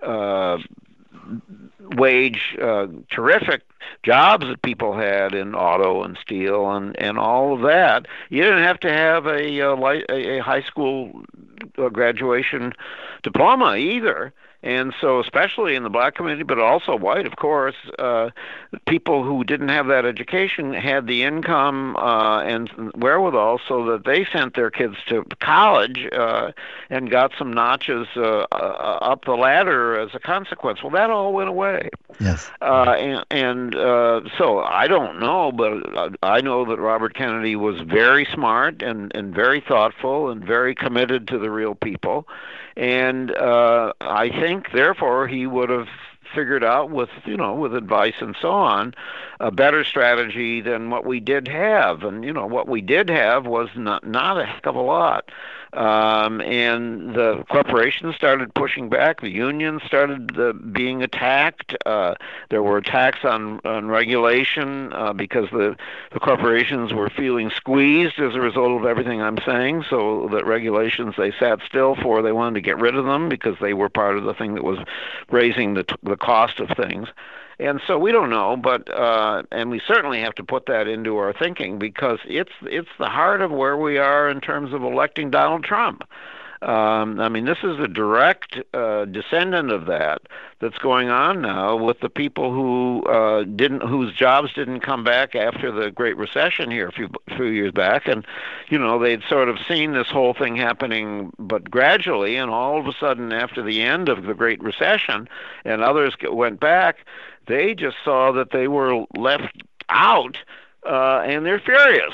uh, 0.04 0.58
wage, 1.98 2.58
uh, 2.62 2.88
terrific 3.10 3.62
jobs 4.04 4.48
that 4.48 4.62
people 4.62 4.98
had 4.98 5.34
in 5.34 5.54
auto 5.54 6.04
and 6.04 6.18
steel 6.18 6.72
and, 6.72 6.98
and 7.00 7.18
all 7.18 7.54
of 7.54 7.62
that. 7.62 8.08
You 8.30 8.44
didn't 8.44 8.64
have 8.64 8.80
to 8.82 8.92
have 8.92 9.26
a, 9.26 9.60
a, 9.60 10.38
a 10.38 10.40
high 10.40 10.64
school 10.64 11.24
uh, 11.78 11.90
graduation 11.90 12.74
diploma 13.24 13.76
either. 13.76 14.34
And 14.64 14.94
so, 15.02 15.20
especially 15.20 15.76
in 15.76 15.82
the 15.84 15.90
black 15.90 16.16
community, 16.16 16.44
but 16.44 16.60
also 16.60 16.96
white, 16.96 17.26
of 17.26 17.36
course, 17.38 17.76
uh, 17.98 18.30
people 18.86 19.24
who 19.24 19.44
didn't 19.44 19.70
have 19.70 19.88
that 19.88 20.06
education 20.06 20.72
had 20.74 21.08
the 21.08 21.24
income 21.24 21.96
uh, 21.96 22.42
and 22.42 22.70
wherewithal 22.96 23.60
so 23.68 23.86
that 23.86 24.06
they 24.06 24.24
sent 24.26 24.56
their 24.56 24.70
kids 24.70 24.98
to 25.08 25.26
college 25.40 26.08
uh, 26.12 26.52
and 26.92 27.10
got 27.10 27.32
some 27.40 27.52
notches 27.52 28.08
uh, 28.16 28.46
uh, 28.52 29.00
up 29.02 29.26
the 29.26 29.34
ladder 29.34 30.00
as 30.00 30.14
a 30.14 30.20
consequence. 30.20 30.84
Well, 30.84 30.92
that 30.92 31.10
all 31.10 31.34
went 31.34 31.50
away. 31.50 31.90
Yes. 32.20 32.52
Uh, 32.62 32.96
and 33.00 33.26
and 33.32 33.76
uh, 33.76 34.22
so 34.38 34.60
I 34.60 34.88
don't 34.88 35.20
know, 35.20 35.52
but 35.52 36.16
I 36.22 36.42
know 36.42 36.66
that 36.66 36.78
Robert 36.78 37.16
Kennedy 37.16 37.56
was 37.56 37.82
very 37.82 38.26
smart 38.26 38.84
and, 38.84 39.12
and 39.16 39.34
very 39.34 39.60
thoughtful 39.60 40.30
and 40.30 40.46
very 40.46 40.76
committed 40.76 41.28
to 41.30 41.40
the 41.40 41.50
real 41.50 41.74
people 41.74 42.28
and 42.76 43.32
uh, 43.32 43.94
I 44.02 44.30
think 44.30 44.72
therefore 44.72 45.28
he 45.28 45.48
would 45.48 45.70
have 45.70 45.88
figured 46.34 46.64
out 46.64 46.90
with 46.90 47.10
you 47.26 47.36
know 47.36 47.54
with 47.54 47.76
advice 47.76 48.14
and 48.22 48.36
so 48.42 48.52
on 48.52 48.94
a 49.40 49.52
better 49.52 49.84
strategy 49.84 50.62
than 50.62 50.90
what 50.90 51.06
we 51.06 51.20
did 51.20 51.48
have. 51.48 52.04
And 52.04 52.24
you 52.24 52.34
know 52.34 52.46
what 52.46 52.68
we 52.68 52.82
did 52.82 53.10
have 53.10 53.46
was 53.46 53.70
not 53.76 54.06
not 54.06 54.40
a 54.40 54.46
heck 54.46 54.66
of 54.66 54.76
a 54.76 54.82
lot 54.82 55.30
um, 55.74 56.42
and 56.42 57.16
the 57.16 57.44
corporations 57.50 58.16
started 58.16 58.54
pushing 58.54 58.90
back. 58.90 59.22
The 59.22 59.30
unions 59.30 59.82
started 59.86 60.38
uh, 60.38 60.54
being 60.54 61.02
attacked. 61.02 61.76
Uh, 61.86 62.16
there 62.50 62.62
were 62.62 62.78
attacks 62.78 63.20
on, 63.24 63.62
on 63.64 63.88
regulation 63.88 64.92
uh, 64.94 65.14
because 65.14 65.50
the, 65.52 65.78
the 66.12 66.20
corporations 66.20 66.94
were 66.94 67.10
feeling 67.10 67.50
squeezed 67.50 68.20
as 68.20 68.36
a 68.36 68.42
result 68.42 68.80
of 68.82 68.86
everything 68.86 69.22
I'm 69.22 69.40
saying. 69.46 69.86
So 69.90 70.28
that 70.32 70.46
regulations 70.46 71.16
they 71.18 71.32
sat 71.40 71.60
still 71.66 71.96
for, 71.96 72.22
they 72.22 72.34
wanted 72.34 72.56
to 72.56 72.62
get 72.62 72.78
rid 72.78 72.96
of 72.96 73.06
them 73.06 73.30
because 73.30 73.56
they 73.62 73.74
were 73.74 73.90
part 73.90 74.18
of 74.18 74.24
the 74.24 74.34
thing 74.34 74.56
that 74.56 74.64
was 74.64 74.80
raising 75.30 75.76
the, 75.76 75.86
the 76.04 76.18
cost 76.18 76.60
of 76.60 76.70
things. 76.76 77.08
And 77.62 77.80
so 77.86 78.00
we 78.00 78.12
don't 78.12 78.32
know, 78.32 78.58
but 78.58 78.92
uh, 78.92 79.44
and 79.52 79.70
we 79.70 79.80
certainly 79.88 80.20
have 80.22 80.34
to 80.36 80.44
put 80.44 80.66
that 80.66 80.88
into 80.88 81.18
our 81.18 81.32
thinking 81.32 81.78
because 81.78 82.18
it's 82.26 82.52
it's 82.64 82.90
the 82.98 83.06
heart 83.06 83.42
of 83.42 83.52
where 83.52 83.78
we 83.78 84.00
are 84.00 84.28
in 84.30 84.42
terms 84.42 84.74
of 84.74 84.82
electing 84.82 85.30
Donald 85.30 85.64
Trump. 85.64 86.04
Um, 86.64 87.20
I 87.20 87.28
mean, 87.28 87.46
this 87.46 87.58
is 87.64 87.80
a 87.80 87.88
direct 87.88 88.60
uh, 88.76 89.06
descendant 89.06 89.72
of 89.72 89.88
that 89.88 90.22
that's 90.60 90.78
going 90.78 91.10
on 91.10 91.42
now 91.42 91.76
with 91.76 92.02
the 92.02 92.10
people 92.10 92.54
who 92.54 93.02
uh, 93.04 93.44
didn't, 93.44 93.82
whose 93.82 94.14
jobs 94.14 94.54
didn't 94.54 94.82
come 94.82 95.04
back 95.04 95.34
after 95.36 95.72
the 95.72 95.90
Great 95.90 96.18
Recession 96.18 96.70
here 96.70 96.88
a 96.88 96.92
few 96.92 97.10
few 97.36 97.46
years 97.46 97.72
back, 97.72 98.08
and 98.08 98.26
you 98.70 98.78
know 98.78 99.00
they'd 99.00 99.24
sort 99.28 99.50
of 99.50 99.58
seen 99.68 99.94
this 99.94 100.08
whole 100.08 100.36
thing 100.36 100.56
happening, 100.56 101.34
but 101.40 101.70
gradually, 101.70 102.36
and 102.36 102.52
all 102.52 102.80
of 102.80 102.86
a 102.86 102.94
sudden 103.00 103.34
after 103.34 103.64
the 103.64 103.82
end 103.82 104.08
of 104.08 104.24
the 104.24 104.36
Great 104.36 104.62
Recession, 104.62 105.28
and 105.66 105.82
others 105.82 106.16
went 106.32 106.60
back, 106.60 106.98
they 107.52 107.76
just 107.76 107.98
saw 108.04 108.32
that 108.32 108.52
they 108.52 108.68
were 108.68 109.06
left 109.16 109.62
out, 109.90 110.38
uh, 110.86 111.22
and 111.26 111.46
they're 111.46 111.60
furious. 111.60 112.14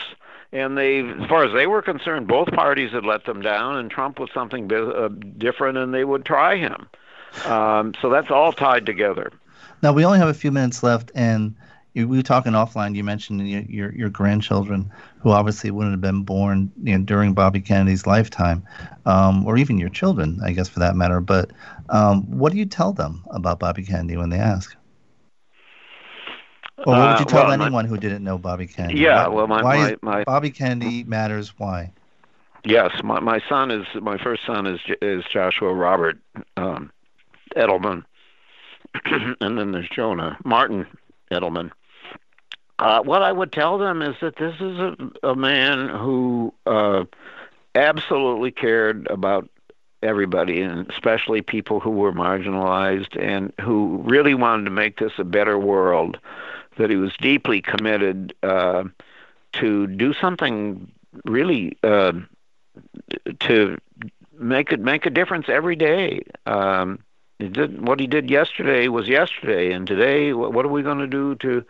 And 0.51 0.77
they, 0.77 0.99
as 0.99 1.27
far 1.27 1.43
as 1.43 1.53
they 1.53 1.67
were 1.67 1.81
concerned, 1.81 2.27
both 2.27 2.49
parties 2.51 2.91
had 2.91 3.05
let 3.05 3.25
them 3.25 3.41
down, 3.41 3.77
and 3.77 3.91
Trump 3.91 4.19
was 4.19 4.29
something 4.33 4.71
uh, 4.71 5.09
different, 5.37 5.77
and 5.77 5.93
they 5.93 6.05
would 6.05 6.25
try 6.25 6.55
him. 6.55 6.87
Um, 7.45 7.93
so 8.01 8.09
that's 8.09 8.31
all 8.31 8.53
tied 8.53 8.85
together. 8.85 9.31
Now 9.83 9.93
we 9.93 10.05
only 10.05 10.19
have 10.19 10.29
a 10.29 10.33
few 10.33 10.51
minutes 10.51 10.81
left, 10.83 11.11
and 11.13 11.55
you, 11.93 12.07
we 12.07 12.17
were 12.17 12.23
talking 12.23 12.53
offline. 12.53 12.95
You 12.95 13.03
mentioned 13.03 13.47
your, 13.47 13.61
your, 13.63 13.93
your 13.93 14.09
grandchildren, 14.09 14.91
who 15.19 15.31
obviously 15.31 15.69
wouldn't 15.69 15.93
have 15.93 16.01
been 16.01 16.23
born 16.23 16.71
you 16.81 16.97
know, 16.97 17.03
during 17.03 17.33
Bobby 17.33 17.59
Kennedy's 17.59 18.07
lifetime, 18.07 18.63
um, 19.05 19.45
or 19.45 19.57
even 19.57 19.77
your 19.77 19.89
children, 19.89 20.39
I 20.43 20.53
guess, 20.53 20.69
for 20.69 20.79
that 20.79 20.95
matter. 20.95 21.19
But 21.19 21.51
um, 21.89 22.23
what 22.23 22.53
do 22.53 22.57
you 22.57 22.65
tell 22.65 22.93
them 22.93 23.25
about 23.31 23.59
Bobby 23.59 23.83
Kennedy 23.83 24.15
when 24.15 24.29
they 24.29 24.39
ask? 24.39 24.75
Well, 26.85 26.99
what 26.99 27.09
would 27.11 27.19
you 27.19 27.25
Uh, 27.25 27.29
tell 27.29 27.47
well, 27.47 27.57
my- 27.57 27.65
anyone 27.65 27.85
who 27.85 27.97
didn't 27.97 28.23
know 28.23 28.37
Bobby 28.37 28.67
Kennedy? 28.67 28.99
Yeah, 28.99 29.27
Why- 29.27 29.33
well, 29.35 29.47
my- 29.47 29.63
why 29.63 29.77
my- 29.77 29.97
my- 30.01 30.23
Bobby 30.23 30.51
Kennedy 30.51 31.03
matters. 31.03 31.53
Why? 31.57 31.91
Yes, 32.63 33.01
my 33.03 33.19
my 33.19 33.39
son 33.47 33.71
is 33.71 33.85
my 34.01 34.17
first 34.17 34.45
son 34.45 34.67
is 34.67 34.79
is 35.01 35.23
Joshua 35.31 35.73
Robert 35.73 36.17
um, 36.57 36.91
Edelman, 37.55 38.03
and 39.05 39.57
then 39.57 39.71
there's 39.71 39.89
Jonah 39.89 40.37
Martin 40.43 40.85
Edelman. 41.31 41.71
Uh, 42.79 43.01
what 43.01 43.21
I 43.23 43.31
would 43.31 43.51
tell 43.51 43.77
them 43.77 44.01
is 44.01 44.15
that 44.21 44.35
this 44.35 44.53
is 44.59 44.77
a, 44.77 44.95
a 45.23 45.35
man 45.35 45.87
who 45.89 46.53
uh, 46.67 47.05
absolutely 47.73 48.51
cared 48.51 49.07
about 49.09 49.47
everybody, 50.03 50.61
and 50.61 50.87
especially 50.91 51.41
people 51.41 51.79
who 51.79 51.89
were 51.89 52.11
marginalized, 52.11 53.19
and 53.19 53.51
who 53.61 54.01
really 54.05 54.33
wanted 54.35 54.65
to 54.65 54.71
make 54.71 54.99
this 54.99 55.13
a 55.17 55.23
better 55.23 55.57
world. 55.57 56.17
That 56.77 56.89
he 56.89 56.95
was 56.95 57.13
deeply 57.19 57.61
committed 57.61 58.33
uh, 58.43 58.83
to 59.53 59.87
do 59.87 60.13
something 60.13 60.91
really 61.25 61.77
uh, 61.83 62.13
to 63.41 63.77
make 64.37 64.71
it 64.71 64.79
make 64.79 65.05
a 65.05 65.09
difference 65.09 65.49
every 65.49 65.75
day. 65.75 66.21
Um, 66.45 66.99
he 67.39 67.49
did 67.49 67.85
what 67.85 67.99
he 67.99 68.07
did 68.07 68.29
yesterday 68.29 68.87
was 68.87 69.07
yesterday, 69.07 69.71
and 69.71 69.85
today, 69.85 70.33
what, 70.33 70.53
what 70.53 70.65
are 70.65 70.69
we 70.69 70.81
going 70.81 70.99
to 70.99 71.07
do 71.07 71.35
to 71.35 71.63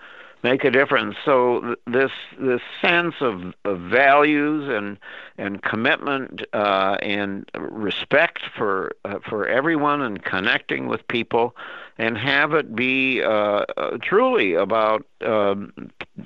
make 0.43 0.63
a 0.63 0.71
difference? 0.71 1.15
So 1.25 1.61
th- 1.61 1.79
this 1.87 2.11
this 2.39 2.61
sense 2.81 3.15
of, 3.21 3.53
of 3.65 3.79
values 3.79 4.69
and 4.69 4.97
and 5.37 5.61
commitment 5.61 6.43
uh, 6.53 6.97
and 7.01 7.49
respect 7.57 8.43
for 8.55 8.93
uh, 9.03 9.19
for 9.27 9.47
everyone 9.47 10.01
and 10.01 10.23
connecting 10.23 10.87
with 10.87 11.05
people, 11.07 11.55
and 11.97 12.17
have 12.17 12.53
it 12.53 12.75
be 12.75 13.23
uh, 13.23 13.65
uh, 13.77 13.97
truly 14.01 14.53
about 14.53 15.05
um, 15.21 15.73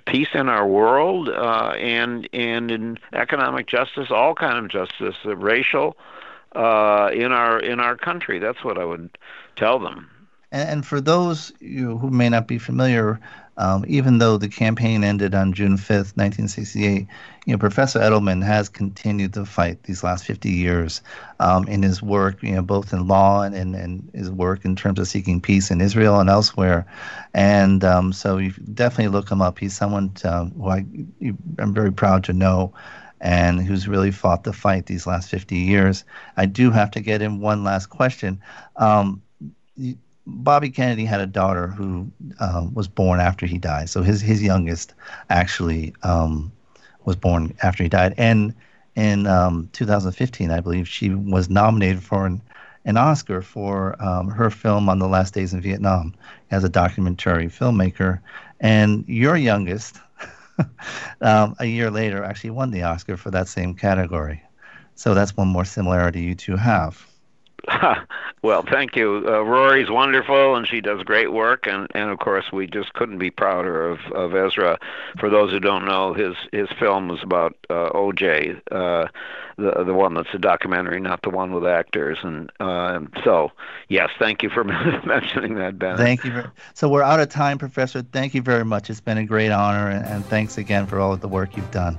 peace 0.05 0.30
in 0.34 0.49
our 0.49 0.67
world 0.67 1.30
uh, 1.30 1.74
and 1.78 2.28
and 2.34 2.72
in 2.72 2.97
economic 3.13 3.67
justice, 3.67 4.11
all 4.11 4.36
kind 4.36 4.57
of 4.57 4.69
justice, 4.69 5.15
uh, 5.26 5.36
racial 5.36 5.95
uh, 6.55 7.09
in 7.13 7.32
our 7.32 7.59
in 7.59 7.80
our 7.80 7.95
country. 7.95 8.39
That's 8.39 8.63
what 8.63 8.78
I 8.78 8.86
would 8.86 9.17
tell 9.55 9.80
them. 9.80 10.09
And, 10.51 10.69
and 10.69 10.86
for 10.86 10.99
those 10.99 11.53
you 11.59 11.97
who 11.97 12.09
may 12.09 12.30
not 12.30 12.47
be 12.47 12.57
familiar, 12.57 13.19
um, 13.62 13.86
even 13.88 14.18
though 14.18 14.38
the 14.38 14.49
campaign 14.49 15.03
ended 15.03 15.36
on 15.36 15.53
June 15.53 15.78
5th, 15.78 16.18
1968, 16.18 17.05
you 17.45 17.53
know, 17.53 17.59
Professor 17.59 17.99
Edelman 17.99 18.43
has 18.43 18.68
continued 18.68 19.36
to 19.36 19.45
fight 19.45 19.84
these 19.84 20.03
last 20.03 20.26
50 20.26 20.49
years 20.49 21.01
um, 21.39 21.68
in 21.68 21.84
his 21.84 22.01
work, 22.01 22.41
you 22.41 22.53
know, 22.53 22.64
both 22.64 22.91
in 22.91 23.07
law 23.07 23.43
and, 23.43 23.53
and, 23.53 23.76
and 23.76 24.09
his 24.16 24.32
work 24.32 24.66
in 24.66 24.76
terms 24.76 24.97
of 24.97 25.07
seeking 25.07 25.39
peace 25.39 25.70
in 25.70 25.80
Israel 25.80 26.20
and 26.20 26.28
elsewhere. 26.28 26.88
And 27.36 27.84
um, 27.84 28.12
so 28.14 28.38
you 28.38 28.51
definitely 28.74 29.09
look 29.09 29.30
him 29.30 29.43
up. 29.43 29.59
He's 29.59 29.78
someone 29.78 30.09
to, 30.16 30.38
um, 30.38 30.51
who 30.53 30.68
I, 30.68 30.84
I'm 31.59 31.74
very 31.74 31.91
proud 31.91 32.24
to 32.26 32.34
know 32.34 32.74
and 33.20 33.62
who's 33.62 33.88
really 33.88 34.09
fought 34.09 34.43
the 34.43 34.53
fight 34.53 34.88
these 34.88 35.05
last 35.05 35.30
50 35.30 35.55
years. 35.55 36.03
I 36.36 36.47
do 36.47 36.72
have 36.72 36.89
to 36.91 36.99
get 36.99 37.22
in 37.22 37.39
one 37.39 37.64
last 37.64 37.91
question. 37.91 38.41
Um, 38.78 39.22
you- 39.76 39.99
Bobby 40.26 40.69
Kennedy 40.69 41.05
had 41.05 41.22
a 41.22 41.28
daughter 41.28 41.67
who 41.67 42.11
um, 42.39 42.74
was 42.74 42.88
born 42.88 43.19
after 43.19 43.45
he 43.45 43.57
died. 43.57 43.89
So 43.89 44.03
his 44.03 44.22
his 44.22 44.41
youngest 44.41 44.93
actually 45.30 45.93
um, 46.03 46.51
was 47.05 47.15
born 47.15 47.55
after 47.63 47.84
he 47.84 47.89
died. 47.89 48.13
And 48.17 48.53
in 48.95 49.26
um, 49.28 49.69
2015, 49.74 50.51
I 50.51 50.59
believe 50.59 50.88
she 50.88 51.09
was 51.09 51.49
nominated 51.49 52.03
for 52.03 52.26
an, 52.26 52.41
an 52.86 52.97
Oscar 52.97 53.41
for 53.41 54.01
um, 54.03 54.30
her 54.30 54.49
film 54.49 54.89
on 54.89 54.99
the 54.99 55.07
last 55.07 55.34
days 55.34 55.53
in 55.53 55.61
Vietnam 55.61 56.13
as 56.51 56.63
a 56.63 56.69
documentary 56.69 57.47
filmmaker. 57.47 58.19
And 58.59 59.03
your 59.07 59.38
youngest, 59.38 59.97
um, 61.22 61.55
a 61.59 61.65
year 61.65 61.89
later, 61.89 62.24
actually 62.24 62.51
won 62.51 62.72
the 62.72 62.84
Oscar 62.84 63.17
for 63.17 63.32
that 63.32 63.47
same 63.47 63.74
category. 63.74 64.43
So 64.95 65.13
that's 65.13 65.36
one 65.36 65.47
more 65.47 65.65
similarity 65.65 66.22
you 66.22 66.36
two 66.36 66.57
have. 66.57 67.07
well, 68.41 68.64
thank 68.64 68.95
you. 68.95 69.24
Uh, 69.28 69.41
Rory's 69.41 69.89
wonderful, 69.89 70.55
and 70.55 70.68
she 70.68 70.82
does 70.82 71.03
great 71.03 71.32
work, 71.32 71.68
and 71.68 71.88
and 71.93 72.09
of 72.09 72.20
course 72.20 72.51
we 72.51 72.68
just 72.68 72.93
couldn't 72.93 73.20
be 73.20 73.30
prouder 73.30 73.89
of 73.89 73.99
of 74.14 74.36
Ezra. 74.36 74.80
For 75.20 75.30
those 75.30 75.51
who 75.51 75.59
don't 75.59 75.86
know, 75.86 76.14
his 76.14 76.36
his 76.51 76.70
film 76.80 77.07
was 77.07 77.22
about 77.24 77.55
uh, 77.70 77.89
O.J. 77.93 78.55
Uh, 78.72 79.07
the 79.57 79.84
the 79.84 79.93
one 79.93 80.14
that's 80.14 80.34
a 80.34 80.39
documentary, 80.39 80.99
not 80.99 81.22
the 81.22 81.30
one 81.30 81.53
with 81.53 81.66
actors, 81.66 82.18
and 82.24 82.51
uh, 82.59 82.99
so 83.24 83.51
yes, 83.89 84.09
thank 84.18 84.43
you 84.43 84.49
for 84.49 84.64
mentioning 85.05 85.55
that, 85.55 85.78
Ben. 85.78 85.97
Thank 85.97 86.24
you. 86.24 86.43
So 86.74 86.89
we're 86.89 87.03
out 87.03 87.20
of 87.20 87.30
time, 87.30 87.57
Professor. 87.57 88.01
Thank 88.01 88.34
you 88.34 88.41
very 88.41 88.66
much. 88.66 88.89
It's 88.89 89.01
been 89.01 89.18
a 89.18 89.26
great 89.26 89.51
honor, 89.51 89.89
and, 89.89 90.05
and 90.05 90.26
thanks 90.26 90.57
again 90.57 90.88
for 90.88 90.99
all 90.99 91.14
of 91.14 91.22
the 91.22 91.28
work 91.28 91.55
you've 91.55 91.72
done. 91.72 91.97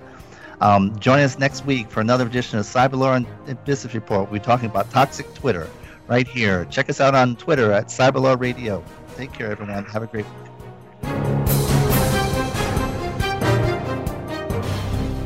Um, 0.63 0.97
join 1.01 1.19
us 1.19 1.41
next 1.41 1.67
week 1.67 1.91
for 1.91 2.01
another 2.01 2.25
edition 2.25 2.57
of 2.57 2.65
Cyber 2.65 2.95
Law 2.95 3.15
and 3.15 3.27
Business 3.65 3.95
Report. 3.95 4.31
We're 4.31 4.39
talking 4.39 4.71
about 4.71 4.89
toxic 4.93 5.35
Twitter 5.35 5.69
right 6.07 6.27
here. 6.27 6.67
Check 6.67 6.89
us 6.89 7.01
out 7.01 7.17
on 7.17 7.35
Twitter 7.35 7.73
at 7.73 7.87
Cyber 7.87 8.23
Law 8.23 8.37
Radio. 8.39 8.85
Take 9.17 9.33
care, 9.33 9.51
everyone. 9.51 9.85
Have 9.87 10.05
a 10.05 10.07
great 10.07 10.25
week. 10.25 10.35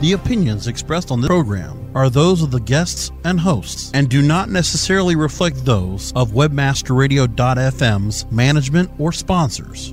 The 0.01 0.13
opinions 0.13 0.69
expressed 0.69 1.11
on 1.11 1.21
this 1.21 1.29
program 1.29 1.91
are 1.95 2.09
those 2.09 2.43
of 2.43 2.51
the 2.51 2.61
guests 2.61 3.11
and 3.25 3.39
hosts 3.39 3.91
and 3.93 4.09
do 4.09 4.23
not 4.23 4.49
necessarily 4.49 5.17
reflect 5.17 5.67
those 5.67 6.15
of 6.15 6.31
webmasterradio.fm's 6.31 8.33
management 8.33 8.91
or 8.99 9.13
sponsors. 9.13 9.93